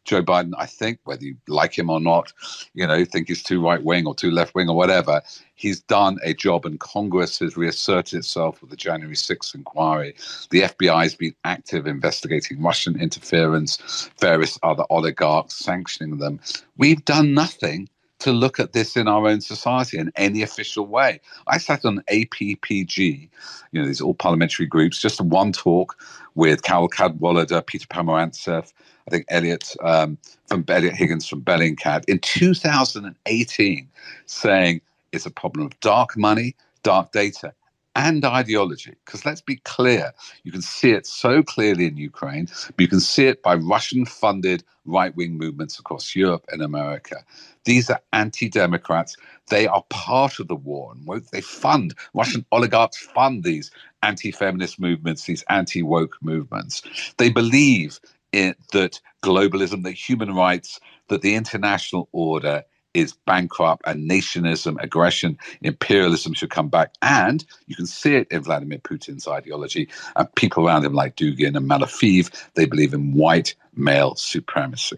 Joe 0.06 0.22
Biden, 0.22 0.52
I 0.56 0.66
think, 0.66 1.00
whether 1.04 1.24
you 1.24 1.36
like 1.48 1.76
him 1.76 1.90
or 1.90 2.00
not, 2.00 2.32
you 2.74 2.86
know, 2.86 3.04
think 3.04 3.28
he's 3.28 3.42
too 3.42 3.62
right 3.62 3.82
wing 3.82 4.06
or 4.06 4.14
too 4.14 4.30
left 4.30 4.54
wing 4.54 4.68
or 4.68 4.76
whatever, 4.76 5.20
he's 5.54 5.80
done 5.80 6.18
a 6.22 6.32
job 6.32 6.64
and 6.64 6.80
Congress 6.80 7.40
has 7.40 7.56
reasserted 7.56 8.20
itself 8.20 8.60
with 8.60 8.70
the 8.70 8.76
January 8.76 9.16
6th 9.16 9.54
inquiry. 9.54 10.14
The 10.50 10.62
FBI 10.62 11.02
has 11.02 11.14
been 11.14 11.34
active 11.44 11.86
investigating 11.86 12.62
Russian 12.62 13.00
interference, 13.00 14.10
various 14.20 14.58
other 14.62 14.84
oligarchs 14.90 15.56
sanctioning 15.56 16.18
them. 16.18 16.40
We've 16.76 17.04
done 17.04 17.34
nothing 17.34 17.88
to 18.20 18.32
look 18.32 18.58
at 18.58 18.72
this 18.72 18.96
in 18.96 19.08
our 19.08 19.26
own 19.28 19.40
society 19.40 19.98
in 19.98 20.12
any 20.16 20.42
official 20.42 20.86
way. 20.86 21.20
I 21.46 21.58
sat 21.58 21.84
on 21.84 22.02
APPG, 22.10 23.28
you 23.72 23.80
know, 23.80 23.86
these 23.86 24.00
all 24.00 24.14
parliamentary 24.14 24.66
groups, 24.66 25.00
just 25.00 25.20
one 25.20 25.52
talk 25.52 25.96
with 26.34 26.62
Carol 26.62 26.88
Cadwalladr, 26.88 27.66
Peter 27.66 27.86
Pomerantsev, 27.88 28.72
I 29.06 29.10
think 29.10 29.26
Elliot 29.28 29.74
um, 29.82 30.18
from 30.48 30.64
Eliot 30.68 30.94
Higgins 30.94 31.28
from 31.28 31.42
Bellingcat 31.42 32.04
in 32.08 32.18
2018, 32.20 33.88
saying 34.26 34.80
it's 35.12 35.26
a 35.26 35.30
problem 35.30 35.66
of 35.66 35.78
dark 35.80 36.16
money, 36.16 36.54
dark 36.82 37.12
data, 37.12 37.52
and 37.96 38.24
ideology. 38.24 38.94
Because 39.04 39.24
let's 39.24 39.40
be 39.40 39.56
clear, 39.56 40.12
you 40.44 40.52
can 40.52 40.62
see 40.62 40.92
it 40.92 41.06
so 41.06 41.42
clearly 41.42 41.86
in 41.86 41.96
Ukraine, 41.96 42.46
but 42.66 42.80
you 42.80 42.88
can 42.88 43.00
see 43.00 43.26
it 43.26 43.42
by 43.42 43.56
Russian 43.56 44.04
funded 44.04 44.62
right 44.84 45.16
wing 45.16 45.36
movements 45.36 45.78
across 45.80 46.14
Europe 46.14 46.44
and 46.52 46.62
America. 46.62 47.16
These 47.64 47.90
are 47.90 48.00
anti 48.12 48.48
Democrats. 48.48 49.16
They 49.48 49.66
are 49.66 49.82
part 49.88 50.38
of 50.38 50.46
the 50.46 50.54
war. 50.54 50.92
And 50.92 51.24
they 51.32 51.40
fund, 51.40 51.94
Russian 52.14 52.44
oligarchs 52.52 52.98
fund 52.98 53.42
these 53.42 53.70
anti 54.02 54.30
feminist 54.30 54.78
movements, 54.78 55.24
these 55.24 55.42
anti 55.48 55.82
woke 55.82 56.16
movements. 56.20 56.82
They 57.16 57.30
believe 57.30 57.98
in, 58.32 58.54
that 58.72 59.00
globalism, 59.24 59.82
that 59.84 59.92
human 59.92 60.34
rights, 60.34 60.78
that 61.08 61.22
the 61.22 61.34
international 61.34 62.08
order 62.12 62.62
is 62.96 63.12
bankrupt 63.12 63.82
and 63.86 64.10
nationism, 64.10 64.82
aggression, 64.82 65.38
imperialism 65.60 66.32
should 66.32 66.50
come 66.50 66.68
back. 66.68 66.94
And 67.02 67.44
you 67.66 67.76
can 67.76 67.86
see 67.86 68.16
it 68.16 68.26
in 68.30 68.42
Vladimir 68.42 68.78
Putin's 68.78 69.28
ideology. 69.28 69.88
And 70.16 70.34
people 70.34 70.66
around 70.66 70.84
him, 70.84 70.94
like 70.94 71.16
Dugin 71.16 71.56
and 71.56 71.70
Malofeev, 71.70 72.30
they 72.54 72.64
believe 72.64 72.94
in 72.94 73.12
white 73.12 73.54
male 73.74 74.14
supremacy. 74.14 74.96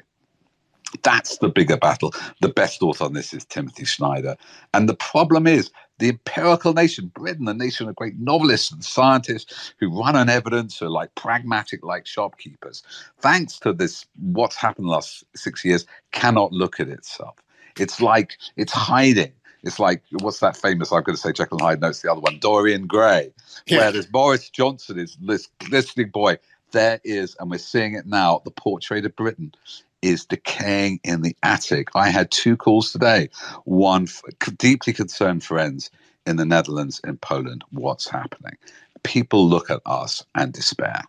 That's 1.03 1.39
the 1.39 1.49
bigger 1.49 1.77
battle. 1.77 2.15
The 2.41 2.49
best 2.49 2.83
author 2.83 3.05
on 3.05 3.13
this 3.13 3.35
is 3.35 3.45
Timothy 3.45 3.85
Snyder. 3.85 4.37
And 4.73 4.89
the 4.89 4.95
problem 4.95 5.47
is 5.47 5.71
the 5.99 6.09
empirical 6.09 6.73
nation, 6.73 7.09
Britain, 7.09 7.45
the 7.45 7.53
nation 7.53 7.89
of 7.89 7.97
great 7.97 8.19
novelists 8.19 8.71
and 8.71 8.83
scientists 8.83 9.75
who 9.79 10.01
run 10.01 10.17
on 10.17 10.29
evidence, 10.29 10.81
are 10.81 10.89
like 10.89 11.15
pragmatic 11.15 11.85
like 11.85 12.07
shopkeepers, 12.07 12.83
thanks 13.21 13.59
to 13.59 13.73
this, 13.73 14.07
what's 14.17 14.57
happened 14.57 14.87
the 14.87 14.93
last 14.93 15.25
six 15.35 15.65
years, 15.65 15.85
cannot 16.13 16.53
look 16.53 16.81
at 16.81 16.89
itself. 16.89 17.37
It's 17.79 18.01
like 18.01 18.39
it's 18.57 18.73
hiding. 18.73 19.33
It's 19.63 19.79
like 19.79 20.03
what's 20.21 20.41
that 20.41 20.57
famous? 20.57 20.93
I'm 20.93 21.03
going 21.03 21.17
to 21.17 21.21
say 21.21 21.33
Jekyll 21.33 21.59
and 21.59 21.67
Hyde. 21.67 21.81
No, 21.81 21.89
it's 21.89 22.03
the 22.03 22.11
other 22.11 22.21
one, 22.21 22.39
Dorian 22.39 22.87
Gray, 22.87 23.33
yeah. 23.67 23.79
where 23.79 23.93
this 23.93 24.07
Boris 24.07 24.49
Johnson 24.49 24.99
is 24.99 25.17
this 25.21 25.49
listening 25.71 26.11
boy. 26.11 26.39
There 26.71 27.01
is, 27.03 27.35
and 27.41 27.51
we're 27.51 27.59
seeing 27.59 27.95
it 27.95 28.07
now. 28.07 28.43
The 28.45 28.51
portrait 28.51 29.07
of 29.07 29.17
Britain 29.17 29.53
is 30.03 30.25
decaying 30.25 31.01
in 31.03 31.23
the 31.23 31.35
attic. 31.43 31.89
I 31.95 32.11
had 32.11 32.31
two 32.31 32.57
calls 32.57 32.93
today. 32.93 33.31
One 33.65 34.07
deeply 34.59 34.93
concerned 34.93 35.43
friends 35.45 35.91
in 36.27 36.37
the 36.37 36.45
Netherlands, 36.45 37.01
in 37.05 37.17
Poland. 37.17 37.65
What's 37.71 38.09
happening? 38.09 38.57
People 39.03 39.49
look 39.49 39.71
at 39.71 39.81
us 39.87 40.25
and 40.35 40.53
despair. 40.53 41.03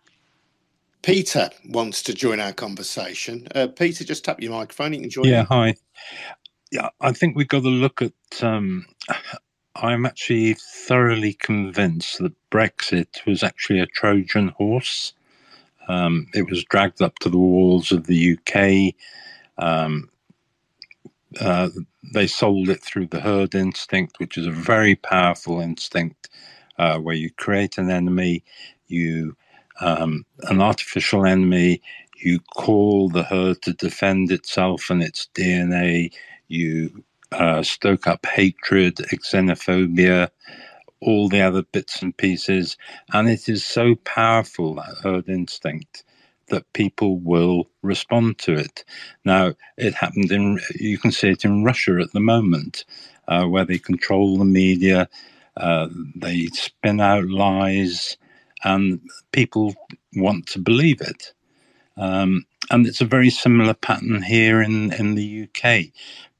Peter 1.02 1.48
wants 1.68 2.02
to 2.02 2.14
join 2.14 2.40
our 2.40 2.52
conversation. 2.52 3.48
Uh, 3.54 3.68
Peter, 3.68 4.04
just 4.04 4.24
tap 4.24 4.40
your 4.40 4.52
microphone. 4.52 4.92
You 4.92 5.00
can 5.00 5.10
join. 5.10 5.24
Yeah, 5.26 5.44
hi. 5.44 5.74
Yeah, 6.72 6.90
I 7.00 7.12
think 7.12 7.36
we've 7.36 7.48
got 7.48 7.62
to 7.62 7.68
look 7.70 8.02
at. 8.02 8.12
Um, 8.42 8.86
I'm 9.76 10.06
actually 10.06 10.54
thoroughly 10.54 11.34
convinced 11.34 12.18
that 12.18 12.34
Brexit 12.50 13.24
was 13.26 13.42
actually 13.42 13.80
a 13.80 13.86
Trojan 13.86 14.48
horse. 14.50 15.14
Um, 15.88 16.28
it 16.34 16.48
was 16.50 16.64
dragged 16.64 17.02
up 17.02 17.18
to 17.20 17.30
the 17.30 17.38
walls 17.38 17.92
of 17.92 18.06
the 18.06 18.38
UK. 18.38 18.94
Um, 19.58 20.10
uh, 21.40 21.70
they 22.14 22.26
sold 22.26 22.70
it 22.70 22.82
through 22.82 23.08
the 23.08 23.20
herd 23.20 23.54
instinct, 23.54 24.20
which 24.20 24.38
is 24.38 24.46
a 24.46 24.52
very 24.52 24.96
powerful 24.96 25.60
instinct 25.60 26.30
uh, 26.78 26.98
where 26.98 27.16
you 27.16 27.30
create 27.30 27.78
an 27.78 27.90
enemy, 27.90 28.44
you 28.88 29.36
um, 29.80 30.24
an 30.44 30.60
artificial 30.62 31.26
enemy, 31.26 31.82
you 32.22 32.40
call 32.56 33.10
the 33.10 33.24
herd 33.24 33.62
to 33.62 33.74
defend 33.74 34.32
itself 34.32 34.90
and 34.90 35.02
its 35.02 35.28
DNA, 35.34 36.12
you 36.50 37.04
uh, 37.32 37.62
stoke 37.62 38.06
up 38.08 38.26
hatred, 38.26 38.96
xenophobia, 38.96 40.30
all 41.00 41.28
the 41.28 41.42
other 41.42 41.62
bits 41.62 42.02
and 42.02 42.16
pieces. 42.16 42.76
And 43.12 43.28
it 43.28 43.48
is 43.48 43.64
so 43.64 43.96
powerful, 43.96 44.76
that 44.76 44.96
herd 45.02 45.28
instinct, 45.28 46.04
that 46.48 46.72
people 46.74 47.20
will 47.20 47.70
respond 47.82 48.38
to 48.40 48.54
it. 48.54 48.84
Now, 49.24 49.54
it 49.78 49.94
happened 49.94 50.32
in, 50.32 50.60
you 50.74 50.98
can 50.98 51.12
see 51.12 51.30
it 51.30 51.44
in 51.44 51.64
Russia 51.64 51.98
at 52.02 52.12
the 52.12 52.20
moment, 52.20 52.84
uh, 53.28 53.46
where 53.46 53.66
they 53.66 53.78
control 53.78 54.38
the 54.38 54.46
media, 54.46 55.08
uh, 55.56 55.88
they 56.16 56.46
spin 56.48 57.00
out 57.00 57.26
lies, 57.28 58.16
and 58.64 59.00
people 59.32 59.74
want 60.16 60.46
to 60.48 60.60
believe 60.60 61.00
it. 61.02 61.34
Um, 61.96 62.44
and 62.70 62.86
it's 62.86 63.00
a 63.00 63.06
very 63.06 63.30
similar 63.30 63.74
pattern 63.74 64.22
here 64.22 64.62
in, 64.62 64.92
in 64.94 65.14
the 65.16 65.48
UK. 65.48 65.86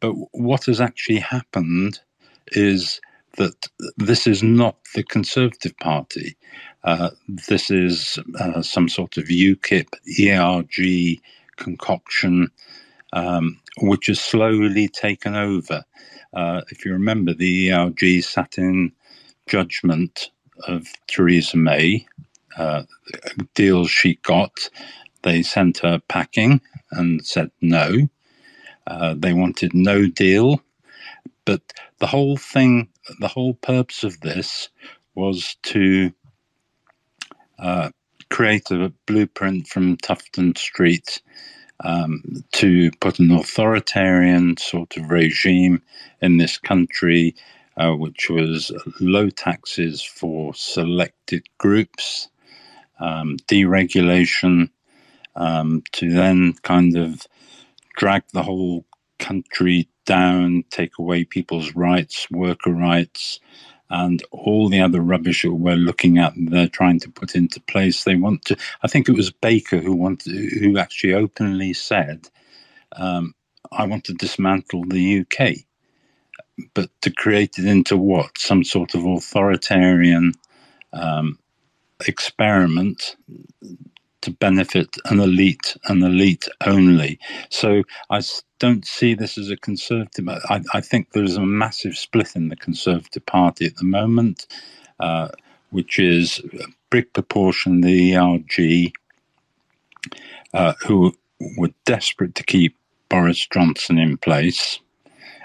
But 0.01 0.14
what 0.33 0.66
has 0.66 0.81
actually 0.81 1.18
happened 1.20 2.01
is 2.49 3.01
that 3.37 3.68
this 3.99 4.26
is 4.26 4.43
not 4.43 4.76
the 4.95 5.05
Conservative 5.05 5.76
Party. 5.78 6.37
Uh, 6.85 7.11
this 7.28 7.70
is 7.70 8.18
uh, 8.41 8.62
some 8.62 8.89
sort 8.89 9.18
of 9.18 9.26
UKIP, 9.26 9.89
ERG 10.20 11.20
concoction, 11.57 12.51
um, 13.12 13.61
which 13.83 14.09
has 14.09 14.20
slowly 14.20 14.89
taken 14.89 15.37
over. 15.37 15.85
Uh, 16.35 16.62
if 16.70 16.85
you 16.85 16.93
remember, 16.93 17.35
the 17.35 17.72
ERG 17.72 18.22
sat 18.22 18.59
in 18.59 18.93
judgment 19.49 20.31
of 20.68 20.87
Theresa 21.09 21.57
May, 21.59 22.07
uh, 22.59 22.85
deals 23.55 23.91
she 23.91 24.16
got. 24.22 24.70
They 25.22 25.42
sent 25.42 25.78
her 25.78 26.00
packing 26.08 26.60
and 26.92 27.24
said 27.26 27.50
no. 27.60 28.08
Uh, 28.86 29.14
they 29.18 29.32
wanted 29.32 29.74
no 29.74 30.06
deal. 30.08 30.62
But 31.44 31.62
the 31.98 32.06
whole 32.08 32.36
thing, 32.36 32.88
the 33.20 33.28
whole 33.28 33.54
purpose 33.54 34.04
of 34.04 34.20
this 34.20 34.70
was 35.14 35.56
to 35.64 36.12
uh, 37.58 37.90
create 38.30 38.70
a 38.70 38.92
blueprint 39.06 39.68
from 39.68 39.96
Tufton 39.98 40.56
Street 40.56 41.22
um, 41.84 42.22
to 42.52 42.90
put 43.00 43.18
an 43.20 43.30
authoritarian 43.30 44.56
sort 44.58 44.96
of 44.96 45.10
regime 45.10 45.82
in 46.22 46.38
this 46.38 46.58
country, 46.58 47.34
uh, 47.76 47.92
which 47.92 48.30
was 48.30 48.72
low 49.00 49.30
taxes 49.30 50.02
for 50.02 50.54
selected 50.54 51.44
groups, 51.58 52.28
um, 53.00 53.36
deregulation, 53.48 54.70
um, 55.41 55.84
to 55.95 56.11
then 56.12 56.55
kind 56.64 56.97
of 56.99 57.26
drag 57.97 58.24
the 58.32 58.45
whole 58.45 58.86
country 59.18 59.88
down, 60.07 60.64
take 60.70 60.99
away 60.99 61.24
people's 61.24 61.74
rights, 61.76 62.28
worker 62.30 62.72
rights, 62.72 63.41
and 63.91 64.22
all 64.32 64.68
the 64.68 64.80
other 64.80 65.01
rubbish 65.01 65.43
that 65.43 65.53
we're 65.55 65.76
looking 65.76 66.18
at. 66.18 66.34
They're 66.36 66.68
trying 66.68 67.01
to 67.01 67.11
put 67.11 67.36
into 67.36 67.61
place. 67.62 68.05
They 68.05 68.16
want 68.16 68.45
to. 68.47 68.57
I 68.82 68.88
think 68.88 69.09
it 69.09 69.16
was 69.16 69.30
Baker 69.32 69.78
who 69.78 69.95
wanted, 69.95 70.53
who 70.55 70.78
actually 70.78 71.14
openly 71.14 71.74
said, 71.74 72.28
um, 72.97 73.34
"I 73.72 73.86
want 73.86 74.05
to 74.07 74.14
dismantle 74.14 74.84
the 74.88 75.20
UK." 75.20 75.57
But 76.74 76.91
to 77.03 77.11
create 77.11 77.59
it 77.59 77.66
into 77.66 77.97
what? 77.97 78.38
Some 78.38 78.64
sort 78.64 78.95
of 78.95 79.05
authoritarian 79.07 80.32
um, 80.93 81.38
experiment 82.07 83.16
to 84.22 84.30
benefit 84.30 84.96
an 85.06 85.20
elite, 85.20 85.76
an 85.86 86.02
elite 86.02 86.48
only. 86.66 87.18
So 87.48 87.82
I 88.10 88.22
don't 88.58 88.86
see 88.86 89.14
this 89.14 89.38
as 89.38 89.50
a 89.50 89.56
conservative. 89.56 90.28
I, 90.28 90.62
I 90.72 90.80
think 90.80 91.12
there's 91.12 91.36
a 91.36 91.46
massive 91.46 91.96
split 91.96 92.36
in 92.36 92.48
the 92.48 92.56
Conservative 92.56 93.24
Party 93.26 93.66
at 93.66 93.76
the 93.76 93.84
moment, 93.84 94.46
uh, 95.00 95.28
which 95.70 95.98
is 95.98 96.40
a 96.60 96.66
big 96.90 97.12
proportion 97.12 97.80
the 97.80 98.16
ERG, 98.16 98.92
uh, 100.54 100.74
who 100.86 101.14
were 101.56 101.70
desperate 101.84 102.34
to 102.36 102.44
keep 102.44 102.76
Boris 103.08 103.46
Johnson 103.46 103.98
in 103.98 104.16
place. 104.18 104.78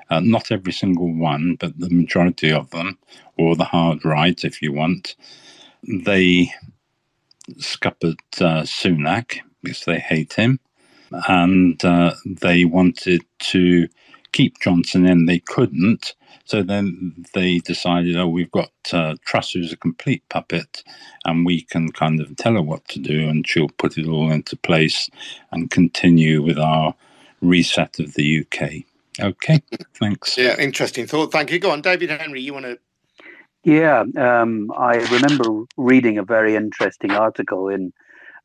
Uh, 0.09 0.19
not 0.19 0.51
every 0.51 0.73
single 0.73 1.11
one, 1.13 1.55
but 1.59 1.79
the 1.79 1.89
majority 1.89 2.51
of 2.51 2.69
them, 2.69 2.97
or 3.37 3.55
the 3.55 3.63
hard 3.63 4.05
right, 4.05 4.43
if 4.43 4.61
you 4.61 4.71
want. 4.71 5.15
They 5.83 6.51
scuppered 7.59 8.19
uh, 8.39 8.63
Sunak 8.63 9.39
because 9.63 9.85
they 9.85 9.99
hate 9.99 10.33
him, 10.33 10.59
and 11.27 11.83
uh, 11.85 12.13
they 12.25 12.65
wanted 12.65 13.23
to 13.39 13.87
keep 14.31 14.59
Johnson 14.61 15.05
in. 15.05 15.25
They 15.25 15.39
couldn't, 15.39 16.15
so 16.45 16.63
then 16.63 17.25
they 17.33 17.59
decided, 17.59 18.17
oh, 18.17 18.27
we've 18.27 18.51
got 18.51 18.71
uh, 18.93 19.15
Truss, 19.25 19.53
who's 19.53 19.73
a 19.73 19.77
complete 19.77 20.23
puppet, 20.29 20.83
and 21.25 21.45
we 21.45 21.61
can 21.61 21.91
kind 21.91 22.21
of 22.21 22.35
tell 22.37 22.53
her 22.53 22.61
what 22.63 22.87
to 22.89 22.99
do, 22.99 23.29
and 23.29 23.47
she'll 23.47 23.69
put 23.69 23.97
it 23.97 24.07
all 24.07 24.31
into 24.31 24.57
place 24.57 25.09
and 25.51 25.71
continue 25.71 26.41
with 26.43 26.59
our 26.59 26.95
reset 27.41 27.99
of 27.99 28.13
the 28.15 28.41
UK. 28.45 28.71
Okay, 29.19 29.61
thanks. 29.99 30.37
Yeah, 30.37 30.59
interesting 30.59 31.07
thought. 31.07 31.31
Thank 31.31 31.51
you. 31.51 31.59
Go 31.59 31.71
on, 31.71 31.81
David 31.81 32.09
Henry. 32.11 32.41
You 32.41 32.53
want 32.53 32.65
to 32.65 32.79
yeah, 33.65 34.03
um, 34.17 34.71
I 34.77 34.97
remember 35.11 35.65
reading 35.75 36.19
a 36.19 36.23
very 36.23 36.55
interesting 36.55 37.11
article 37.11 37.67
in, 37.67 37.91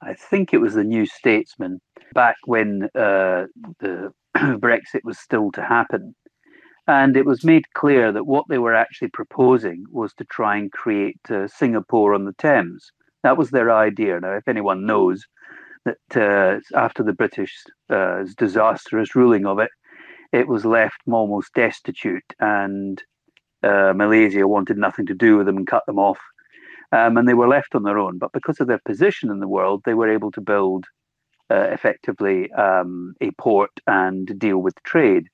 I 0.01 0.15
think 0.15 0.55
it 0.55 0.59
was 0.59 0.75
the 0.75 0.85
New 0.85 1.05
Statesman, 1.05 1.81
back 2.15 2.37
when 2.47 2.85
uh, 2.95 3.45
the 3.81 4.13
Brexit 4.37 5.05
was 5.05 5.19
still 5.19 5.53
to 5.53 5.63
happen. 5.63 6.15
And 6.87 7.19
it 7.19 7.27
was 7.27 7.45
made 7.45 7.73
clear 7.75 8.11
that 8.13 8.27
what 8.27 8.47
they 8.49 8.57
were 8.57 8.75
actually 8.75 9.09
proposing 9.09 9.85
was 9.93 10.15
to 10.15 10.25
try 10.25 10.57
and 10.57 10.73
create 10.73 11.21
uh, 11.31 11.47
Singapore 11.47 12.15
on 12.15 12.25
the 12.25 12.33
Thames. 12.33 12.91
That 13.23 13.37
was 13.37 13.51
their 13.51 13.71
idea. 13.71 14.19
Now, 14.19 14.33
if 14.37 14.49
anyone 14.49 14.87
knows 14.87 15.27
that 15.85 16.17
uh, 16.17 16.61
after 16.75 17.03
the 17.03 17.13
British 17.13 17.55
uh, 17.91 18.25
disastrous 18.39 19.15
ruling 19.15 19.45
of 19.45 19.59
it, 19.59 19.71
it 20.33 20.49
was 20.49 20.65
left 20.65 20.97
almost 21.07 21.53
destitute 21.55 22.33
and 22.41 23.03
uh, 23.63 23.93
Malaysia 23.95 24.47
wanted 24.47 24.79
nothing 24.79 25.07
to 25.07 25.15
do 25.15 25.37
with 25.37 25.47
them 25.47 25.57
and 25.57 25.67
cut 25.67 25.85
them 25.87 25.99
off. 25.99 26.19
Um, 26.93 27.17
and 27.17 27.29
they 27.29 27.35
were 27.35 27.49
left 27.49 27.75
on 27.75 27.85
their 27.85 27.99
own. 27.99 28.19
But 28.19 28.33
because 28.33 28.59
of 28.61 28.67
their 28.67 28.81
position 28.85 29.31
in 29.31 29.41
the 29.41 29.49
world, 29.49 29.83
they 29.85 29.95
were 29.95 30.13
able 30.13 30.33
to 30.33 30.41
build 30.41 30.87
uh, 31.51 31.69
effectively 31.71 32.51
um, 32.53 33.15
a 33.21 33.31
port 33.33 33.71
and 33.87 34.39
deal 34.39 34.59
with 34.59 34.83
trade. 34.83 35.29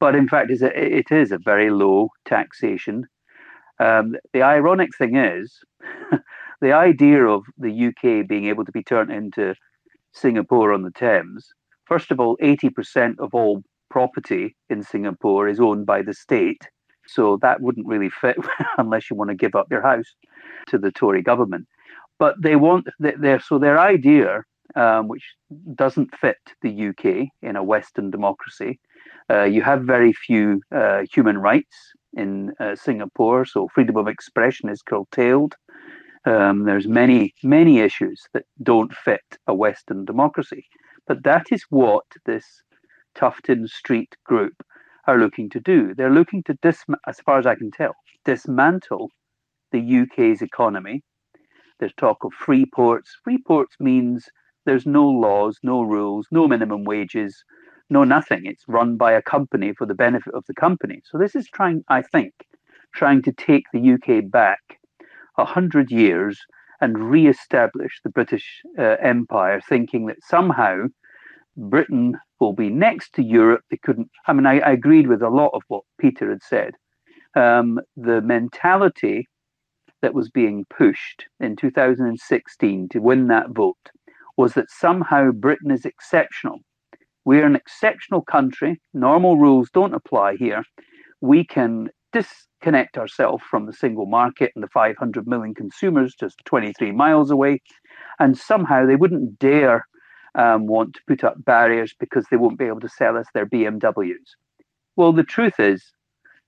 But 0.00 0.14
in 0.14 0.28
fact, 0.28 0.50
it's 0.50 0.62
a, 0.62 0.98
it 0.98 1.10
is 1.10 1.32
a 1.32 1.38
very 1.38 1.70
low 1.70 2.10
taxation. 2.26 3.06
Um, 3.78 4.16
the 4.32 4.42
ironic 4.42 4.90
thing 4.96 5.16
is, 5.16 5.58
the 6.60 6.72
idea 6.72 7.24
of 7.24 7.44
the 7.56 7.86
UK 7.86 8.26
being 8.28 8.46
able 8.46 8.64
to 8.64 8.72
be 8.72 8.82
turned 8.82 9.10
into 9.10 9.54
Singapore 10.12 10.72
on 10.72 10.82
the 10.82 10.90
Thames 10.90 11.52
First 11.92 12.10
of 12.10 12.20
all, 12.20 12.36
80% 12.38 13.18
of 13.18 13.34
all 13.34 13.62
property 13.90 14.56
in 14.70 14.82
Singapore 14.82 15.48
is 15.48 15.60
owned 15.60 15.84
by 15.84 16.00
the 16.00 16.14
state. 16.14 16.68
So 17.12 17.38
that 17.42 17.60
wouldn't 17.60 17.86
really 17.86 18.10
fit 18.10 18.36
unless 18.78 19.10
you 19.10 19.16
want 19.16 19.30
to 19.30 19.36
give 19.36 19.54
up 19.54 19.70
your 19.70 19.82
house 19.82 20.14
to 20.68 20.78
the 20.78 20.90
Tory 20.90 21.22
government. 21.22 21.66
But 22.18 22.40
they 22.40 22.56
want 22.56 22.86
their 22.98 23.40
so 23.40 23.58
their 23.58 23.78
idea, 23.78 24.44
um, 24.76 25.08
which 25.08 25.24
doesn't 25.74 26.16
fit 26.16 26.38
the 26.62 26.88
UK 26.88 27.28
in 27.42 27.56
a 27.56 27.64
Western 27.64 28.10
democracy. 28.10 28.78
Uh, 29.30 29.44
you 29.44 29.62
have 29.62 29.82
very 29.82 30.12
few 30.12 30.60
uh, 30.74 31.02
human 31.12 31.38
rights 31.38 31.76
in 32.14 32.52
uh, 32.60 32.76
Singapore, 32.76 33.44
so 33.44 33.68
freedom 33.68 33.96
of 33.96 34.08
expression 34.08 34.68
is 34.68 34.82
curtailed. 34.82 35.54
Um, 36.24 36.64
there's 36.64 36.86
many 36.86 37.34
many 37.42 37.80
issues 37.80 38.22
that 38.32 38.44
don't 38.62 38.94
fit 38.94 39.38
a 39.46 39.54
Western 39.54 40.04
democracy, 40.04 40.66
but 41.06 41.24
that 41.24 41.46
is 41.50 41.64
what 41.70 42.04
this 42.26 42.62
Tufton 43.14 43.66
Street 43.66 44.14
group 44.24 44.54
are 45.06 45.18
looking 45.18 45.50
to 45.50 45.60
do. 45.60 45.94
They're 45.94 46.12
looking 46.12 46.42
to, 46.44 46.54
dis- 46.62 46.84
as 47.06 47.20
far 47.20 47.38
as 47.38 47.46
I 47.46 47.54
can 47.54 47.70
tell, 47.70 47.94
dismantle 48.24 49.10
the 49.72 50.00
UK's 50.02 50.42
economy. 50.42 51.02
There's 51.80 51.94
talk 51.94 52.24
of 52.24 52.32
free 52.32 52.66
ports. 52.66 53.16
Free 53.24 53.38
ports 53.46 53.76
means 53.80 54.26
there's 54.64 54.86
no 54.86 55.06
laws, 55.08 55.58
no 55.62 55.82
rules, 55.82 56.26
no 56.30 56.46
minimum 56.46 56.84
wages, 56.84 57.44
no 57.90 58.04
nothing. 58.04 58.42
It's 58.44 58.64
run 58.68 58.96
by 58.96 59.12
a 59.12 59.22
company 59.22 59.72
for 59.76 59.86
the 59.86 59.94
benefit 59.94 60.34
of 60.34 60.44
the 60.46 60.54
company. 60.54 61.02
So 61.04 61.18
this 61.18 61.34
is 61.34 61.48
trying, 61.48 61.82
I 61.88 62.02
think, 62.02 62.32
trying 62.94 63.22
to 63.22 63.32
take 63.32 63.64
the 63.72 63.92
UK 63.94 64.30
back 64.30 64.60
a 65.38 65.44
hundred 65.44 65.90
years 65.90 66.38
and 66.80 67.10
re-establish 67.10 68.00
the 68.02 68.10
British 68.10 68.60
uh, 68.78 68.96
Empire, 69.02 69.60
thinking 69.68 70.06
that 70.06 70.22
somehow 70.22 70.84
Britain 71.56 72.18
will 72.40 72.52
be 72.52 72.70
next 72.70 73.14
to 73.14 73.22
Europe. 73.22 73.62
They 73.70 73.76
couldn't. 73.76 74.10
I 74.26 74.32
mean, 74.32 74.46
I, 74.46 74.60
I 74.60 74.72
agreed 74.72 75.06
with 75.06 75.22
a 75.22 75.28
lot 75.28 75.50
of 75.52 75.62
what 75.68 75.84
Peter 76.00 76.30
had 76.30 76.42
said. 76.42 76.74
Um, 77.34 77.80
the 77.96 78.20
mentality 78.20 79.28
that 80.02 80.14
was 80.14 80.28
being 80.30 80.66
pushed 80.68 81.26
in 81.40 81.56
2016 81.56 82.88
to 82.90 82.98
win 82.98 83.28
that 83.28 83.50
vote 83.50 83.76
was 84.36 84.54
that 84.54 84.70
somehow 84.70 85.30
Britain 85.30 85.70
is 85.70 85.84
exceptional. 85.84 86.58
We're 87.24 87.46
an 87.46 87.56
exceptional 87.56 88.22
country. 88.22 88.80
Normal 88.92 89.38
rules 89.38 89.70
don't 89.70 89.94
apply 89.94 90.36
here. 90.36 90.64
We 91.20 91.44
can 91.44 91.90
disconnect 92.12 92.98
ourselves 92.98 93.44
from 93.48 93.66
the 93.66 93.72
single 93.72 94.06
market 94.06 94.52
and 94.54 94.62
the 94.62 94.68
500 94.68 95.26
million 95.26 95.54
consumers 95.54 96.14
just 96.18 96.42
23 96.44 96.92
miles 96.92 97.30
away. 97.30 97.60
And 98.18 98.36
somehow 98.36 98.86
they 98.86 98.96
wouldn't 98.96 99.38
dare 99.38 99.86
um, 100.34 100.66
want 100.66 100.94
to 100.94 101.00
put 101.06 101.24
up 101.24 101.44
barriers 101.44 101.94
because 101.98 102.24
they 102.30 102.36
won't 102.36 102.58
be 102.58 102.66
able 102.66 102.80
to 102.80 102.88
sell 102.88 103.16
us 103.16 103.26
their 103.34 103.46
BMWs. 103.46 104.36
Well, 104.96 105.12
the 105.12 105.24
truth 105.24 105.58
is, 105.58 105.92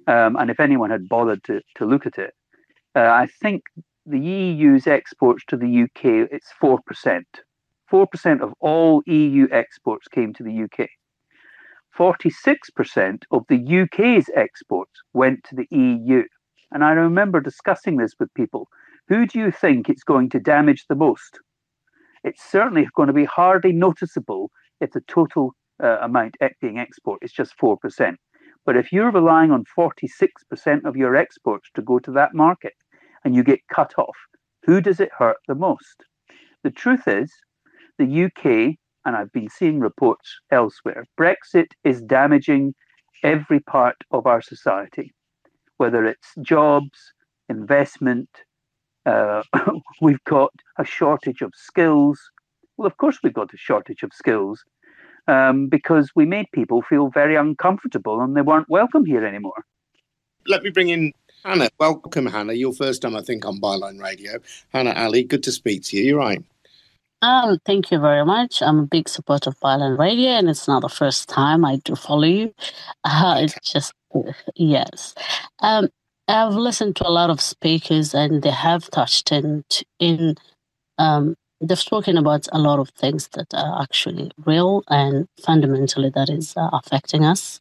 um, 0.07 0.37
and 0.37 0.51
if 0.51 0.61
anyone 0.61 0.91
had 0.91 1.09
bothered 1.09 1.43
to, 1.45 1.61
to 1.77 1.87
look 1.87 2.07
at 2.07 2.19
it, 2.19 2.35
uh, 2.95 3.01
I 3.01 3.27
think 3.41 3.65
the 4.07 4.21
EU's 4.21 4.87
exports 4.87 5.45
to 5.49 5.57
the 5.57 5.83
UK, 5.85 6.29
it's 6.31 6.53
4%. 6.63 7.23
4% 7.91 8.41
of 8.41 8.53
all 8.61 9.03
EU 9.07 9.49
exports 9.51 10.09
came 10.09 10.33
to 10.35 10.43
the 10.43 10.65
UK. 10.65 10.89
46% 11.97 13.23
of 13.31 13.45
the 13.49 13.83
UK's 13.83 14.29
exports 14.35 15.01
went 15.13 15.45
to 15.45 15.55
the 15.55 15.69
EU. 15.71 16.25
And 16.73 16.85
I 16.85 16.91
remember 16.91 17.41
discussing 17.41 17.97
this 17.97 18.15
with 18.19 18.35
people. 18.35 18.69
Who 19.09 19.27
do 19.27 19.39
you 19.39 19.51
think 19.51 19.89
it's 19.89 20.03
going 20.03 20.31
to 20.31 20.41
damage 20.41 20.87
the 20.89 20.97
most? 20.97 21.39
It's 22.25 22.43
certainly 22.43 22.89
going 22.97 23.07
to 23.07 23.13
be 23.13 23.27
hardly 23.27 23.73
noticeable 23.73 24.51
if 24.81 24.91
the 24.91 25.03
total 25.03 25.53
uh, 25.83 25.99
amount 26.01 26.37
being 26.61 26.79
export 26.79 27.23
is 27.23 27.33
just 27.33 27.57
4%. 27.59 27.77
But 28.67 28.77
if 28.77 28.93
you're 28.93 29.11
relying 29.11 29.51
on 29.51 29.65
46% 29.79 30.85
of 30.85 30.97
your 30.97 31.17
exports 31.17 31.69
to 31.75 31.83
go 31.83 31.99
to 31.99 32.11
that 32.13 32.35
market 32.35 32.73
and 33.25 33.35
you 33.35 33.45
get 33.45 33.61
cut 33.73 33.93
off, 33.99 34.17
who 34.65 34.81
does 34.81 35.01
it 35.01 35.11
hurt 35.19 35.37
the 35.47 35.55
most? 35.55 36.05
The 36.63 36.71
truth 36.71 37.07
is, 37.07 37.31
the 37.99 38.25
UK, 38.25 38.77
and 39.05 39.17
I've 39.17 39.33
been 39.33 39.51
seeing 39.51 39.81
reports 39.81 40.41
elsewhere, 40.51 41.05
Brexit 41.21 41.69
is 41.85 42.01
damaging 42.01 42.75
every 43.23 43.61
part 43.61 43.97
of 44.11 44.27
our 44.27 44.41
society, 44.41 45.13
whether 45.77 46.07
it's 46.07 46.33
jobs, 46.41 47.13
investment, 47.51 48.31
uh, 49.07 49.43
we've 50.01 50.23
got 50.25 50.53
a 50.79 50.85
shortage 50.85 51.43
of 51.43 51.53
skills. 51.55 52.21
Well, 52.77 52.87
of 52.87 52.97
course, 52.97 53.19
we've 53.23 53.35
got 53.35 53.55
a 53.55 53.57
shortage 53.57 54.03
of 54.03 54.13
skills 54.13 54.65
um, 55.27 55.69
because 55.69 56.11
we 56.15 56.27
made 56.27 56.47
people 56.53 56.83
feel 56.83 57.09
very 57.09 57.37
uncomfortable 57.37 58.21
and 58.21 58.37
they 58.37 58.43
weren't 58.43 58.69
welcome 58.69 59.05
here 59.05 59.25
anymore. 59.25 59.65
Let 60.47 60.63
me 60.63 60.71
bring 60.71 60.89
in 60.89 61.13
Hannah. 61.45 61.71
Welcome, 61.79 62.27
Hannah. 62.27 62.53
Your 62.53 62.73
first 62.73 63.03
time, 63.03 63.17
I 63.17 63.23
think, 63.23 63.47
on 63.47 63.61
Byline 63.61 64.01
Radio. 64.01 64.39
Hannah 64.71 64.95
Ali, 64.97 65.25
good 65.25 65.43
to 65.45 65.53
speak 65.53 65.85
to 65.85 65.97
you. 65.97 66.05
You're 66.05 66.19
right. 66.19 66.43
Um, 67.23 67.59
thank 67.65 67.91
you 67.91 67.99
very 67.99 68.25
much. 68.25 68.61
I'm 68.61 68.81
a 68.81 68.87
big 68.87 69.09
supporter 69.09 69.51
of 69.51 69.61
Byline 69.61 69.99
Radio, 69.99 70.31
and 70.31 70.51
it's 70.51 70.69
not 70.69 70.83
the 70.83 70.91
first 70.91 71.29
time 71.29 71.65
I 71.65 71.77
do 71.77 71.97
follow 71.97 72.25
you. 72.25 72.55
Uh, 73.05 73.41
it's 73.41 73.59
just 73.63 73.95
yes. 74.55 75.15
Um, 75.61 75.89
I've 76.29 76.55
listened 76.55 76.97
to 76.97 77.09
a 77.09 77.11
lot 77.11 77.31
of 77.31 77.41
speakers, 77.41 78.15
and 78.15 78.43
they 78.43 78.51
have 78.51 78.91
touched 78.91 79.33
in 79.33 79.65
in 79.99 80.37
um, 80.99 81.37
they've 81.61 81.79
spoken 81.79 82.17
about 82.19 82.47
a 82.53 82.59
lot 82.59 82.79
of 82.79 82.91
things 82.91 83.29
that 83.29 83.53
are 83.55 83.83
actually 83.83 84.31
real 84.45 84.83
and 84.89 85.29
fundamentally 85.45 86.11
that 86.11 86.31
is 86.31 86.55
uh, 86.57 86.71
affecting 86.73 87.25
us. 87.25 87.61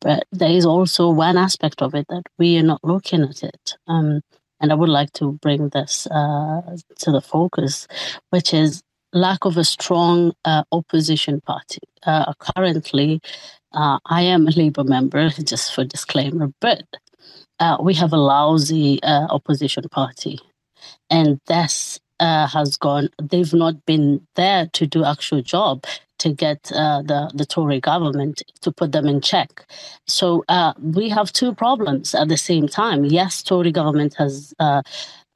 But 0.00 0.24
there 0.32 0.50
is 0.50 0.64
also 0.64 1.10
one 1.10 1.36
aspect 1.36 1.82
of 1.82 1.94
it 1.94 2.06
that 2.08 2.22
we 2.38 2.58
are 2.58 2.62
not 2.62 2.82
looking 2.82 3.22
at 3.22 3.42
it. 3.42 3.76
Um, 3.86 4.22
and 4.60 4.72
I 4.72 4.74
would 4.74 4.88
like 4.88 5.12
to 5.14 5.32
bring 5.42 5.68
this 5.70 6.06
uh, 6.06 6.76
to 7.00 7.12
the 7.12 7.20
focus, 7.20 7.86
which 8.30 8.54
is 8.54 8.82
lack 9.12 9.44
of 9.44 9.56
a 9.56 9.64
strong 9.64 10.32
uh, 10.44 10.64
opposition 10.72 11.40
party. 11.42 11.80
Uh, 12.06 12.32
currently, 12.38 13.20
uh, 13.72 13.98
I 14.06 14.22
am 14.22 14.48
a 14.48 14.50
Labour 14.52 14.84
member, 14.84 15.28
just 15.44 15.74
for 15.74 15.84
disclaimer, 15.84 16.52
but 16.60 16.84
uh, 17.60 17.78
we 17.80 17.94
have 17.94 18.12
a 18.12 18.18
lousy 18.18 19.02
uh, 19.04 19.28
opposition 19.30 19.84
party, 19.90 20.40
and 21.10 21.40
this 21.46 22.00
uh, 22.20 22.46
has 22.48 22.76
gone. 22.76 23.10
They've 23.22 23.54
not 23.54 23.86
been 23.86 24.26
there 24.36 24.68
to 24.74 24.86
do 24.86 25.04
actual 25.04 25.42
job 25.42 25.84
to 26.18 26.32
get 26.32 26.72
uh, 26.74 27.02
the 27.02 27.30
the 27.34 27.46
Tory 27.46 27.80
government 27.80 28.42
to 28.62 28.72
put 28.72 28.92
them 28.92 29.06
in 29.06 29.20
check. 29.20 29.66
So 30.06 30.44
uh, 30.48 30.74
we 30.80 31.10
have 31.10 31.32
two 31.32 31.54
problems 31.54 32.14
at 32.14 32.28
the 32.28 32.38
same 32.38 32.68
time. 32.68 33.04
Yes, 33.06 33.42
Tory 33.42 33.72
government 33.72 34.14
has 34.18 34.54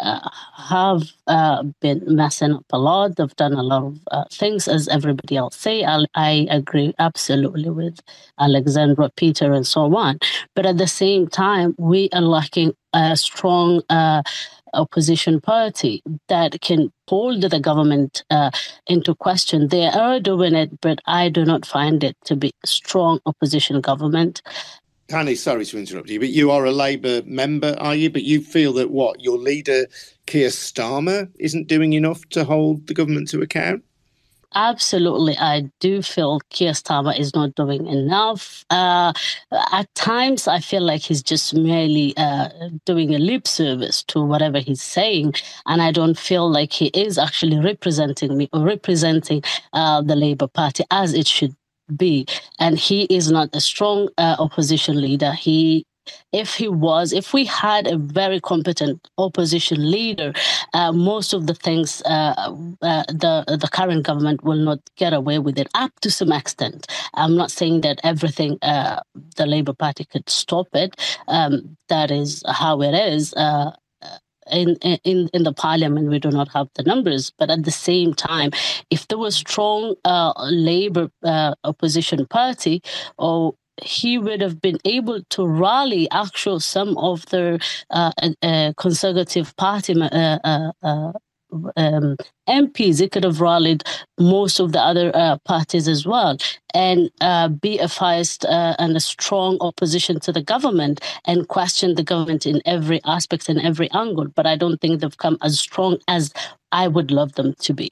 uh, 0.00 0.28
have 0.56 1.02
uh, 1.26 1.62
been 1.80 2.02
messing 2.06 2.52
up 2.52 2.64
a 2.70 2.78
lot. 2.78 3.16
They've 3.16 3.36
done 3.36 3.52
a 3.52 3.62
lot 3.62 3.84
of 3.84 3.98
uh, 4.10 4.24
things, 4.30 4.66
as 4.68 4.88
everybody 4.88 5.36
else 5.36 5.56
say. 5.56 5.84
I, 5.84 6.04
I, 6.14 6.46
agree 6.50 6.94
absolutely 6.98 7.70
with 7.70 8.00
Alexandra, 8.38 9.10
Peter, 9.16 9.52
and 9.52 9.66
so 9.66 9.94
on. 9.96 10.18
But 10.54 10.66
at 10.66 10.78
the 10.78 10.88
same 10.88 11.28
time, 11.28 11.74
we 11.78 12.08
are 12.12 12.20
lacking 12.20 12.74
a 12.92 13.16
strong 13.16 13.82
uh, 13.88 14.22
opposition 14.74 15.40
party 15.40 16.02
that 16.28 16.60
can 16.60 16.92
hold 17.08 17.42
the 17.42 17.60
government 17.60 18.24
uh, 18.30 18.50
into 18.86 19.14
question. 19.14 19.68
They 19.68 19.86
are 19.86 20.20
doing 20.20 20.54
it, 20.54 20.80
but 20.80 21.00
I 21.06 21.28
do 21.28 21.44
not 21.44 21.64
find 21.64 22.02
it 22.02 22.16
to 22.24 22.36
be 22.36 22.52
strong 22.64 23.20
opposition 23.26 23.80
government. 23.80 24.42
Connie, 25.08 25.34
sorry 25.34 25.66
to 25.66 25.78
interrupt 25.78 26.08
you, 26.08 26.18
but 26.18 26.30
you 26.30 26.50
are 26.50 26.64
a 26.64 26.72
Labour 26.72 27.22
member, 27.26 27.76
are 27.78 27.94
you? 27.94 28.08
But 28.08 28.22
you 28.22 28.40
feel 28.40 28.72
that 28.74 28.90
what 28.90 29.20
your 29.20 29.36
leader 29.36 29.86
Keir 30.26 30.48
Starmer 30.48 31.30
isn't 31.38 31.68
doing 31.68 31.92
enough 31.92 32.26
to 32.30 32.44
hold 32.44 32.86
the 32.86 32.94
government 32.94 33.28
to 33.30 33.42
account? 33.42 33.84
Absolutely, 34.56 35.36
I 35.36 35.68
do 35.80 36.00
feel 36.00 36.38
Keir 36.50 36.72
Starmer 36.72 37.18
is 37.18 37.34
not 37.34 37.56
doing 37.56 37.86
enough. 37.86 38.64
Uh, 38.70 39.12
at 39.72 39.92
times, 39.96 40.46
I 40.46 40.60
feel 40.60 40.82
like 40.82 41.02
he's 41.02 41.24
just 41.24 41.54
merely 41.54 42.16
uh, 42.16 42.48
doing 42.86 43.14
a 43.14 43.18
lip 43.18 43.48
service 43.48 44.04
to 44.04 44.22
whatever 44.22 44.60
he's 44.60 44.80
saying, 44.80 45.34
and 45.66 45.82
I 45.82 45.90
don't 45.90 46.16
feel 46.16 46.48
like 46.48 46.72
he 46.72 46.86
is 46.94 47.18
actually 47.18 47.58
representing 47.58 48.36
me 48.36 48.48
or 48.52 48.60
representing 48.60 49.42
uh, 49.72 50.02
the 50.02 50.14
Labour 50.14 50.46
Party 50.46 50.84
as 50.90 51.14
it 51.14 51.26
should 51.26 51.54
be. 51.96 52.26
And 52.58 52.78
he 52.78 53.04
is 53.04 53.30
not 53.30 53.50
a 53.52 53.60
strong 53.60 54.08
uh, 54.18 54.36
opposition 54.38 55.00
leader. 55.00 55.32
He 55.32 55.84
if 56.32 56.54
he 56.54 56.68
was, 56.68 57.12
if 57.12 57.32
we 57.32 57.44
had 57.44 57.86
a 57.86 57.96
very 57.96 58.40
competent 58.40 59.08
opposition 59.18 59.90
leader, 59.90 60.32
uh, 60.74 60.92
most 60.92 61.32
of 61.32 61.46
the 61.46 61.54
things 61.54 62.02
uh, 62.02 62.54
uh, 62.82 63.04
the 63.08 63.44
the 63.60 63.68
current 63.72 64.04
government 64.04 64.44
will 64.44 64.58
not 64.58 64.80
get 64.96 65.12
away 65.12 65.38
with 65.38 65.58
it 65.58 65.68
up 65.74 65.92
to 66.00 66.10
some 66.10 66.32
extent. 66.32 66.86
I'm 67.14 67.36
not 67.36 67.50
saying 67.50 67.82
that 67.82 68.00
everything 68.04 68.58
uh, 68.62 69.00
the 69.36 69.46
Labour 69.46 69.72
Party 69.72 70.04
could 70.04 70.28
stop 70.28 70.68
it. 70.74 70.96
Um, 71.28 71.76
that 71.88 72.10
is 72.10 72.42
how 72.46 72.82
it 72.82 72.94
is. 72.94 73.32
In, 74.50 74.76
in 75.04 75.28
in 75.32 75.42
the 75.42 75.52
parliament 75.52 76.10
we 76.10 76.18
do 76.18 76.30
not 76.30 76.48
have 76.48 76.68
the 76.74 76.82
numbers 76.82 77.32
but 77.38 77.50
at 77.50 77.64
the 77.64 77.70
same 77.70 78.12
time 78.12 78.50
if 78.90 79.08
there 79.08 79.18
was 79.18 79.34
strong 79.34 79.94
uh, 80.04 80.32
labor 80.50 81.10
uh, 81.22 81.54
opposition 81.64 82.26
party 82.26 82.82
or 83.16 83.54
he 83.82 84.18
would 84.18 84.40
have 84.40 84.60
been 84.60 84.78
able 84.84 85.20
to 85.30 85.46
rally 85.46 86.08
actual 86.10 86.60
some 86.60 86.96
of 86.98 87.26
the 87.26 87.58
uh, 87.90 88.12
uh, 88.42 88.72
conservative 88.76 89.56
party 89.56 90.00
uh, 90.00 90.38
uh, 90.44 90.72
uh 90.82 91.12
um, 91.76 92.16
MPs. 92.48 93.00
He 93.00 93.08
could 93.08 93.24
have 93.24 93.40
rallied 93.40 93.84
most 94.18 94.60
of 94.60 94.72
the 94.72 94.80
other 94.80 95.10
uh, 95.14 95.38
parties 95.44 95.88
as 95.88 96.06
well 96.06 96.36
and 96.74 97.10
be 97.60 97.78
a 97.78 97.88
fierce 97.88 98.38
and 98.44 98.96
a 98.96 99.00
strong 99.00 99.58
opposition 99.60 100.20
to 100.20 100.32
the 100.32 100.42
government 100.42 101.00
and 101.24 101.48
question 101.48 101.94
the 101.94 102.02
government 102.02 102.46
in 102.46 102.60
every 102.66 103.00
aspect 103.04 103.48
and 103.48 103.60
every 103.60 103.90
angle. 103.92 104.26
But 104.26 104.46
I 104.46 104.56
don't 104.56 104.80
think 104.80 105.00
they've 105.00 105.16
come 105.16 105.38
as 105.42 105.58
strong 105.58 105.98
as 106.08 106.32
I 106.72 106.88
would 106.88 107.10
love 107.10 107.34
them 107.34 107.54
to 107.60 107.74
be. 107.74 107.90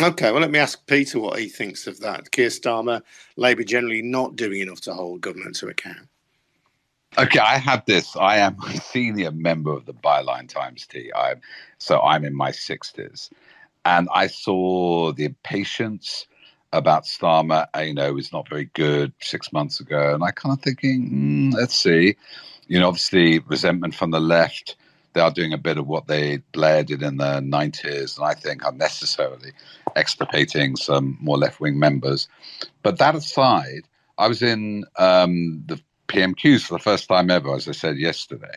Okay, 0.00 0.30
well, 0.32 0.40
let 0.40 0.50
me 0.50 0.58
ask 0.58 0.86
Peter 0.86 1.20
what 1.20 1.38
he 1.38 1.48
thinks 1.48 1.86
of 1.86 2.00
that. 2.00 2.30
Keir 2.30 2.48
Starmer, 2.48 3.02
Labour 3.36 3.62
generally 3.62 4.00
not 4.00 4.36
doing 4.36 4.60
enough 4.60 4.80
to 4.82 4.94
hold 4.94 5.20
government 5.20 5.56
to 5.56 5.68
account. 5.68 6.08
Okay, 7.18 7.38
I 7.40 7.58
have 7.58 7.84
this. 7.84 8.16
I 8.16 8.38
am 8.38 8.56
a 8.66 8.76
senior 8.80 9.30
member 9.32 9.72
of 9.72 9.84
the 9.84 9.92
Byline 9.92 10.48
Times 10.48 10.86
T. 10.86 11.12
I'm 11.14 11.40
so 11.78 12.00
I'm 12.00 12.24
in 12.24 12.34
my 12.34 12.50
sixties, 12.50 13.28
and 13.84 14.08
I 14.14 14.28
saw 14.28 15.12
the 15.12 15.26
impatience 15.26 16.26
about 16.72 17.04
Starmer. 17.04 17.66
You 17.78 17.94
know, 17.94 18.16
is 18.16 18.32
not 18.32 18.48
very 18.48 18.70
good 18.74 19.12
six 19.20 19.52
months 19.52 19.78
ago, 19.78 20.14
and 20.14 20.24
I 20.24 20.30
kind 20.30 20.56
of 20.56 20.62
thinking, 20.62 21.10
mm, 21.52 21.54
let's 21.54 21.74
see. 21.76 22.16
You 22.66 22.80
know, 22.80 22.88
obviously 22.88 23.40
resentment 23.40 23.94
from 23.94 24.10
the 24.10 24.20
left 24.20 24.76
they 25.12 25.20
are 25.20 25.30
doing 25.30 25.52
a 25.52 25.58
bit 25.58 25.76
of 25.78 25.86
what 25.86 26.06
they 26.06 26.38
Blair 26.52 26.82
did 26.82 27.02
in 27.02 27.18
the 27.18 27.40
90s, 27.40 28.16
and 28.16 28.26
I 28.26 28.34
think 28.34 28.62
unnecessarily 28.64 29.52
extirpating 29.96 30.76
some 30.76 31.18
more 31.20 31.36
left 31.36 31.60
wing 31.60 31.78
members. 31.78 32.28
But 32.82 32.98
that 32.98 33.14
aside, 33.14 33.82
I 34.16 34.28
was 34.28 34.42
in 34.42 34.84
um, 34.98 35.62
the 35.66 35.80
PMQs 36.12 36.62
for 36.62 36.74
the 36.74 36.82
first 36.82 37.08
time 37.08 37.30
ever, 37.30 37.54
as 37.54 37.68
I 37.68 37.72
said 37.72 37.96
yesterday. 37.96 38.54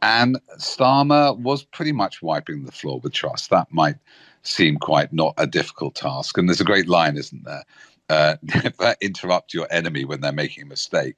And 0.00 0.38
Starmer 0.58 1.38
was 1.38 1.62
pretty 1.62 1.92
much 1.92 2.22
wiping 2.22 2.64
the 2.64 2.72
floor 2.72 2.98
with 3.00 3.12
Truss. 3.12 3.48
That 3.48 3.72
might 3.72 3.96
seem 4.42 4.78
quite 4.78 5.12
not 5.12 5.34
a 5.38 5.46
difficult 5.46 5.94
task. 5.94 6.36
And 6.36 6.48
there's 6.48 6.60
a 6.60 6.64
great 6.64 6.88
line, 6.88 7.16
isn't 7.16 7.44
there? 7.44 7.64
Uh, 8.08 8.36
never 8.42 8.96
interrupt 9.00 9.54
your 9.54 9.68
enemy 9.70 10.04
when 10.04 10.20
they're 10.20 10.32
making 10.32 10.64
a 10.64 10.66
mistake. 10.66 11.16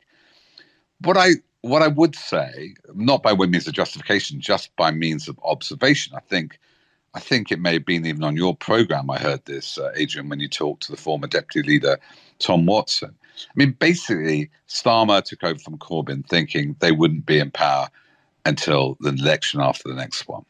What 1.00 1.16
I 1.16 1.30
what 1.62 1.80
I 1.80 1.88
would 1.88 2.14
say, 2.14 2.74
not 2.94 3.22
by 3.22 3.32
means 3.34 3.66
of 3.66 3.72
justification, 3.72 4.38
just 4.38 4.76
by 4.76 4.90
means 4.90 5.28
of 5.28 5.40
observation, 5.42 6.14
I 6.14 6.20
think, 6.20 6.58
I 7.14 7.20
think 7.20 7.50
it 7.50 7.58
may 7.58 7.72
have 7.72 7.86
been 7.86 8.04
even 8.04 8.22
on 8.22 8.36
your 8.36 8.54
program. 8.54 9.08
I 9.08 9.18
heard 9.18 9.42
this, 9.46 9.78
uh, 9.78 9.90
Adrian, 9.96 10.28
when 10.28 10.40
you 10.40 10.48
talked 10.48 10.82
to 10.82 10.92
the 10.92 10.98
former 10.98 11.26
deputy 11.26 11.66
leader 11.66 11.98
Tom 12.38 12.66
Watson. 12.66 13.16
I 13.36 13.52
mean, 13.54 13.72
basically, 13.72 14.50
Starmer 14.68 15.22
took 15.22 15.42
over 15.44 15.58
from 15.58 15.78
Corbyn 15.78 16.26
thinking 16.26 16.76
they 16.80 16.92
wouldn't 16.92 17.26
be 17.26 17.38
in 17.38 17.50
power 17.50 17.88
until 18.44 18.96
the 19.00 19.10
election 19.10 19.60
after 19.60 19.88
the 19.88 19.94
next 19.94 20.28
one. 20.28 20.44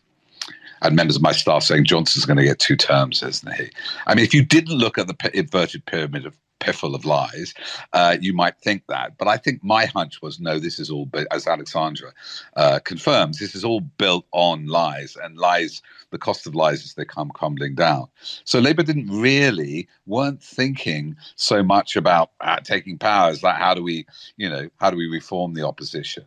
And 0.82 0.96
members 0.96 1.16
of 1.16 1.22
my 1.22 1.32
staff 1.32 1.62
saying 1.62 1.84
Johnson's 1.84 2.26
going 2.26 2.36
to 2.36 2.44
get 2.44 2.58
two 2.58 2.76
terms, 2.76 3.22
isn't 3.22 3.54
he? 3.54 3.70
I 4.06 4.14
mean, 4.14 4.24
if 4.24 4.34
you 4.34 4.44
didn't 4.44 4.76
look 4.76 4.98
at 4.98 5.06
the 5.06 5.30
inverted 5.32 5.86
pyramid 5.86 6.26
of 6.26 6.36
piffle 6.60 6.94
of 6.94 7.04
lies, 7.04 7.54
uh, 7.92 8.16
you 8.20 8.34
might 8.34 8.58
think 8.58 8.82
that. 8.88 9.16
But 9.18 9.28
I 9.28 9.36
think 9.36 9.62
my 9.62 9.86
hunch 9.86 10.20
was 10.20 10.40
no, 10.40 10.58
this 10.58 10.78
is 10.78 10.90
all, 10.90 11.08
as 11.30 11.46
Alexandra 11.46 12.12
uh, 12.56 12.80
confirms, 12.84 13.38
this 13.38 13.54
is 13.54 13.64
all 13.64 13.80
built 13.80 14.26
on 14.32 14.66
lies 14.66 15.16
and 15.22 15.38
lies, 15.38 15.82
the 16.14 16.18
cost 16.18 16.46
of 16.46 16.54
lies 16.54 16.84
as 16.84 16.94
they 16.94 17.04
come 17.04 17.28
crumbling 17.30 17.74
down. 17.74 18.06
So 18.44 18.60
Labour 18.60 18.84
didn't 18.84 19.08
really, 19.10 19.88
weren't 20.06 20.40
thinking 20.40 21.16
so 21.34 21.62
much 21.64 21.96
about 21.96 22.30
uh, 22.40 22.60
taking 22.60 22.98
power 22.98 23.30
as 23.30 23.42
like, 23.42 23.56
how 23.56 23.74
do 23.74 23.82
we, 23.82 24.06
you 24.36 24.48
know, 24.48 24.70
how 24.78 24.90
do 24.90 24.96
we 24.96 25.08
reform 25.08 25.54
the 25.54 25.66
opposition? 25.66 26.24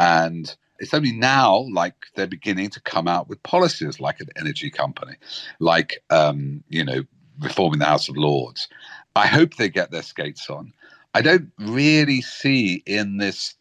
And 0.00 0.52
it's 0.80 0.92
only 0.94 1.12
now 1.12 1.68
like 1.70 1.94
they're 2.16 2.26
beginning 2.26 2.70
to 2.70 2.80
come 2.80 3.06
out 3.06 3.28
with 3.28 3.40
policies 3.44 4.00
like 4.00 4.18
an 4.20 4.30
energy 4.36 4.68
company, 4.68 5.14
like 5.60 6.02
um, 6.10 6.64
you 6.68 6.84
know 6.84 7.04
reforming 7.38 7.78
the 7.78 7.86
House 7.86 8.08
of 8.08 8.16
Lords, 8.16 8.68
I 9.14 9.26
hope 9.26 9.54
they 9.54 9.68
get 9.68 9.92
their 9.92 10.02
skates 10.02 10.50
on. 10.50 10.72
I 11.14 11.22
don't 11.22 11.50
really 11.58 12.20
see 12.20 12.82
in 12.84 13.18
this 13.18 13.54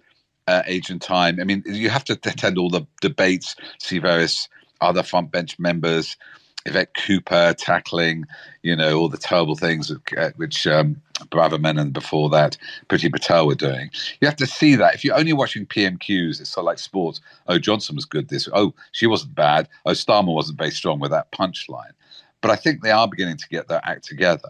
uh, 0.48 0.64
age 0.66 0.90
and 0.90 1.02
time. 1.02 1.40
I 1.40 1.44
mean, 1.44 1.64
you 1.66 1.90
have 1.90 2.04
to 2.06 2.14
attend 2.14 2.58
all 2.58 2.70
the 2.70 2.86
debates, 3.02 3.56
see 3.80 4.00
various 4.00 4.50
other 4.82 5.04
front 5.04 5.32
bench 5.32 5.58
members, 5.60 6.18
Yvette 6.66 6.94
Cooper 6.94 7.54
tackling, 7.58 8.26
you 8.64 8.76
know, 8.76 9.00
all 9.00 9.10
the 9.10 9.18
terrible 9.18 9.56
things 9.56 9.92
uh, 9.92 10.32
which 10.36 10.68
um, 10.68 11.02
Braverman 11.32 11.80
and 11.80 11.94
before 11.94 12.30
that 12.30 12.58
Priti 12.90 13.12
Patel 13.12 13.48
were 13.48 13.56
doing. 13.56 13.90
You 14.20 14.28
have 14.28 14.36
to 14.38 14.48
see 14.48 14.76
that. 14.76 14.94
If 14.96 15.04
you're 15.04 15.18
only 15.18 15.34
watching 15.34 15.66
PMQs, 15.66 16.42
it's 16.42 16.50
sort 16.50 16.64
of 16.64 16.66
like 16.66 16.80
sports. 16.80 17.22
Oh, 17.48 17.60
Johnson 17.60 17.96
was 17.96 18.06
good 18.06 18.30
this. 18.30 18.50
Oh, 18.54 18.74
she 18.92 19.08
wasn't 19.08 19.36
bad. 19.36 19.70
Oh, 19.86 19.92
Starmer 19.92 20.34
wasn't 20.34 20.58
very 20.58 20.72
strong 20.72 21.00
with 21.00 21.12
that 21.12 21.32
punchline. 21.32 21.94
But 22.42 22.52
I 22.52 22.56
think 22.56 22.82
they 22.82 22.92
are 22.92 23.08
beginning 23.08 23.38
to 23.38 23.50
get 23.50 23.68
their 23.68 23.82
act 23.84 24.06
together. 24.06 24.50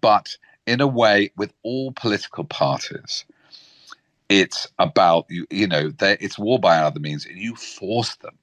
But 0.00 0.36
in 0.66 0.80
a 0.80 0.86
way, 0.86 1.30
with 1.36 1.52
all 1.62 1.92
political 1.92 2.44
parties, 2.44 3.24
it's 4.28 4.68
about 4.78 5.26
you. 5.28 5.46
You 5.50 5.66
know, 5.66 5.90
it's 6.00 6.38
war 6.38 6.58
by 6.58 6.78
other 6.78 7.00
means, 7.00 7.26
and 7.26 7.38
you 7.38 7.56
force 7.56 8.16
them. 8.16 8.36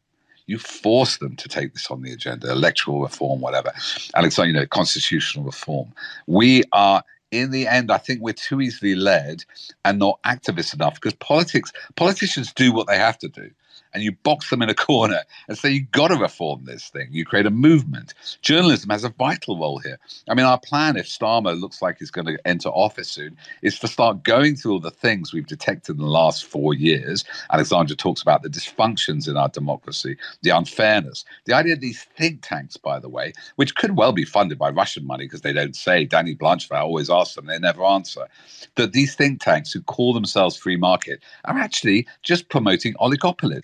You 0.48 0.60
force 0.60 1.18
them 1.18 1.36
to 1.38 1.50
take 1.50 1.74
this 1.74 1.90
on 1.90 2.02
the 2.02 2.12
agenda, 2.12 2.52
electoral 2.52 3.02
reform, 3.02 3.42
whatever. 3.42 3.74
And 4.14 4.26
it's 4.26 4.38
you 4.38 4.54
know, 4.54 4.66
constitutional 4.68 5.46
reform. 5.46 5.94
We 6.28 6.64
are 6.72 7.04
in 7.32 7.52
the 7.52 7.68
end, 7.68 7.92
I 7.92 7.98
think 7.98 8.22
we're 8.22 8.34
too 8.34 8.62
easily 8.62 8.96
led 8.96 9.44
and 9.84 10.00
not 10.00 10.20
activists 10.26 10.74
enough 10.74 10.96
because 10.96 11.16
politics, 11.16 11.74
politicians 11.96 12.54
do 12.54 12.72
what 12.72 12.88
they 12.88 12.98
have 12.98 13.18
to 13.20 13.28
do 13.28 13.50
and 13.94 14.04
you 14.04 14.12
box 14.12 14.50
them 14.50 14.62
in 14.62 14.70
a 14.70 14.74
corner 14.74 15.22
and 15.48 15.58
say, 15.58 15.72
you've 15.72 15.92
got 15.92 16.10
to 16.10 16.16
reform 16.16 16.66
this 16.66 16.90
thing. 16.90 17.08
You 17.12 17.26
create 17.26 17.46
a 17.46 17.52
movement. 17.52 18.14
Journalism 18.42 18.90
has 18.90 19.04
a 19.04 19.10
vital 19.10 19.58
role 19.58 19.80
here. 19.80 19.98
I 20.30 20.34
mean, 20.34 20.46
our 20.46 20.60
plan, 20.60 20.98
if 20.98 21.08
Starmer 21.08 21.60
looks 21.60 21.82
like 21.82 22.00
he's 22.00 22.12
going 22.12 22.28
to 22.28 22.38
enter 22.46 22.70
office 22.70 23.10
soon, 23.10 23.38
is 23.62 23.80
to 23.80 23.88
start 23.88 24.24
going 24.24 24.56
through 24.56 24.74
all 24.74 24.80
the 24.80 24.92
things 24.92 25.34
we've 25.34 25.48
detected 25.48 25.96
in 25.96 26.02
the 26.02 26.10
last 26.10 26.46
four 26.46 26.74
years. 26.74 27.24
Alexandra 27.52 27.96
talks 27.96 28.22
about 28.22 28.44
the 28.44 28.50
dysfunctions 28.50 29.30
in 29.30 29.38
our 29.38 29.50
democracy, 29.50 30.18
the 30.42 30.50
unfairness, 30.50 31.24
the 31.46 31.54
idea 31.54 31.74
of 31.74 31.80
these 31.80 32.04
think 32.18 32.42
tanks, 32.42 32.78
by 32.78 33.00
the 33.00 33.10
way, 33.10 33.32
which 33.56 33.76
could 33.76 33.96
well 33.96 34.12
be 34.12 34.26
funded 34.26 34.58
by 34.58 34.70
Russian 34.70 35.06
money 35.08 35.26
because 35.26 35.42
they 35.42 35.54
don't 35.54 35.76
say. 35.76 36.06
Danny 36.06 36.36
Blanchflower 36.36 36.82
always 36.84 37.10
asks 37.10 37.36
them, 37.36 37.46
they 37.46 37.60
never 37.60 37.84
answer. 37.84 38.28
That 38.76 38.92
these 38.92 39.16
think 39.16 39.42
tanks 39.42 39.72
who 39.72 39.82
call 39.82 40.14
themselves 40.14 40.58
free 40.58 40.78
market 40.78 41.22
are 41.46 41.58
actually 41.58 42.08
just 42.24 42.50
promoting 42.50 42.94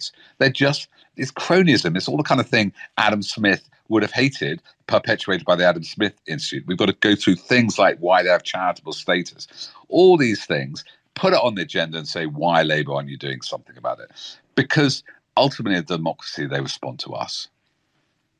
oligopolies. 0.02 0.12
They're 0.38 0.50
just 0.50 0.88
it's 1.18 1.32
cronyism. 1.32 1.96
It's 1.96 2.08
all 2.08 2.18
the 2.18 2.24
kind 2.24 2.42
of 2.42 2.48
thing 2.48 2.74
Adam 2.98 3.22
Smith 3.22 3.70
would 3.90 4.02
have 4.02 4.12
hated, 4.12 4.62
perpetuated 4.88 5.46
by 5.46 5.56
the 5.56 5.66
Adam 5.66 5.84
Smith 5.84 6.14
Institute. 6.26 6.64
We've 6.66 6.78
got 6.78 6.88
to 6.88 6.94
go 6.94 7.16
through 7.16 7.36
things 7.36 7.78
like 7.78 7.98
why 8.00 8.24
they 8.24 8.30
have 8.30 8.44
charitable 8.44 8.94
status, 8.94 9.72
all 9.90 10.18
these 10.18 10.46
things. 10.46 10.84
Put 11.14 11.34
it 11.34 11.40
on 11.44 11.56
the 11.56 11.64
agenda 11.64 11.98
and 11.98 12.08
say 12.08 12.26
why 12.26 12.64
Labour 12.64 12.94
aren't 12.94 13.10
you 13.10 13.18
doing 13.18 13.42
something 13.42 13.78
about 13.78 14.00
it? 14.00 14.10
Because 14.56 15.04
ultimately, 15.36 15.78
in 15.78 15.84
democracy, 15.84 16.48
they 16.48 16.62
respond 16.62 17.00
to 17.00 17.12
us. 17.12 17.50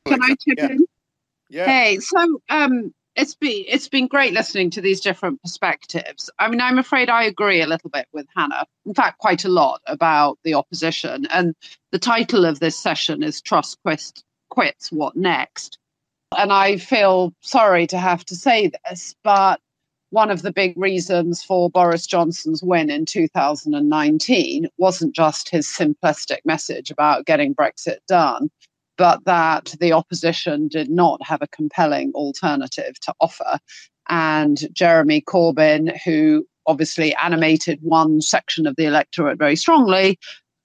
Can 0.06 0.22
I 0.22 0.28
chip 0.28 0.58
yeah. 0.58 0.70
in? 0.70 0.86
Yeah. 1.50 1.66
Hey, 1.66 1.98
so 1.98 2.40
um, 2.48 2.94
it's 3.16 3.34
been 3.34 3.64
it's 3.68 3.88
been 3.88 4.06
great 4.06 4.32
listening 4.32 4.70
to 4.70 4.80
these 4.80 5.00
different 5.00 5.42
perspectives. 5.42 6.30
I 6.38 6.48
mean, 6.48 6.60
I'm 6.60 6.78
afraid 6.78 7.10
I 7.10 7.24
agree 7.24 7.60
a 7.60 7.66
little 7.66 7.90
bit 7.90 8.06
with 8.12 8.26
Hannah. 8.34 8.66
In 8.86 8.94
fact, 8.94 9.18
quite 9.18 9.44
a 9.44 9.48
lot 9.50 9.82
about 9.86 10.38
the 10.44 10.54
opposition. 10.54 11.26
And 11.26 11.54
the 11.90 11.98
title 11.98 12.44
of 12.44 12.60
this 12.60 12.76
session 12.76 13.22
is 13.22 13.40
"Truss 13.40 13.76
Quits. 14.50 14.92
What 14.92 15.16
Next?" 15.16 15.78
And 16.36 16.52
I 16.52 16.78
feel 16.78 17.34
sorry 17.42 17.86
to 17.88 17.98
have 17.98 18.24
to 18.26 18.36
say 18.36 18.70
this, 18.86 19.14
but 19.22 19.60
one 20.10 20.30
of 20.30 20.42
the 20.42 20.52
big 20.52 20.76
reasons 20.76 21.42
for 21.42 21.70
Boris 21.70 22.06
Johnson's 22.06 22.62
win 22.62 22.90
in 22.90 23.06
2019 23.06 24.68
wasn't 24.76 25.14
just 25.14 25.48
his 25.48 25.66
simplistic 25.66 26.40
message 26.44 26.90
about 26.90 27.24
getting 27.24 27.54
Brexit 27.54 27.98
done 28.06 28.50
but 28.96 29.24
that 29.24 29.74
the 29.80 29.92
opposition 29.92 30.68
did 30.68 30.90
not 30.90 31.20
have 31.24 31.42
a 31.42 31.48
compelling 31.48 32.12
alternative 32.14 32.98
to 33.00 33.14
offer. 33.20 33.58
And 34.08 34.58
Jeremy 34.72 35.22
Corbyn, 35.22 35.98
who 36.04 36.46
obviously 36.66 37.14
animated 37.16 37.78
one 37.82 38.20
section 38.20 38.66
of 38.66 38.76
the 38.76 38.84
electorate 38.84 39.38
very 39.38 39.56
strongly, 39.56 40.18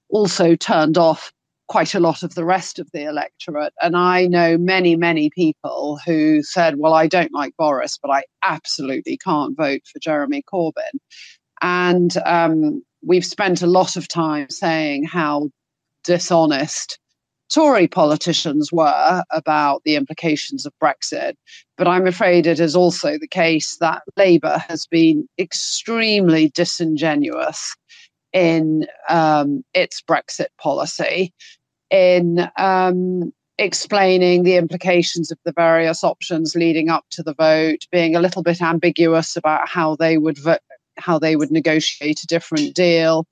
also 0.10 0.56
turned 0.56 0.98
off 0.98 1.32
quite 1.68 1.94
a 1.94 2.00
lot 2.00 2.24
of 2.24 2.36
the 2.36 2.46
rest 2.46 2.80
of 2.80 2.90
the 2.94 3.04
electorate. 3.04 3.74
And 3.82 3.96
I 3.96 4.26
know 4.26 4.58
many, 4.58 4.96
many 4.96 5.30
people 5.30 6.00
who 6.06 6.42
said, 6.44 6.78
Well, 6.78 6.94
I 6.94 7.08
don't 7.08 7.34
like 7.34 7.54
Boris, 7.58 7.98
but 8.02 8.10
I 8.10 8.24
absolutely 8.44 9.18
can't 9.18 9.56
vote 9.58 9.82
for 9.92 10.00
Jeremy 10.00 10.44
Corbyn. 10.52 11.00
And 11.62 12.16
um, 12.26 12.84
we've 13.06 13.26
spent 13.26 13.62
a 13.62 13.68
lot 13.68 13.96
of 13.96 14.08
time 14.08 14.50
saying 14.50 15.06
how 15.06 15.50
dishonest 16.04 17.00
Tory 17.50 17.88
politicians 17.88 18.72
were 18.72 19.24
about 19.32 19.82
the 19.86 19.96
implications 19.96 20.66
of 20.66 20.74
Brexit. 20.82 21.36
But 21.78 21.88
I'm 21.88 22.08
afraid 22.08 22.46
it 22.46 22.60
is 22.60 22.76
also 22.76 23.18
the 23.18 23.28
case 23.28 23.78
that 23.78 24.02
Labour 24.18 24.58
has 24.68 24.86
been 24.86 25.28
extremely 25.40 26.50
disingenuous 26.50 27.76
in 28.34 28.86
um, 29.10 29.64
its 29.74 30.02
Brexit 30.02 30.48
policy, 30.60 31.34
in 31.90 32.50
um, 32.58 33.32
explaining 33.58 34.44
the 34.44 34.58
implications 34.58 35.32
of 35.32 35.38
the 35.46 35.54
various 35.54 36.04
options 36.04 36.56
leading 36.56 36.90
up 36.90 37.06
to 37.12 37.24
the 37.24 37.34
vote, 37.34 37.88
being 37.92 38.16
a 38.16 38.20
little 38.20 38.44
bit 38.44 38.62
ambiguous 38.62 39.38
about 39.38 39.68
how 39.68 39.96
they 39.96 40.18
would 40.18 40.38
how 40.98 41.20
they 41.20 41.36
would 41.36 41.52
negotiate 41.52 42.24
a 42.24 42.28
different 42.28 42.74
deal 42.74 43.28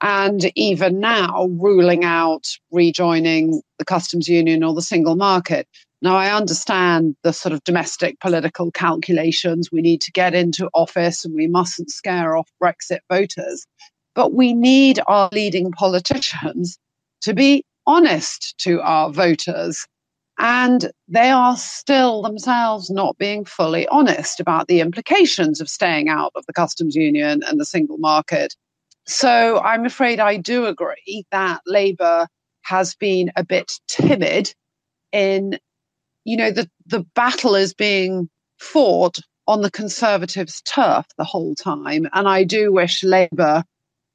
and 0.00 0.50
even 0.54 1.00
now 1.00 1.48
ruling 1.58 2.04
out 2.04 2.56
rejoining 2.70 3.62
the 3.78 3.84
customs 3.84 4.28
union 4.28 4.62
or 4.62 4.74
the 4.74 4.82
single 4.82 5.16
market. 5.16 5.66
Now, 6.00 6.16
I 6.16 6.32
understand 6.32 7.16
the 7.24 7.32
sort 7.32 7.52
of 7.52 7.64
domestic 7.64 8.20
political 8.20 8.70
calculations. 8.70 9.70
We 9.72 9.82
need 9.82 10.00
to 10.02 10.12
get 10.12 10.34
into 10.34 10.70
office 10.72 11.24
and 11.24 11.34
we 11.34 11.48
mustn't 11.48 11.90
scare 11.90 12.36
off 12.36 12.48
Brexit 12.62 13.00
voters. 13.10 13.66
But 14.14 14.32
we 14.32 14.54
need 14.54 15.00
our 15.06 15.28
leading 15.32 15.72
politicians 15.72 16.78
to 17.22 17.34
be 17.34 17.64
honest 17.86 18.56
to 18.58 18.80
our 18.82 19.10
voters. 19.10 19.86
And 20.38 20.92
they 21.08 21.30
are 21.30 21.56
still 21.56 22.22
themselves 22.22 22.90
not 22.90 23.18
being 23.18 23.44
fully 23.44 23.88
honest 23.88 24.38
about 24.38 24.68
the 24.68 24.80
implications 24.80 25.60
of 25.60 25.68
staying 25.68 26.08
out 26.08 26.30
of 26.36 26.46
the 26.46 26.52
customs 26.52 26.94
union 26.94 27.42
and 27.42 27.58
the 27.58 27.64
single 27.64 27.98
market 27.98 28.54
so 29.08 29.58
I'm 29.58 29.86
afraid 29.86 30.20
I 30.20 30.36
do 30.36 30.66
agree 30.66 31.24
that 31.30 31.62
Labour 31.66 32.28
has 32.62 32.94
been 32.94 33.32
a 33.36 33.44
bit 33.44 33.80
timid 33.88 34.54
in, 35.12 35.58
you 36.24 36.36
know, 36.36 36.50
the, 36.50 36.68
the 36.86 37.00
battle 37.14 37.54
is 37.54 37.72
being 37.72 38.28
fought 38.58 39.18
on 39.46 39.62
the 39.62 39.70
Conservatives' 39.70 40.60
turf 40.62 41.06
the 41.16 41.24
whole 41.24 41.54
time. 41.54 42.06
And 42.12 42.28
I 42.28 42.44
do 42.44 42.70
wish 42.70 43.02
Labour 43.02 43.64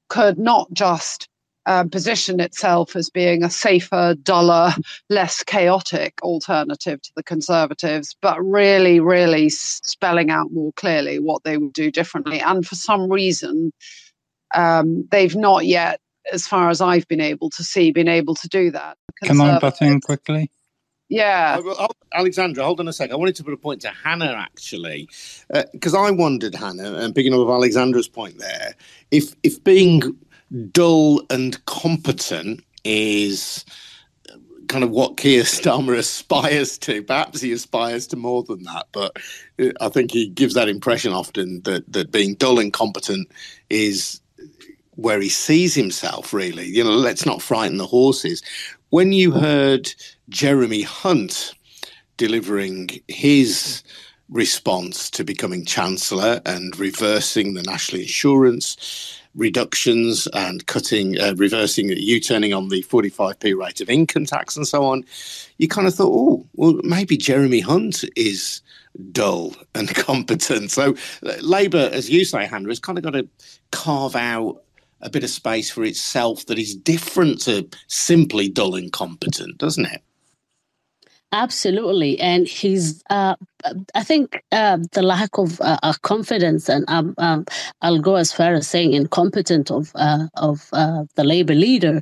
could 0.09 0.37
not 0.37 0.71
just 0.73 1.27
uh, 1.65 1.85
position 1.85 2.39
itself 2.39 2.95
as 2.95 3.09
being 3.09 3.43
a 3.43 3.49
safer, 3.49 4.15
duller, 4.21 4.73
less 5.09 5.43
chaotic 5.43 6.21
alternative 6.21 7.01
to 7.01 7.11
the 7.15 7.23
Conservatives, 7.23 8.15
but 8.21 8.39
really, 8.43 8.99
really 8.99 9.49
spelling 9.49 10.29
out 10.29 10.51
more 10.51 10.73
clearly 10.73 11.17
what 11.17 11.43
they 11.43 11.57
would 11.57 11.73
do 11.73 11.89
differently. 11.89 12.39
And 12.39 12.67
for 12.67 12.75
some 12.75 13.09
reason, 13.09 13.71
um, 14.53 15.07
they've 15.11 15.35
not 15.35 15.65
yet, 15.65 15.99
as 16.31 16.47
far 16.47 16.69
as 16.69 16.81
I've 16.81 17.07
been 17.07 17.21
able 17.21 17.49
to 17.51 17.63
see, 17.63 17.91
been 17.91 18.07
able 18.07 18.35
to 18.35 18.47
do 18.47 18.71
that. 18.71 18.97
Can 19.23 19.39
I 19.41 19.59
butt 19.59 19.81
in 19.81 20.01
quickly? 20.01 20.49
Yeah. 21.09 21.59
Oh, 21.61 21.89
Alexandra, 22.13 22.63
hold 22.63 22.79
on 22.79 22.87
a 22.87 22.93
sec. 22.93 23.11
I 23.11 23.15
wanted 23.15 23.35
to 23.35 23.43
put 23.43 23.53
a 23.53 23.57
point 23.57 23.81
to 23.81 23.89
Hannah 23.89 24.33
actually, 24.33 25.09
because 25.71 25.93
uh, 25.93 26.01
I 26.01 26.11
wondered, 26.11 26.55
Hannah, 26.55 26.95
and 26.95 27.13
picking 27.13 27.33
up 27.33 27.39
of 27.39 27.49
Alexandra's 27.49 28.07
point 28.07 28.39
there, 28.39 28.75
if 29.11 29.35
if 29.43 29.63
being 29.63 30.17
dull 30.71 31.21
and 31.29 31.63
competent 31.65 32.63
is 32.83 33.65
kind 34.67 34.83
of 34.83 34.89
what 34.89 35.17
Keir 35.17 35.43
Starmer 35.43 35.97
aspires 35.97 36.77
to. 36.79 37.03
Perhaps 37.03 37.41
he 37.41 37.51
aspires 37.51 38.07
to 38.07 38.15
more 38.15 38.43
than 38.43 38.63
that, 38.63 38.87
but 38.91 39.17
uh, 39.59 39.71
I 39.81 39.89
think 39.89 40.11
he 40.11 40.29
gives 40.29 40.55
that 40.55 40.69
impression 40.69 41.13
often 41.13 41.61
that 41.63 41.91
that 41.91 42.11
being 42.11 42.35
dull 42.35 42.59
and 42.59 42.73
competent 42.73 43.29
is 43.69 44.19
where 44.95 45.19
he 45.19 45.29
sees 45.29 45.73
himself, 45.73 46.33
really. 46.33 46.67
You 46.67 46.83
know, 46.83 46.91
let's 46.91 47.25
not 47.25 47.41
frighten 47.41 47.77
the 47.77 47.87
horses. 47.87 48.41
When 48.89 49.11
you 49.11 49.31
heard 49.31 49.91
Jeremy 50.29 50.83
Hunt 50.83 51.53
delivering 52.17 52.89
his 53.07 53.83
response 54.29 55.09
to 55.11 55.23
becoming 55.23 55.65
Chancellor 55.65 56.41
and 56.45 56.77
reversing 56.77 57.53
the 57.53 57.63
national 57.63 58.01
insurance 58.01 59.19
reductions 59.35 60.27
and 60.33 60.65
cutting, 60.67 61.19
uh, 61.19 61.33
reversing, 61.37 61.89
U 61.89 62.19
turning 62.19 62.53
on 62.53 62.69
the 62.69 62.83
45p 62.83 63.57
rate 63.57 63.81
of 63.81 63.89
income 63.89 64.25
tax 64.25 64.55
and 64.55 64.67
so 64.67 64.85
on, 64.85 65.03
you 65.57 65.67
kind 65.67 65.87
of 65.87 65.95
thought, 65.95 66.11
oh, 66.13 66.45
well, 66.53 66.79
maybe 66.83 67.17
Jeremy 67.17 67.59
Hunt 67.59 68.03
is 68.15 68.61
dull 69.11 69.55
and 69.75 69.87
competent. 69.95 70.71
So 70.71 70.95
Labour, 71.41 71.89
as 71.91 72.09
you 72.09 72.25
say, 72.25 72.45
Hannah, 72.45 72.69
has 72.69 72.79
kind 72.79 72.97
of 72.97 73.03
got 73.03 73.11
to 73.11 73.27
carve 73.71 74.15
out 74.15 74.63
a 75.01 75.09
bit 75.09 75.23
of 75.23 75.29
space 75.29 75.69
for 75.69 75.83
itself 75.83 76.45
that 76.45 76.57
is 76.57 76.75
different 76.75 77.41
to 77.41 77.67
simply 77.87 78.47
dull 78.49 78.75
and 78.75 78.91
competent, 78.91 79.57
doesn't 79.57 79.85
it? 79.85 80.01
Absolutely, 81.31 82.19
and 82.19 82.47
he's. 82.47 83.03
Uh, 83.09 83.35
I 83.95 84.03
think 84.03 84.43
uh, 84.51 84.77
the 84.91 85.01
lack 85.01 85.37
of 85.37 85.59
uh, 85.61 85.77
uh, 85.83 85.93
confidence, 86.01 86.69
and 86.69 86.85
um, 86.87 87.13
um, 87.17 87.45
I'll 87.81 87.99
go 87.99 88.15
as 88.15 88.33
far 88.33 88.53
as 88.53 88.67
saying 88.67 88.93
incompetent 88.93 89.71
of 89.71 89.91
uh, 89.95 90.27
of 90.35 90.69
uh, 90.73 91.05
the 91.15 91.23
labor 91.23 91.53
leader, 91.53 92.01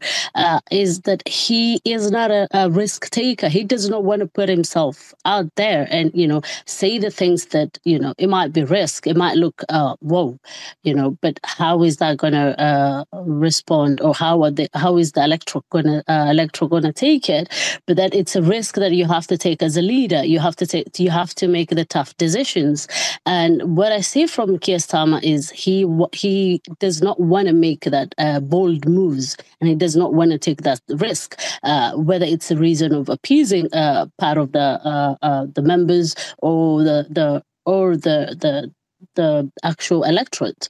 is 0.72 1.02
that 1.02 1.28
he 1.28 1.80
is 1.86 2.12
not 2.12 2.32
a, 2.32 2.48
a, 2.52 2.70
risk 2.70 3.10
taker. 3.12 3.48
He 3.48 3.64
does 3.64 3.90
not 3.90 4.04
want 4.04 4.22
to 4.22 4.28
put 4.28 4.50
himself 4.50 5.14
out 5.26 5.54
there 5.56 5.88
and 5.92 6.12
you 6.14 6.28
know 6.28 6.42
say 6.66 6.98
the 6.98 7.12
things 7.12 7.48
that 7.48 7.78
you 7.84 8.00
know 8.00 8.14
it 8.18 8.28
might 8.28 8.54
be 8.54 8.64
risk. 8.64 9.06
It 9.08 9.18
might 9.18 9.36
look 9.36 9.64
whoa, 10.00 10.40
you 10.84 10.94
know, 10.94 11.18
but 11.22 11.40
how 11.44 11.84
is 11.84 11.98
that 11.98 12.18
going 12.18 12.34
to 12.34 13.06
respond, 13.14 14.02
or 14.02 14.16
how 14.16 14.44
are 14.44 14.52
they? 14.52 14.68
How 14.74 14.98
is 14.98 15.12
the 15.12 15.24
electro 15.24 15.64
going 15.70 15.86
to 15.86 16.04
electro 16.08 16.68
going 16.68 16.84
to 16.84 16.94
take 16.94 17.30
it? 17.30 17.50
But 17.86 17.98
that 17.98 18.16
it's 18.16 18.36
a 18.36 18.42
risk 18.42 18.76
that 18.76 18.94
you 18.94 19.06
have 19.06 19.28
to 19.28 19.38
take 19.38 19.62
as 19.62 19.78
a 19.78 19.82
leader. 19.82 20.24
You 20.24 20.40
have 20.40 20.56
to 20.58 20.66
take. 20.66 21.00
You 21.00 21.12
have 21.12 21.36
to 21.36 21.51
make 21.52 21.70
the 21.70 21.86
tough 21.86 22.16
decisions. 22.18 22.88
And 23.26 23.78
what 23.78 23.92
I 23.92 24.02
see 24.02 24.28
from 24.28 24.60
Keir 24.60 24.78
Starmer 24.78 25.22
is 25.24 25.50
he 25.50 25.86
he 26.14 26.62
does 26.80 27.02
not 27.02 27.20
want 27.20 27.48
to 27.48 27.54
make 27.54 27.82
that 27.82 28.14
uh, 28.18 28.40
bold 28.40 28.88
moves, 28.88 29.38
and 29.60 29.70
he 29.70 29.76
does 29.76 29.96
not 29.96 30.14
want 30.14 30.32
to 30.32 30.38
take 30.38 30.62
that 30.64 30.82
risk. 30.90 31.40
Uh, 31.64 31.94
whether 31.94 32.26
it's 32.26 32.52
a 32.52 32.58
reason 32.58 32.94
of 32.94 33.10
appeasing 33.10 33.72
uh, 33.74 34.06
part 34.18 34.38
of 34.38 34.52
the 34.52 34.60
uh, 34.60 35.16
uh, 35.22 35.46
the 35.54 35.62
members 35.62 36.16
or 36.40 36.84
the 36.84 37.08
the 37.10 37.44
or 37.66 37.96
the 37.96 38.36
the 38.40 38.72
the 39.16 39.52
actual 39.64 40.04
electorate 40.04 40.68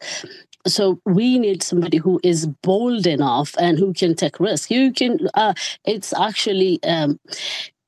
so 0.67 0.99
we 1.05 1.39
need 1.39 1.63
somebody 1.63 1.97
who 1.97 2.19
is 2.23 2.47
bold 2.61 3.07
enough 3.07 3.55
and 3.59 3.79
who 3.79 3.93
can 3.93 4.15
take 4.15 4.39
risk 4.39 4.69
you 4.69 4.91
can 4.91 5.19
uh, 5.33 5.53
it's 5.85 6.13
actually 6.13 6.81
um, 6.83 7.19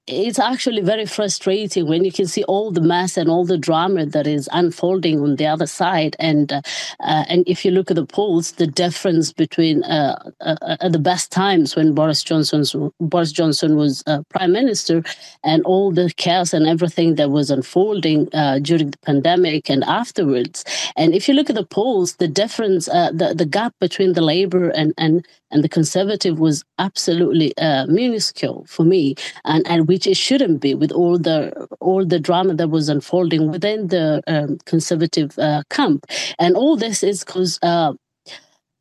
it's 0.05 0.37
actually 0.37 0.81
very 0.81 1.05
frustrating 1.05 1.87
when 1.87 2.03
you 2.03 2.11
can 2.11 2.27
see 2.27 2.43
all 2.43 2.71
the 2.71 2.81
mess 2.81 3.15
and 3.15 3.29
all 3.29 3.45
the 3.45 3.57
drama 3.57 4.05
that 4.05 4.27
is 4.27 4.49
unfolding 4.51 5.21
on 5.21 5.37
the 5.37 5.47
other 5.47 5.65
side. 5.65 6.15
And 6.19 6.51
uh, 6.51 6.61
uh, 6.99 7.23
and 7.29 7.47
if 7.47 7.63
you 7.63 7.71
look 7.71 7.89
at 7.89 7.95
the 7.95 8.05
polls, 8.05 8.53
the 8.53 8.67
difference 8.67 9.31
between 9.31 9.83
uh, 9.83 10.31
uh 10.41 10.75
at 10.81 10.91
the 10.91 10.99
best 10.99 11.31
times 11.31 11.75
when 11.75 11.93
Boris 11.93 12.21
Johnson's 12.21 12.75
Boris 12.99 13.31
Johnson 13.31 13.77
was 13.77 14.03
uh, 14.05 14.23
prime 14.29 14.51
minister, 14.51 15.03
and 15.43 15.63
all 15.63 15.91
the 15.91 16.11
chaos 16.17 16.53
and 16.53 16.67
everything 16.67 17.15
that 17.15 17.29
was 17.29 17.49
unfolding 17.49 18.27
uh, 18.33 18.59
during 18.59 18.91
the 18.91 18.97
pandemic 18.99 19.69
and 19.69 19.85
afterwards. 19.85 20.65
And 20.97 21.13
if 21.13 21.29
you 21.29 21.33
look 21.33 21.49
at 21.49 21.55
the 21.55 21.65
polls, 21.65 22.17
the 22.17 22.27
difference, 22.27 22.85
the 22.85 23.33
the 23.37 23.45
gap 23.45 23.73
between 23.79 24.13
the 24.13 24.21
Labour 24.21 24.67
and 24.69 24.93
and 24.97 25.25
and 25.49 25.63
the 25.63 25.69
Conservative 25.69 26.39
was 26.39 26.65
absolutely 26.77 27.53
minuscule 27.87 28.65
for 28.67 28.83
me. 28.83 29.15
And 29.45 29.65
and 29.67 29.92
which 29.93 30.07
it 30.07 30.17
shouldn't 30.17 30.59
be 30.59 30.73
with 30.73 30.91
all 30.91 31.17
the 31.17 31.37
all 31.79 32.03
the 32.03 32.19
drama 32.19 32.53
that 32.55 32.69
was 32.69 32.89
unfolding 32.89 33.51
within 33.51 33.89
the 33.89 34.21
um, 34.27 34.57
conservative 34.65 35.37
uh, 35.37 35.61
camp 35.69 36.05
and 36.39 36.55
all 36.55 36.75
this 36.75 37.03
is 37.03 37.23
because 37.23 37.59
uh, 37.61 37.93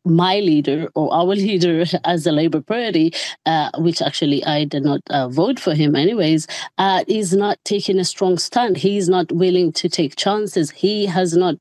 my 0.05 0.41
leader 0.41 0.89
or 0.95 1.13
our 1.13 1.25
leader 1.47 1.85
as 2.05 2.25
the 2.25 2.33
Labour 2.33 2.61
Party, 2.61 3.13
uh, 3.47 3.71
which 3.79 4.03
actually 4.03 4.45
I 4.45 4.65
did 4.65 4.85
not 4.85 5.01
uh, 5.11 5.29
vote 5.29 5.61
for 5.61 5.75
him 5.75 5.95
anyways, 5.95 6.47
uh, 6.79 7.05
is 7.07 7.33
not 7.33 7.59
taking 7.65 7.99
a 7.99 8.05
strong 8.05 8.39
stand. 8.39 8.77
He's 8.77 9.09
not 9.09 9.31
willing 9.33 9.73
to 9.75 9.89
take 9.89 10.17
chances. 10.17 10.71
He 10.71 11.07
has 11.07 11.37
not 11.37 11.57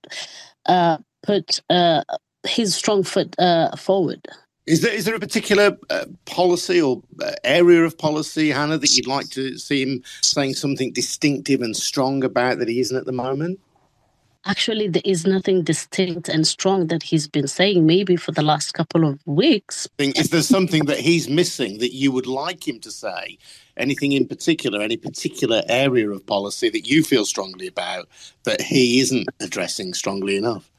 uh, 0.65 0.97
put 1.23 1.59
uh, 1.69 2.03
his 2.47 2.75
strong 2.75 3.03
foot 3.03 3.35
uh, 3.39 3.75
forward. 3.75 4.27
Is 4.71 4.79
there 4.79 4.93
is 4.93 5.03
there 5.03 5.15
a 5.15 5.19
particular 5.19 5.77
uh, 5.89 6.05
policy 6.23 6.81
or 6.81 7.03
uh, 7.21 7.33
area 7.43 7.83
of 7.83 7.97
policy, 7.97 8.51
Hannah, 8.51 8.77
that 8.77 8.95
you'd 8.95 9.05
like 9.05 9.29
to 9.31 9.57
see 9.57 9.81
him 9.83 10.01
saying 10.21 10.53
something 10.53 10.93
distinctive 10.93 11.61
and 11.61 11.75
strong 11.75 12.23
about 12.23 12.59
that 12.59 12.69
he 12.69 12.79
isn't 12.79 12.95
at 12.95 13.05
the 13.05 13.11
moment? 13.11 13.59
Actually, 14.45 14.87
there 14.87 15.01
is 15.03 15.27
nothing 15.27 15.65
distinct 15.65 16.29
and 16.29 16.47
strong 16.47 16.87
that 16.87 17.03
he's 17.03 17.27
been 17.27 17.49
saying. 17.49 17.85
Maybe 17.85 18.15
for 18.15 18.31
the 18.31 18.43
last 18.43 18.71
couple 18.73 19.05
of 19.05 19.19
weeks. 19.25 19.89
Is 19.99 20.29
there 20.29 20.41
something 20.41 20.85
that 20.85 20.99
he's 20.99 21.27
missing 21.27 21.79
that 21.79 21.93
you 21.93 22.13
would 22.13 22.25
like 22.25 22.65
him 22.65 22.79
to 22.79 22.91
say? 22.91 23.39
Anything 23.75 24.13
in 24.13 24.25
particular? 24.25 24.81
Any 24.81 24.95
particular 24.95 25.63
area 25.67 26.09
of 26.09 26.25
policy 26.25 26.69
that 26.69 26.87
you 26.87 27.03
feel 27.03 27.25
strongly 27.25 27.67
about 27.67 28.07
that 28.45 28.61
he 28.61 29.01
isn't 29.01 29.27
addressing 29.41 29.93
strongly 29.93 30.37
enough? 30.37 30.70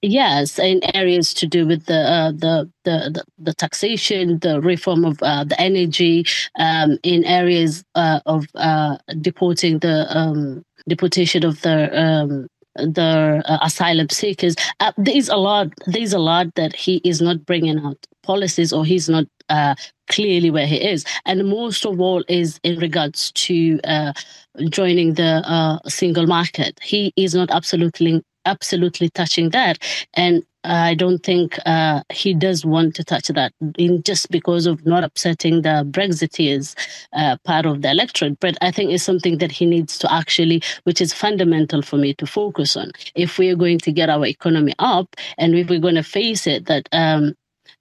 Yes, 0.00 0.60
in 0.60 0.80
areas 0.94 1.34
to 1.34 1.46
do 1.46 1.66
with 1.66 1.86
the 1.86 1.98
uh, 1.98 2.30
the, 2.30 2.70
the, 2.84 3.24
the 3.36 3.52
taxation, 3.54 4.38
the 4.38 4.60
reform 4.60 5.04
of 5.04 5.20
uh, 5.22 5.42
the 5.42 5.60
energy, 5.60 6.24
um, 6.56 6.98
in 7.02 7.24
areas 7.24 7.82
uh, 7.96 8.20
of 8.24 8.46
uh, 8.54 8.96
deporting 9.20 9.80
the 9.80 10.06
um, 10.16 10.62
deportation 10.88 11.44
of 11.44 11.60
the 11.62 12.00
um, 12.00 12.46
the 12.76 13.42
uh, 13.44 13.58
asylum 13.60 14.08
seekers. 14.08 14.54
Uh, 14.78 14.92
there's 14.98 15.28
a 15.28 15.36
lot. 15.36 15.66
There's 15.86 16.12
a 16.12 16.20
lot 16.20 16.54
that 16.54 16.76
he 16.76 17.00
is 17.02 17.20
not 17.20 17.44
bringing 17.44 17.80
out 17.80 17.98
policies, 18.22 18.72
or 18.72 18.84
he's 18.84 19.08
not 19.08 19.24
clearly 20.08 20.50
where 20.50 20.66
he 20.66 20.76
is, 20.76 21.04
and 21.26 21.48
most 21.48 21.84
of 21.84 22.00
all 22.00 22.22
is 22.28 22.60
in 22.62 22.78
regards 22.78 23.32
to 23.32 23.80
joining 24.70 25.14
the 25.14 25.80
single 25.88 26.28
market. 26.28 26.78
He 26.80 27.12
is 27.16 27.34
not 27.34 27.50
absolutely 27.50 28.22
absolutely 28.48 29.10
touching 29.10 29.50
that. 29.50 29.78
And 30.14 30.42
I 30.64 30.94
don't 30.94 31.20
think 31.20 31.58
uh, 31.66 32.02
he 32.12 32.34
does 32.34 32.64
want 32.64 32.94
to 32.96 33.04
touch 33.04 33.28
that 33.28 33.52
in 33.78 34.02
just 34.02 34.30
because 34.30 34.66
of 34.66 34.84
not 34.84 35.04
upsetting 35.04 35.62
the 35.62 35.86
Brexiteers 35.88 36.74
uh, 37.12 37.36
part 37.44 37.64
of 37.64 37.82
the 37.82 37.90
electorate. 37.90 38.40
But 38.40 38.58
I 38.60 38.70
think 38.70 38.90
it's 38.90 39.04
something 39.04 39.38
that 39.38 39.52
he 39.52 39.66
needs 39.66 39.98
to 39.98 40.12
actually, 40.12 40.62
which 40.84 41.00
is 41.00 41.12
fundamental 41.14 41.82
for 41.82 41.96
me 41.96 42.12
to 42.14 42.26
focus 42.26 42.76
on. 42.76 42.90
If 43.14 43.38
we 43.38 43.48
are 43.50 43.56
going 43.56 43.78
to 43.78 43.92
get 43.92 44.10
our 44.10 44.26
economy 44.26 44.74
up 44.78 45.14
and 45.38 45.54
if 45.54 45.70
we're 45.70 45.80
going 45.80 45.94
to 45.94 46.02
face 46.02 46.46
it, 46.46 46.66
that 46.66 46.88
um, 46.92 47.34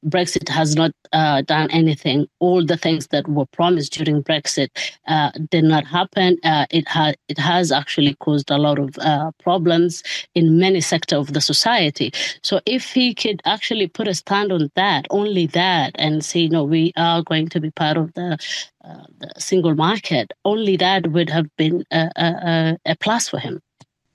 Brexit 0.06 0.48
has 0.50 0.76
not 0.76 0.92
uh, 1.12 1.42
done 1.42 1.70
anything. 1.72 2.28
All 2.40 2.64
the 2.66 2.78
things 2.78 3.08
that 3.08 3.28
were 3.28 3.46
promised 3.48 3.94
during 3.94 4.24
Brexit 4.24 4.70
uh, 5.08 5.32
did 5.50 5.64
not 5.64 5.86
happen. 5.86 6.38
Uh, 6.44 6.66
it, 6.70 6.88
ha- 6.88 7.14
it 7.28 7.38
has 7.38 7.72
actually 7.72 8.16
caused 8.16 8.52
a 8.52 8.58
lot 8.58 8.80
of 8.80 8.98
uh, 9.00 9.32
problems 9.42 10.04
in 10.36 10.60
many 10.60 10.82
sectors 10.82 11.20
of 11.20 11.34
the 11.34 11.42
society. 11.42 12.12
So 12.44 12.62
if 12.66 12.92
he 12.92 13.14
could 13.16 13.42
actually 13.46 13.88
put 13.88 14.08
a 14.08 14.14
stand 14.14 14.52
on 14.52 14.70
that, 14.76 15.08
only 15.10 15.48
that, 15.48 15.94
and 15.96 16.24
say, 16.24 16.48
no, 16.48 16.64
we 16.64 16.94
are 16.96 17.24
going 17.24 17.50
to 17.50 17.60
be 17.60 17.72
part 17.72 17.98
of 17.98 18.14
the, 18.14 18.38
uh, 18.86 19.04
the 19.20 19.32
single 19.38 19.76
market, 19.76 20.32
only 20.46 20.78
that 20.78 21.08
would 21.08 21.30
have 21.30 21.48
been 21.58 21.84
a, 21.92 22.10
a, 22.16 22.78
a 22.86 22.96
plus 22.98 23.30
for 23.30 23.40
him. 23.40 23.60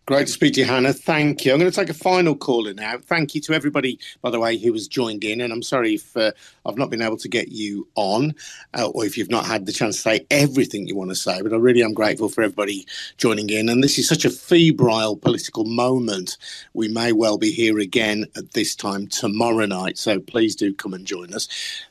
Great 0.05 0.27
to 0.27 0.33
speak 0.33 0.55
to 0.55 0.61
you, 0.61 0.67
Hannah. 0.67 0.93
Thank 0.93 1.45
you. 1.45 1.53
I'm 1.53 1.61
going 1.61 1.71
to 1.71 1.77
take 1.77 1.89
a 1.89 1.95
final 1.95 2.35
caller 2.35 2.75
now. 2.75 2.99
Thank 2.99 3.37
you 3.37 3.41
to 3.43 3.53
everybody, 3.53 4.01
by 4.21 4.31
the 4.31 4.41
way, 4.41 4.59
who 4.59 4.73
has 4.73 4.89
joined 4.89 5.23
in. 5.23 5.41
And 5.41 5.53
I'm 5.53 5.63
sorry 5.63 5.95
if 5.95 6.17
uh, 6.17 6.33
I've 6.67 6.77
not 6.77 6.91
been 6.91 7.03
able 7.03 7.19
to 7.19 7.29
get 7.29 7.53
you 7.53 7.87
on 7.95 8.35
uh, 8.75 8.89
or 8.89 9.05
if 9.05 9.17
you've 9.17 9.31
not 9.31 9.47
had 9.47 9.65
the 9.65 9.71
chance 9.71 9.95
to 9.95 10.03
say 10.03 10.27
everything 10.29 10.89
you 10.89 10.97
want 10.97 11.11
to 11.11 11.15
say. 11.15 11.41
But 11.41 11.53
I 11.53 11.57
really 11.57 11.85
am 11.85 11.95
grateful 11.95 12.29
for 12.29 12.43
everybody 12.43 12.85
joining 13.17 13.49
in. 13.49 13.69
And 13.69 13.81
this 13.81 13.97
is 13.97 14.09
such 14.09 14.25
a 14.25 14.31
febrile 14.31 15.15
political 15.15 15.67
moment. 15.67 16.37
We 16.75 16.89
may 16.89 17.13
well 17.13 17.39
be 17.39 17.53
here 17.53 17.79
again 17.79 18.27
at 18.35 18.55
this 18.55 18.75
time 18.75 19.07
tomorrow 19.07 19.67
night. 19.67 19.99
So 19.99 20.19
please 20.19 20.57
do 20.57 20.75
come 20.75 20.95
and 20.95 21.07
join 21.07 21.33
us. 21.33 21.47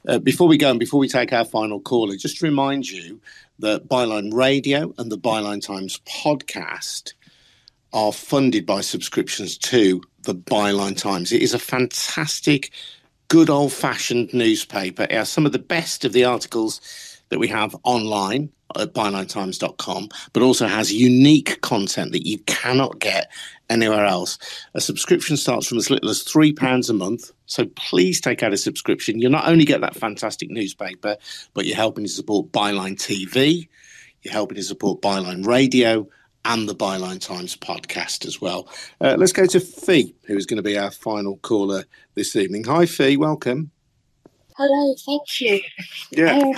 Uh, 0.06 0.20
before 0.20 0.50
we 0.50 0.58
go 0.58 0.70
and 0.70 0.80
before 0.80 1.00
we 1.00 1.08
take 1.08 1.32
our 1.32 1.46
final 1.46 1.80
caller, 1.80 2.18
just 2.18 2.40
to 2.40 2.46
remind 2.46 2.90
you 2.90 3.22
that 3.60 3.88
Byline 3.88 4.34
Radio 4.34 4.94
and 4.98 5.10
the 5.10 5.18
Byline 5.18 5.66
Times 5.66 6.02
podcast 6.06 7.14
are 7.94 8.14
funded 8.14 8.66
by 8.66 8.82
subscriptions 8.82 9.58
to 9.58 10.02
the 10.24 10.36
Byline 10.36 10.98
Times. 10.98 11.32
It 11.32 11.42
is 11.42 11.54
a 11.54 11.60
fantastic, 11.60 12.72
good 13.28 13.50
old 13.50 13.74
fashioned 13.74 14.34
newspaper. 14.34 15.04
It 15.04 15.12
has 15.12 15.30
some 15.30 15.46
of 15.46 15.52
the 15.52 15.60
best 15.60 16.06
of 16.06 16.14
the 16.14 16.26
articles 16.26 16.82
that 17.30 17.40
we 17.40 17.48
have 17.48 17.76
online 17.84 18.50
at 18.78 18.94
bylinetimes.com, 18.94 20.10
but 20.34 20.44
also 20.44 20.68
has 20.68 20.94
unique 20.94 21.60
content 21.62 22.12
that 22.12 22.26
you 22.26 22.40
cannot 22.40 23.00
get 23.00 23.32
anywhere 23.70 24.06
else. 24.06 24.38
A 24.74 24.82
subscription 24.82 25.38
starts 25.38 25.68
from 25.68 25.78
as 25.78 25.90
little 25.90 26.10
as 26.10 26.24
£3 26.24 26.90
a 26.90 26.94
month. 26.94 27.32
So 27.46 27.66
please 27.76 28.22
take 28.22 28.44
out 28.44 28.54
a 28.54 28.58
subscription. 28.58 29.20
You'll 29.20 29.32
not 29.32 29.48
only 29.48 29.66
get 29.66 29.82
that 29.82 29.96
fantastic 29.96 30.50
newspaper, 30.50 31.18
but 31.54 31.66
you're 31.66 31.76
helping 31.76 32.06
to 32.06 32.10
support 32.10 32.52
Byline 32.52 32.96
TV, 32.96 33.68
you're 34.24 34.34
helping 34.34 34.56
to 34.56 34.64
support 34.64 35.02
Byline 35.02 35.46
Radio 35.46 36.08
and 36.46 36.68
the 36.68 36.76
Byline 36.76 37.20
Times 37.20 37.56
podcast 37.56 38.26
as 38.26 38.42
well. 38.42 38.68
Uh, 39.00 39.16
let's 39.18 39.32
go 39.32 39.46
to 39.46 39.60
Fee, 39.60 40.16
who 40.26 40.36
is 40.36 40.46
going 40.46 40.58
to 40.58 40.64
be 40.64 40.78
our 40.78 40.92
final 40.92 41.38
caller 41.38 41.86
this 42.16 42.36
evening. 42.36 42.64
Hi, 42.66 42.86
Fee, 42.86 43.18
welcome. 43.18 43.72
Hello, 44.58 44.96
thank 45.06 45.42
you. 45.42 45.62
Yeah. 46.12 46.38
Um, 46.38 46.54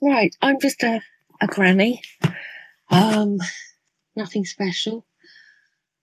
right, 0.00 0.34
I'm 0.42 0.60
just 0.60 0.82
a, 0.82 1.00
a 1.40 1.46
granny. 1.46 2.02
Um, 2.90 3.38
nothing 4.16 4.44
special. 4.44 5.06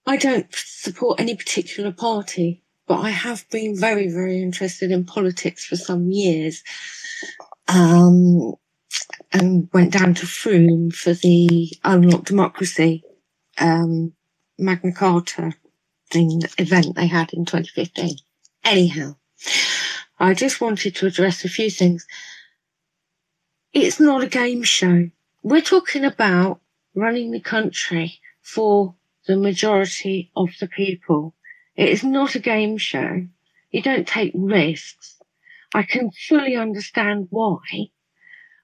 I 0.06 0.16
don't 0.16 0.46
support 0.52 1.20
any 1.20 1.36
particular 1.36 1.92
party, 1.92 2.62
but 2.86 3.00
I 3.00 3.10
have 3.10 3.48
been 3.50 3.78
very, 3.78 4.08
very 4.08 4.42
interested 4.42 4.90
in 4.90 5.04
politics 5.04 5.64
for 5.64 5.76
some 5.76 6.10
years. 6.10 6.62
Um, 7.68 8.54
and 9.32 9.68
went 9.72 9.92
down 9.92 10.14
to 10.14 10.26
Frome 10.26 10.90
for 10.90 11.12
the 11.12 11.70
Unlock 11.84 12.24
Democracy 12.24 13.04
um, 13.58 14.12
Magna 14.58 14.92
Carta 14.92 15.52
thing, 16.10 16.42
event 16.58 16.96
they 16.96 17.06
had 17.06 17.32
in 17.32 17.44
2015. 17.44 18.16
Anyhow, 18.64 19.16
I 20.18 20.34
just 20.34 20.60
wanted 20.60 20.94
to 20.96 21.06
address 21.06 21.44
a 21.44 21.48
few 21.48 21.70
things. 21.70 22.06
It's 23.72 24.00
not 24.00 24.22
a 24.22 24.28
game 24.28 24.62
show. 24.62 25.10
We're 25.42 25.62
talking 25.62 26.04
about 26.04 26.60
running 26.94 27.30
the 27.30 27.40
country 27.40 28.20
for 28.42 28.94
the 29.26 29.36
majority 29.36 30.30
of 30.36 30.50
the 30.60 30.66
people. 30.66 31.34
It 31.76 31.88
is 31.88 32.04
not 32.04 32.34
a 32.34 32.40
game 32.40 32.76
show. 32.78 33.26
You 33.70 33.82
don't 33.82 34.06
take 34.06 34.32
risks. 34.34 35.20
I 35.72 35.84
can 35.84 36.10
fully 36.10 36.56
understand 36.56 37.28
why 37.30 37.90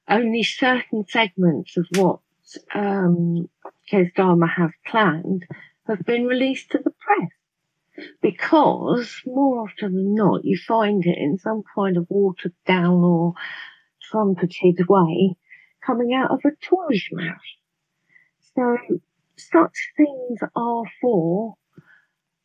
only 0.09 0.43
certain 0.43 1.07
segments 1.09 1.77
of 1.77 1.87
what 1.95 2.21
um, 2.75 3.49
Keir 3.89 4.11
Starmer 4.17 4.51
have 4.57 4.73
planned 4.87 5.45
have 5.87 6.05
been 6.05 6.27
released 6.27 6.71
to 6.71 6.79
the 6.79 6.91
press. 6.91 7.31
Because 8.21 9.23
more 9.25 9.61
often 9.61 9.95
than 9.95 10.15
not, 10.15 10.45
you 10.45 10.59
find 10.59 11.05
it 11.07 11.17
in 11.17 11.39
some 11.39 11.63
kind 11.75 11.97
of 11.97 12.07
watered 12.11 12.53
down 12.67 13.03
or 13.03 13.35
trumpeted 14.03 14.87
way 14.89 15.37
coming 15.85 16.13
out 16.13 16.31
of 16.31 16.41
a 16.45 16.51
Tory's 16.63 17.09
mouth. 17.13 17.37
So 18.55 18.77
such 19.37 19.93
things 19.97 20.41
are 20.55 20.83
for 21.01 21.55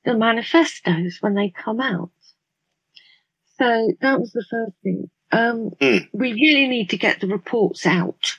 the 0.06 0.18
manifestos 0.18 1.18
when 1.22 1.36
they 1.36 1.50
come 1.50 1.82
out. 1.82 2.12
So 3.58 3.92
that 4.02 4.20
was 4.20 4.32
the 4.32 4.46
first 4.50 4.76
thing. 4.84 5.10
Um, 5.32 5.72
mm. 5.80 6.08
We 6.14 6.34
really 6.34 6.68
need 6.68 6.90
to 6.92 6.98
get 6.98 7.20
the 7.20 7.28
reports 7.28 7.86
out 7.86 8.38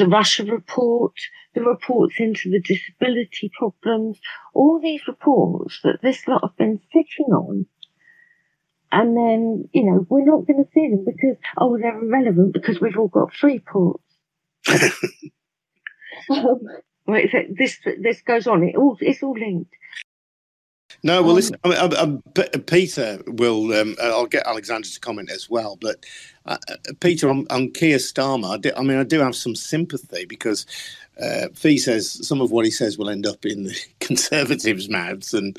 the 0.00 0.08
Russia 0.08 0.44
report, 0.44 1.12
the 1.54 1.60
reports 1.60 2.14
into 2.18 2.50
the 2.50 2.60
disability 2.60 3.50
problems, 3.56 4.18
all 4.54 4.80
these 4.80 5.06
reports 5.06 5.80
that 5.84 6.00
this 6.02 6.26
lot 6.26 6.42
have 6.42 6.56
been 6.56 6.80
sitting 6.90 7.32
on. 7.32 7.66
And 8.90 9.16
then, 9.16 9.68
you 9.72 9.84
know, 9.84 10.06
we're 10.08 10.24
not 10.24 10.46
going 10.46 10.64
to 10.64 10.70
see 10.72 10.88
them 10.88 11.04
because, 11.04 11.36
oh, 11.58 11.78
they're 11.78 12.02
irrelevant 12.02 12.54
because 12.54 12.80
we've 12.80 12.96
all 12.96 13.08
got 13.08 13.34
free 13.34 13.60
ports. 13.60 14.02
um, 16.30 16.60
this, 17.06 17.78
this 18.00 18.22
goes 18.22 18.46
on. 18.46 18.64
It 18.64 18.76
all, 18.76 18.96
it's 19.00 19.22
all 19.22 19.38
linked. 19.38 19.74
No, 21.02 21.22
well, 21.22 21.34
listen, 21.34 21.56
I 21.64 21.70
I, 21.70 22.02
I, 22.02 22.58
Peter 22.58 23.22
will. 23.26 23.72
Um, 23.72 23.96
I'll 24.02 24.26
get 24.26 24.46
Alexander 24.46 24.86
to 24.88 25.00
comment 25.00 25.30
as 25.30 25.48
well. 25.48 25.78
But 25.80 26.04
uh, 26.44 26.58
uh 26.68 26.92
Peter, 27.00 27.30
on, 27.30 27.46
on 27.50 27.70
Keir 27.70 27.96
Starmer, 27.96 28.54
I, 28.54 28.58
do, 28.58 28.72
I, 28.76 28.82
mean, 28.82 28.98
I 28.98 29.04
do 29.04 29.20
have 29.20 29.34
some 29.34 29.54
sympathy 29.54 30.26
because 30.26 30.66
uh, 31.20 31.48
Fee 31.54 31.78
says 31.78 32.26
some 32.26 32.40
of 32.40 32.50
what 32.50 32.64
he 32.64 32.70
says 32.70 32.96
will 32.96 33.10
end 33.10 33.26
up 33.26 33.44
in 33.44 33.64
the 33.64 33.76
Conservatives' 34.00 34.88
mouths, 34.88 35.34
and 35.34 35.56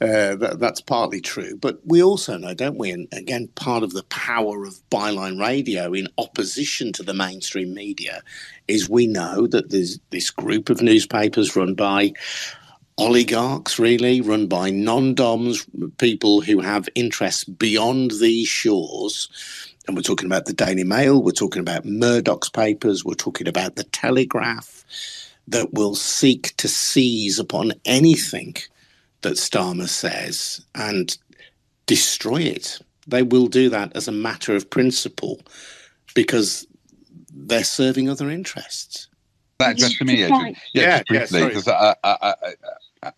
uh, 0.00 0.36
that, 0.36 0.56
that's 0.58 0.80
partly 0.80 1.20
true. 1.20 1.56
But 1.56 1.80
we 1.84 2.02
also 2.02 2.36
know, 2.36 2.54
don't 2.54 2.78
we? 2.78 2.90
And 2.90 3.08
again, 3.12 3.48
part 3.54 3.82
of 3.82 3.92
the 3.92 4.04
power 4.04 4.64
of 4.64 4.80
byline 4.90 5.40
radio 5.40 5.92
in 5.92 6.08
opposition 6.18 6.92
to 6.94 7.02
the 7.02 7.14
mainstream 7.14 7.74
media 7.74 8.22
is 8.68 8.88
we 8.88 9.06
know 9.06 9.46
that 9.48 9.70
there's 9.70 9.98
this 10.10 10.30
group 10.30 10.70
of 10.70 10.82
newspapers 10.82 11.56
run 11.56 11.74
by 11.74 12.12
oligarchs, 13.00 13.78
really, 13.78 14.20
run 14.20 14.46
by 14.46 14.70
non 14.70 15.14
DOMs, 15.14 15.66
people 15.98 16.40
who 16.40 16.60
have 16.60 16.88
interests 16.94 17.44
beyond 17.44 18.12
these 18.12 18.48
shores. 18.48 19.28
And 19.86 19.96
we're 19.96 20.02
talking 20.02 20.26
about 20.26 20.44
the 20.44 20.52
Daily 20.52 20.84
Mail, 20.84 21.22
we're 21.22 21.32
talking 21.32 21.60
about 21.60 21.84
Murdoch's 21.84 22.50
papers, 22.50 23.04
we're 23.04 23.14
talking 23.14 23.48
about 23.48 23.76
the 23.76 23.84
Telegraph, 23.84 24.84
that 25.48 25.72
will 25.72 25.94
seek 25.94 26.56
to 26.58 26.68
seize 26.68 27.38
upon 27.38 27.72
anything 27.84 28.56
that 29.22 29.34
Starmer 29.34 29.88
says 29.88 30.64
and 30.74 31.16
destroy 31.86 32.42
it. 32.42 32.78
They 33.06 33.22
will 33.22 33.48
do 33.48 33.68
that 33.70 33.96
as 33.96 34.06
a 34.06 34.12
matter 34.12 34.54
of 34.54 34.70
principle 34.70 35.40
because 36.14 36.66
they're 37.32 37.64
serving 37.64 38.08
other 38.08 38.30
interests. 38.30 39.08
That 39.58 39.76
just 39.76 39.98
to 39.98 40.04
me, 40.04 40.22
Adrian. 40.22 40.56
Yeah, 40.72 40.82
yeah, 40.82 41.02
briefly, 41.26 41.46
because 41.46 41.66
yeah, 41.66 41.94
I, 42.02 42.16
I, 42.22 42.34
I, 42.42 42.54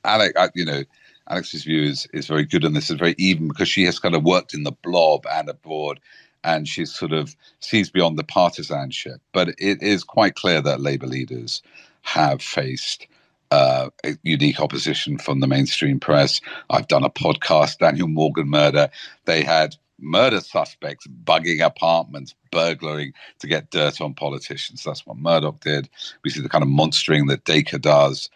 Alec, 0.04 0.32
I, 0.38 0.48
you 0.54 0.64
know, 0.64 0.84
Alex's 1.28 1.64
view 1.64 1.82
is, 1.82 2.06
is 2.12 2.26
very 2.26 2.44
good 2.44 2.64
and 2.64 2.74
this 2.74 2.90
is 2.90 2.98
very 2.98 3.14
even 3.18 3.48
because 3.48 3.68
she 3.68 3.84
has 3.84 3.98
kind 3.98 4.14
of 4.14 4.22
worked 4.24 4.54
in 4.54 4.64
the 4.64 4.72
blob 4.72 5.26
and 5.30 5.48
abroad 5.48 6.00
and 6.44 6.66
she 6.66 6.84
sort 6.84 7.12
of 7.12 7.36
sees 7.60 7.90
beyond 7.90 8.18
the 8.18 8.24
partisanship. 8.24 9.20
But 9.32 9.50
it 9.58 9.82
is 9.82 10.04
quite 10.04 10.34
clear 10.34 10.60
that 10.60 10.80
Labour 10.80 11.06
leaders 11.06 11.62
have 12.02 12.42
faced 12.42 13.06
uh, 13.52 13.90
unique 14.22 14.60
opposition 14.60 15.18
from 15.18 15.40
the 15.40 15.46
mainstream 15.46 16.00
press. 16.00 16.40
I've 16.70 16.88
done 16.88 17.04
a 17.04 17.10
podcast, 17.10 17.78
Daniel 17.78 18.08
Morgan 18.08 18.48
murder. 18.48 18.88
They 19.26 19.42
had 19.42 19.76
murder 20.00 20.40
suspects 20.40 21.06
bugging 21.06 21.64
apartments, 21.64 22.34
burglaring 22.50 23.12
to 23.38 23.46
get 23.46 23.70
dirt 23.70 24.00
on 24.00 24.14
politicians. 24.14 24.82
That's 24.82 25.06
what 25.06 25.16
Murdoch 25.18 25.60
did. 25.60 25.88
We 26.24 26.30
see 26.30 26.40
the 26.40 26.48
kind 26.48 26.62
of 26.62 26.68
monstering 26.68 27.26
that 27.26 27.44
Dacre 27.44 27.78
does. 27.78 28.30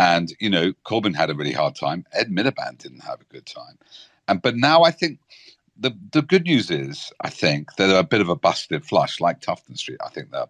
And, 0.00 0.34
you 0.40 0.48
know, 0.48 0.72
Corbyn 0.86 1.14
had 1.14 1.28
a 1.28 1.34
really 1.34 1.52
hard 1.52 1.76
time. 1.76 2.06
Ed 2.14 2.30
Miliband 2.30 2.78
didn't 2.78 3.00
have 3.02 3.20
a 3.20 3.32
good 3.34 3.44
time. 3.44 3.76
And 4.28 4.40
but 4.40 4.56
now 4.56 4.82
I 4.82 4.92
think 4.92 5.18
the 5.78 5.92
the 6.12 6.22
good 6.22 6.44
news 6.44 6.70
is, 6.70 7.12
I 7.20 7.28
think 7.28 7.76
they're 7.76 7.98
a 7.98 8.02
bit 8.02 8.22
of 8.22 8.30
a 8.30 8.36
busted 8.36 8.86
flush, 8.86 9.20
like 9.20 9.42
Tufton 9.42 9.76
Street. 9.76 10.00
I 10.02 10.08
think 10.08 10.30
they're 10.30 10.46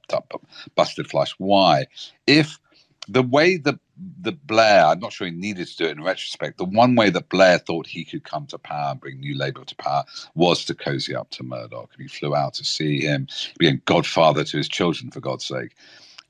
busted 0.77 1.11
flush. 1.11 1.35
Why? 1.39 1.87
If 2.29 2.61
the 3.09 3.25
way 3.25 3.57
that 3.57 3.81
the 4.23 4.33
Blair, 4.33 4.87
I'm 4.87 5.01
not 5.01 5.13
sure 5.13 5.27
he 5.27 5.33
needed 5.33 5.67
to 5.67 5.77
do 5.77 5.87
it 5.87 5.97
in 5.97 6.05
retrospect. 6.05 6.59
The 6.59 6.65
one 6.65 6.95
way 6.95 7.11
that 7.11 7.29
Blair 7.29 7.59
thought 7.59 7.89
he 7.89 8.05
could 8.05 8.23
come 8.23 8.47
to 8.47 8.59
power 8.59 8.93
and 8.93 9.01
bring 9.01 9.19
New 9.19 9.37
Labour 9.37 9.65
to 9.65 9.77
power 9.77 10.05
was 10.37 10.65
to 10.67 10.75
cozy 10.75 11.15
up 11.17 11.31
to 11.31 11.43
Murdoch. 11.43 11.91
He 11.99 12.07
flew 12.07 12.37
out 12.37 12.55
to 12.55 12.65
see 12.65 13.01
him, 13.01 13.27
being 13.59 13.83
godfather 13.85 14.45
to 14.45 14.57
his 14.57 14.69
children, 14.69 15.11
for 15.11 15.21
God's 15.21 15.45
sake. 15.45 15.75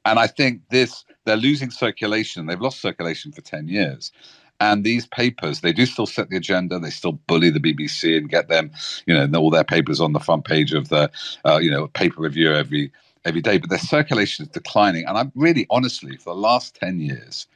And 0.05 0.19
I 0.19 0.27
think 0.27 0.63
this, 0.71 1.05
they're 1.25 1.37
losing 1.37 1.71
circulation. 1.71 2.47
They've 2.47 2.61
lost 2.61 2.81
circulation 2.81 3.33
for 3.33 3.43
10 3.43 3.69
years. 3.69 4.13
And 4.61 4.85
these 4.85 5.07
papers, 5.07 5.61
they 5.61 5.73
do 5.73 5.87
still 5.87 6.07
set 6.07 6.29
the 6.29 6.37
agenda. 6.37 6.79
They 6.79 6.91
still 6.91 7.13
bully 7.13 7.51
the 7.51 7.61
BBC 7.61 8.17
and 8.17 8.29
get 8.29 8.49
them, 8.49 8.71
you 9.07 9.15
know, 9.15 9.39
all 9.39 9.51
their 9.51 9.65
papers 9.65 10.01
on 10.01 10.13
the 10.13 10.21
front 10.21 10.45
page 10.45 10.75
of 10.75 10.89
the, 10.89 11.11
uh, 11.47 11.59
you 11.59 11.71
know, 11.71 11.89
paper 11.89 12.23
review 12.23 12.53
every 12.53 12.93
every 13.25 13.41
day. 13.41 13.59
But 13.59 13.71
their 13.71 13.79
circulation 13.79 14.45
is 14.45 14.51
declining. 14.51 15.07
And 15.07 15.17
I'm 15.17 15.33
really, 15.35 15.67
honestly, 15.71 16.17
for 16.19 16.35
the 16.35 16.41
last 16.41 16.75
ten 16.75 17.01
years, 17.01 17.47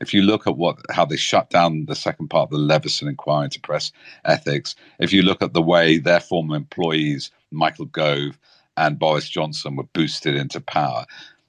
if 0.00 0.14
you 0.14 0.22
look 0.22 0.46
at 0.46 0.56
what 0.56 0.78
how 0.90 1.04
they 1.04 1.16
shut 1.16 1.50
down 1.50 1.86
the 1.86 1.94
second 1.94 2.28
part 2.28 2.48
of 2.48 2.50
the 2.50 2.58
Leveson 2.58 3.08
inquiry 3.08 3.44
into 3.44 3.60
press 3.60 3.92
ethics, 4.24 4.74
if 4.98 5.12
you 5.12 5.22
look 5.22 5.42
at 5.42 5.52
the 5.54 5.62
way 5.62 5.98
their 5.98 6.20
former 6.20 6.56
employees, 6.56 7.30
Michael 7.52 7.86
Gove 7.86 8.38
and 8.76 8.98
Boris 8.98 9.28
Johnson, 9.28 9.76
were 9.76 9.84
boosted 9.84 10.36
into 10.36 10.60
power, 10.60 11.06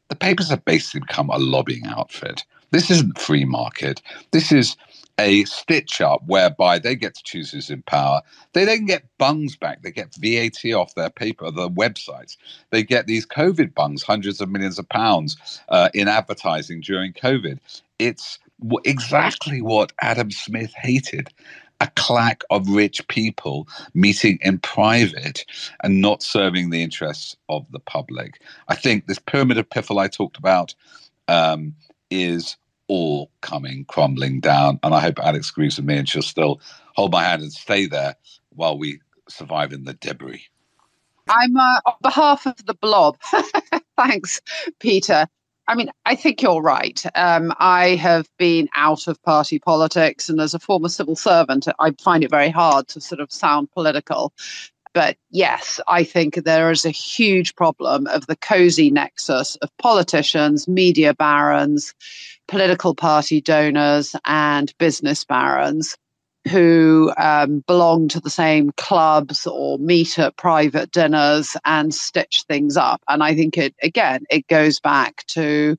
the 0.09 0.15
papers 0.15 0.49
have 0.49 0.65
basically 0.65 1.01
become 1.01 1.29
a 1.29 1.37
lobbying 1.37 1.85
outfit. 1.87 2.43
This 2.71 2.91
isn't 2.91 3.19
free 3.19 3.45
market. 3.45 4.01
This 4.31 4.51
is 4.51 4.75
a 5.19 5.43
stitch 5.45 5.99
up 5.99 6.21
whereby 6.27 6.79
they 6.79 6.95
get 6.95 7.13
to 7.15 7.23
choose 7.23 7.51
who's 7.51 7.69
in 7.69 7.81
power. 7.83 8.21
They 8.53 8.63
then 8.63 8.85
get 8.85 9.03
bungs 9.17 9.55
back. 9.57 9.81
They 9.81 9.91
get 9.91 10.15
VAT 10.15 10.73
off 10.73 10.95
their 10.95 11.09
paper, 11.09 11.51
their 11.51 11.69
websites. 11.69 12.37
They 12.69 12.83
get 12.83 13.05
these 13.05 13.25
COVID 13.25 13.73
bungs, 13.73 14.01
hundreds 14.01 14.39
of 14.39 14.49
millions 14.49 14.79
of 14.79 14.87
pounds 14.87 15.61
uh, 15.69 15.89
in 15.93 16.07
advertising 16.07 16.81
during 16.81 17.13
COVID. 17.13 17.59
It's 17.97 18.39
exactly 18.85 19.61
what 19.61 19.91
Adam 20.01 20.31
Smith 20.31 20.73
hated 20.73 21.29
a 21.81 21.87
clack 21.95 22.43
of 22.49 22.69
rich 22.69 23.07
people 23.07 23.67
meeting 23.93 24.37
in 24.41 24.59
private 24.59 25.45
and 25.83 26.01
not 26.01 26.21
serving 26.21 26.69
the 26.69 26.83
interests 26.83 27.37
of 27.47 27.65
the 27.71 27.79
public. 27.79 28.41
I 28.67 28.75
think 28.75 29.07
this 29.07 29.19
pyramid 29.19 29.57
of 29.57 29.69
piffle 29.69 29.99
I 29.99 30.07
talked 30.07 30.37
about 30.37 30.75
um, 31.27 31.75
is 32.09 32.57
all 32.87 33.31
coming 33.41 33.85
crumbling 33.85 34.39
down. 34.39 34.79
And 34.83 34.93
I 34.93 34.99
hope 34.99 35.19
Alex 35.19 35.51
agrees 35.51 35.77
with 35.77 35.85
me 35.85 35.97
and 35.97 36.09
she'll 36.09 36.21
still 36.21 36.59
hold 36.95 37.11
my 37.11 37.23
hand 37.23 37.41
and 37.41 37.53
stay 37.53 37.85
there 37.85 38.15
while 38.49 38.77
we 38.77 38.99
survive 39.29 39.71
in 39.71 39.85
the 39.85 39.93
debris. 39.93 40.45
I'm 41.29 41.55
uh, 41.55 41.79
on 41.85 41.93
behalf 42.01 42.47
of 42.47 42.65
the 42.65 42.73
blob. 42.73 43.17
Thanks, 43.97 44.41
Peter. 44.79 45.27
I 45.69 45.75
mean, 45.75 45.91
I 46.03 46.15
think 46.15 46.41
you're 46.41 46.63
right. 46.63 46.99
Um, 47.13 47.53
I 47.59 47.89
have 47.97 48.27
been 48.39 48.69
out 48.75 49.07
of 49.07 49.21
party 49.21 49.59
politics, 49.59 50.27
and 50.27 50.41
as 50.41 50.55
a 50.55 50.59
former 50.59 50.89
civil 50.89 51.15
servant, 51.15 51.67
I 51.77 51.91
find 52.01 52.23
it 52.23 52.31
very 52.31 52.49
hard 52.49 52.87
to 52.87 52.99
sort 52.99 53.21
of 53.21 53.31
sound 53.31 53.69
political. 53.71 54.33
But 54.95 55.17
yes, 55.29 55.79
I 55.87 56.03
think 56.03 56.43
there 56.43 56.71
is 56.71 56.85
a 56.85 56.89
huge 56.89 57.55
problem 57.55 58.07
of 58.07 58.25
the 58.25 58.35
cozy 58.35 58.89
nexus 58.89 59.57
of 59.57 59.69
politicians, 59.77 60.67
media 60.67 61.13
barons, 61.13 61.93
political 62.47 62.95
party 62.95 63.39
donors, 63.39 64.15
and 64.25 64.73
business 64.79 65.23
barons 65.23 65.95
who 66.47 67.11
um, 67.17 67.63
belong 67.67 68.07
to 68.09 68.19
the 68.19 68.29
same 68.29 68.71
clubs 68.77 69.45
or 69.45 69.77
meet 69.77 70.17
at 70.17 70.37
private 70.37 70.91
dinners 70.91 71.57
and 71.65 71.93
stitch 71.93 72.43
things 72.47 72.77
up. 72.77 73.01
And 73.09 73.23
I 73.23 73.35
think 73.35 73.57
it, 73.57 73.75
again, 73.83 74.23
it 74.29 74.47
goes 74.47 74.79
back 74.79 75.25
to 75.27 75.77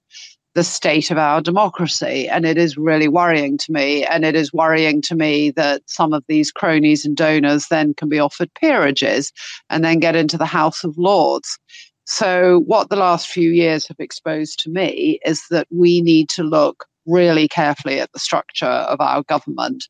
the 0.55 0.65
state 0.65 1.11
of 1.11 1.19
our 1.19 1.41
democracy. 1.41 2.29
And 2.29 2.45
it 2.45 2.59
is 2.59 2.77
really 2.77 3.09
worrying 3.09 3.57
to 3.59 3.73
me. 3.73 4.05
And 4.05 4.25
it 4.25 4.35
is 4.35 4.53
worrying 4.53 5.01
to 5.03 5.15
me 5.15 5.51
that 5.53 5.83
some 5.87 6.13
of 6.13 6.25
these 6.29 6.51
cronies 6.51 7.05
and 7.05 7.17
donors 7.17 7.69
then 7.69 7.95
can 7.95 8.09
be 8.09 8.19
offered 8.19 8.53
peerages 8.55 9.33
and 9.71 9.85
then 9.85 10.01
get 10.01 10.17
into 10.17 10.37
the 10.37 10.47
House 10.47 10.83
of 10.85 10.99
Lords. 10.99 11.59
So, 12.07 12.63
what 12.67 12.91
the 12.91 12.97
last 12.97 13.29
few 13.29 13.51
years 13.51 13.87
have 13.87 14.01
exposed 14.01 14.59
to 14.61 14.71
me 14.71 15.21
is 15.25 15.45
that 15.51 15.69
we 15.71 16.01
need 16.01 16.29
to 16.31 16.43
look 16.43 16.87
really 17.07 17.47
carefully 17.47 18.01
at 18.01 18.13
the 18.13 18.19
structure 18.19 18.67
of 18.67 19.01
our 19.01 19.23
government 19.23 19.85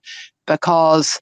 because 0.51 1.20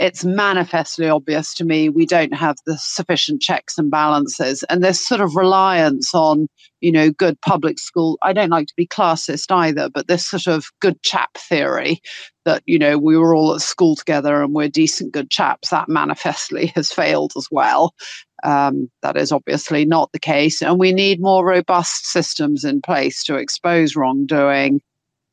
it's 0.00 0.24
manifestly 0.24 1.08
obvious 1.08 1.54
to 1.54 1.64
me 1.64 1.88
we 1.88 2.04
don't 2.04 2.34
have 2.34 2.56
the 2.66 2.76
sufficient 2.78 3.40
checks 3.42 3.78
and 3.78 3.90
balances. 3.90 4.64
And 4.64 4.82
this 4.82 5.06
sort 5.06 5.20
of 5.20 5.36
reliance 5.36 6.14
on 6.14 6.48
you 6.80 6.90
know 6.90 7.10
good 7.10 7.38
public 7.42 7.78
school. 7.78 8.18
I 8.22 8.32
don't 8.32 8.48
like 8.48 8.66
to 8.68 8.74
be 8.76 8.86
classist 8.86 9.54
either 9.54 9.88
but 9.90 10.08
this 10.08 10.26
sort 10.26 10.46
of 10.46 10.66
good 10.80 11.00
chap 11.02 11.36
theory 11.36 12.00
that 12.44 12.62
you 12.66 12.78
know 12.78 12.98
we 12.98 13.16
were 13.18 13.34
all 13.34 13.54
at 13.54 13.60
school 13.60 13.94
together 13.96 14.42
and 14.42 14.54
we're 14.54 14.68
decent 14.68 15.12
good 15.12 15.30
chaps 15.30 15.68
that 15.68 15.88
manifestly 15.88 16.66
has 16.74 16.90
failed 16.90 17.34
as 17.36 17.48
well. 17.50 17.94
Um, 18.42 18.90
that 19.02 19.16
is 19.16 19.30
obviously 19.30 19.84
not 19.84 20.10
the 20.12 20.18
case. 20.18 20.62
And 20.62 20.78
we 20.78 20.92
need 20.92 21.20
more 21.20 21.46
robust 21.46 22.06
systems 22.06 22.64
in 22.64 22.80
place 22.82 23.22
to 23.24 23.36
expose 23.36 23.94
wrongdoing. 23.94 24.80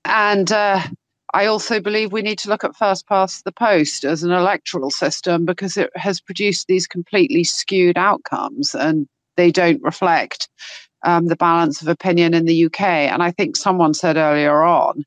And 0.06 0.52
uh, 0.52 0.82
I 1.34 1.46
also 1.46 1.80
believe 1.80 2.12
we 2.12 2.22
need 2.22 2.40
to 2.40 2.50
look 2.50 2.64
at 2.64 2.76
first 2.76 3.08
past 3.08 3.46
the 3.46 3.52
post 3.52 4.04
as 4.04 4.24
an 4.24 4.32
electoral 4.32 4.92
system 4.92 5.46
because 5.46 5.78
it 5.78 5.90
has 5.96 6.20
produced 6.20 6.68
these 6.68 6.88
completely 6.88 7.44
skewed 7.44 7.98
outcomes 7.98 8.76
and 8.76 9.08
they 9.38 9.52
don't 9.52 9.82
reflect 9.82 10.50
um, 11.04 11.28
the 11.28 11.38
balance 11.38 11.82
of 11.82 11.88
opinion 11.88 12.34
in 12.34 12.46
the 12.46 12.66
UK. 12.66 12.82
And 12.82 13.24
I 13.24 13.32
think 13.32 13.56
someone 13.56 13.94
said 13.94 14.18
earlier 14.18 14.62
on, 14.64 15.06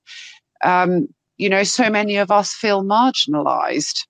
um, 0.65 1.09
you 1.37 1.49
know, 1.49 1.63
so 1.63 1.91
many 1.91 2.17
of 2.17 2.31
us 2.31 2.55
feel 2.55 2.83
marginalized 2.83 4.07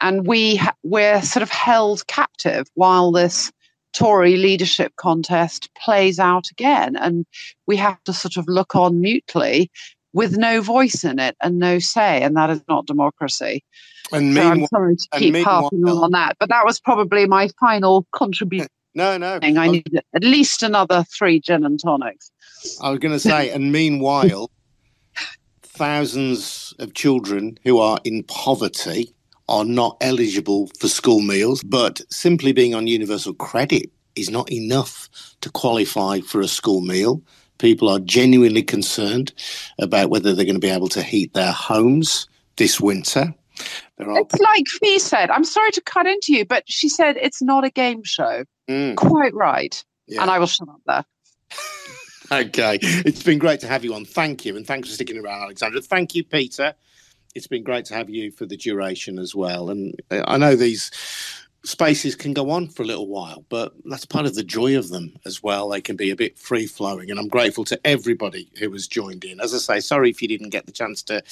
and 0.00 0.26
we 0.26 0.56
ha- 0.56 0.74
we're 0.82 1.22
sort 1.22 1.42
of 1.42 1.50
held 1.50 2.06
captive 2.06 2.66
while 2.74 3.12
this 3.12 3.52
Tory 3.92 4.36
leadership 4.36 4.92
contest 4.96 5.70
plays 5.76 6.18
out 6.18 6.50
again. 6.50 6.96
And 6.96 7.24
we 7.66 7.76
have 7.76 8.02
to 8.04 8.12
sort 8.12 8.36
of 8.36 8.48
look 8.48 8.74
on 8.74 9.00
mutely 9.00 9.70
with 10.14 10.38
no 10.38 10.62
voice 10.62 11.04
in 11.04 11.18
it 11.18 11.36
and 11.42 11.58
no 11.58 11.78
say, 11.78 12.22
and 12.22 12.34
that 12.36 12.48
is 12.48 12.62
not 12.68 12.86
democracy. 12.86 13.62
And 14.12 14.34
so 14.34 14.42
I'm 14.42 14.66
sorry 14.68 14.96
to 14.96 15.18
keep 15.18 15.36
harping 15.44 15.86
on 15.86 16.12
that, 16.12 16.36
but 16.38 16.48
that 16.48 16.64
was 16.64 16.80
probably 16.80 17.26
my 17.26 17.50
final 17.60 18.06
contribution. 18.12 18.68
No, 18.94 19.18
no. 19.18 19.40
I 19.42 19.68
need 19.68 20.00
at 20.14 20.22
least 20.22 20.62
another 20.62 21.04
three 21.12 21.40
gin 21.40 21.64
and 21.64 21.80
tonics. 21.80 22.30
I 22.80 22.90
was 22.90 23.00
going 23.00 23.12
to 23.12 23.18
say, 23.18 23.50
and 23.50 23.72
meanwhile, 23.72 24.50
thousands 25.62 26.74
of 26.78 26.94
children 26.94 27.58
who 27.64 27.80
are 27.80 27.98
in 28.04 28.22
poverty 28.22 29.12
are 29.48 29.64
not 29.64 29.96
eligible 30.00 30.70
for 30.78 30.86
school 30.86 31.20
meals, 31.20 31.62
but 31.64 32.00
simply 32.10 32.52
being 32.52 32.74
on 32.74 32.86
universal 32.86 33.34
credit 33.34 33.90
is 34.14 34.30
not 34.30 34.50
enough 34.52 35.08
to 35.40 35.50
qualify 35.50 36.20
for 36.20 36.40
a 36.40 36.48
school 36.48 36.80
meal. 36.80 37.20
People 37.58 37.88
are 37.88 38.00
genuinely 38.00 38.62
concerned 38.62 39.32
about 39.78 40.10
whether 40.10 40.34
they're 40.34 40.44
going 40.44 40.54
to 40.56 40.60
be 40.60 40.68
able 40.68 40.88
to 40.88 41.02
heat 41.02 41.32
their 41.34 41.52
homes 41.52 42.28
this 42.56 42.80
winter. 42.80 43.34
Are... 43.98 44.20
It's 44.20 44.40
like 44.40 44.66
Fee 44.66 44.98
said, 44.98 45.30
I'm 45.30 45.44
sorry 45.44 45.70
to 45.72 45.80
cut 45.80 46.06
into 46.06 46.32
you, 46.32 46.44
but 46.44 46.64
she 46.66 46.88
said 46.88 47.16
it's 47.16 47.40
not 47.40 47.64
a 47.64 47.70
game 47.70 48.02
show. 48.04 48.44
Mm. 48.68 48.96
Quite 48.96 49.34
right. 49.34 49.84
Yeah. 50.06 50.22
And 50.22 50.30
I 50.30 50.38
will 50.38 50.46
shut 50.46 50.68
up 50.68 50.80
there. 50.86 51.04
okay. 52.40 52.78
It's 52.80 53.22
been 53.22 53.38
great 53.38 53.60
to 53.60 53.68
have 53.68 53.84
you 53.84 53.94
on. 53.94 54.04
Thank 54.04 54.44
you. 54.44 54.56
And 54.56 54.66
thanks 54.66 54.88
for 54.88 54.94
sticking 54.94 55.18
around, 55.18 55.42
Alexandra. 55.42 55.80
Thank 55.80 56.14
you, 56.14 56.24
Peter. 56.24 56.74
It's 57.34 57.46
been 57.46 57.64
great 57.64 57.84
to 57.86 57.94
have 57.94 58.08
you 58.08 58.30
for 58.30 58.46
the 58.46 58.56
duration 58.56 59.18
as 59.18 59.34
well. 59.34 59.70
And 59.70 60.00
I 60.10 60.38
know 60.38 60.54
these 60.56 60.90
spaces 61.64 62.14
can 62.14 62.32
go 62.32 62.50
on 62.50 62.68
for 62.68 62.82
a 62.82 62.86
little 62.86 63.08
while, 63.08 63.44
but 63.48 63.72
that's 63.86 64.04
part 64.04 64.26
of 64.26 64.34
the 64.34 64.44
joy 64.44 64.76
of 64.76 64.90
them 64.90 65.16
as 65.24 65.42
well. 65.42 65.68
They 65.68 65.80
can 65.80 65.96
be 65.96 66.10
a 66.10 66.16
bit 66.16 66.38
free 66.38 66.66
flowing, 66.66 67.10
and 67.10 67.18
I'm 67.18 67.28
grateful 67.28 67.64
to 67.66 67.80
everybody 67.86 68.50
who 68.58 68.70
has 68.72 68.86
joined 68.86 69.24
in. 69.24 69.40
As 69.40 69.54
I 69.54 69.58
say, 69.58 69.80
sorry 69.80 70.10
if 70.10 70.22
you 70.22 70.28
didn't 70.28 70.50
get 70.50 70.66
the 70.66 70.72
chance 70.72 71.02
to 71.04 71.22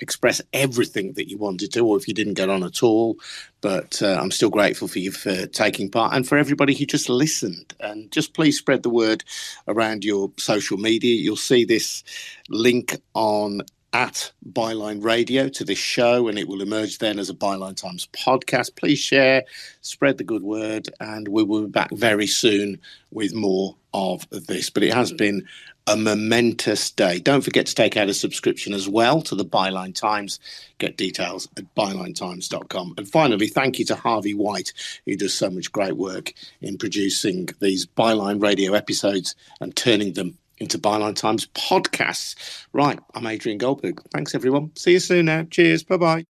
express 0.00 0.40
everything 0.52 1.12
that 1.14 1.28
you 1.28 1.38
wanted 1.38 1.72
to, 1.72 1.86
or 1.86 1.96
if 1.96 2.08
you 2.08 2.14
didn't 2.14 2.34
get 2.34 2.50
on 2.50 2.62
at 2.62 2.82
all. 2.82 3.16
But 3.60 4.00
uh, 4.02 4.18
I'm 4.20 4.30
still 4.30 4.50
grateful 4.50 4.88
for 4.88 4.98
you 4.98 5.10
for 5.10 5.46
taking 5.46 5.90
part 5.90 6.14
and 6.14 6.26
for 6.26 6.38
everybody 6.38 6.74
who 6.74 6.86
just 6.86 7.08
listened. 7.08 7.74
And 7.80 8.10
just 8.12 8.34
please 8.34 8.58
spread 8.58 8.82
the 8.82 8.90
word 8.90 9.24
around 9.66 10.04
your 10.04 10.30
social 10.36 10.76
media. 10.76 11.16
You'll 11.16 11.36
see 11.36 11.64
this 11.64 12.04
link 12.48 12.96
on 13.14 13.62
at 13.92 14.32
Byline 14.46 15.02
Radio 15.02 15.48
to 15.48 15.64
this 15.64 15.78
show, 15.78 16.28
and 16.28 16.38
it 16.38 16.48
will 16.48 16.62
emerge 16.62 16.98
then 16.98 17.18
as 17.18 17.30
a 17.30 17.34
Byline 17.34 17.76
Times 17.76 18.08
podcast. 18.12 18.76
Please 18.76 18.98
share, 18.98 19.44
spread 19.80 20.18
the 20.18 20.24
good 20.24 20.42
word, 20.42 20.88
and 21.00 21.28
we 21.28 21.42
will 21.42 21.62
be 21.62 21.70
back 21.70 21.90
very 21.92 22.26
soon 22.26 22.80
with 23.10 23.34
more 23.34 23.76
of 23.94 24.28
this. 24.30 24.70
But 24.70 24.82
it 24.82 24.92
has 24.92 25.12
been 25.12 25.46
a 25.86 25.96
momentous 25.96 26.90
day. 26.90 27.18
Don't 27.18 27.40
forget 27.40 27.64
to 27.66 27.74
take 27.74 27.96
out 27.96 28.10
a 28.10 28.14
subscription 28.14 28.74
as 28.74 28.86
well 28.86 29.22
to 29.22 29.34
the 29.34 29.44
Byline 29.44 29.94
Times. 29.94 30.38
Get 30.76 30.98
details 30.98 31.48
at 31.56 31.74
bylinetimes.com. 31.74 32.94
And 32.98 33.08
finally, 33.08 33.48
thank 33.48 33.78
you 33.78 33.86
to 33.86 33.94
Harvey 33.94 34.34
White, 34.34 34.74
who 35.06 35.16
does 35.16 35.32
so 35.32 35.48
much 35.48 35.72
great 35.72 35.96
work 35.96 36.34
in 36.60 36.76
producing 36.76 37.48
these 37.60 37.86
Byline 37.86 38.42
radio 38.42 38.74
episodes 38.74 39.34
and 39.62 39.74
turning 39.74 40.12
them 40.12 40.36
into 40.60 40.78
Byline 40.78 41.16
Times 41.16 41.46
podcasts. 41.48 42.34
Right, 42.72 42.98
I'm 43.14 43.26
Adrian 43.26 43.58
Goldberg. 43.58 44.02
Thanks, 44.12 44.34
everyone. 44.34 44.72
See 44.76 44.92
you 44.92 45.00
soon 45.00 45.26
now. 45.26 45.44
Cheers. 45.44 45.84
Bye 45.84 45.96
bye. 45.96 46.37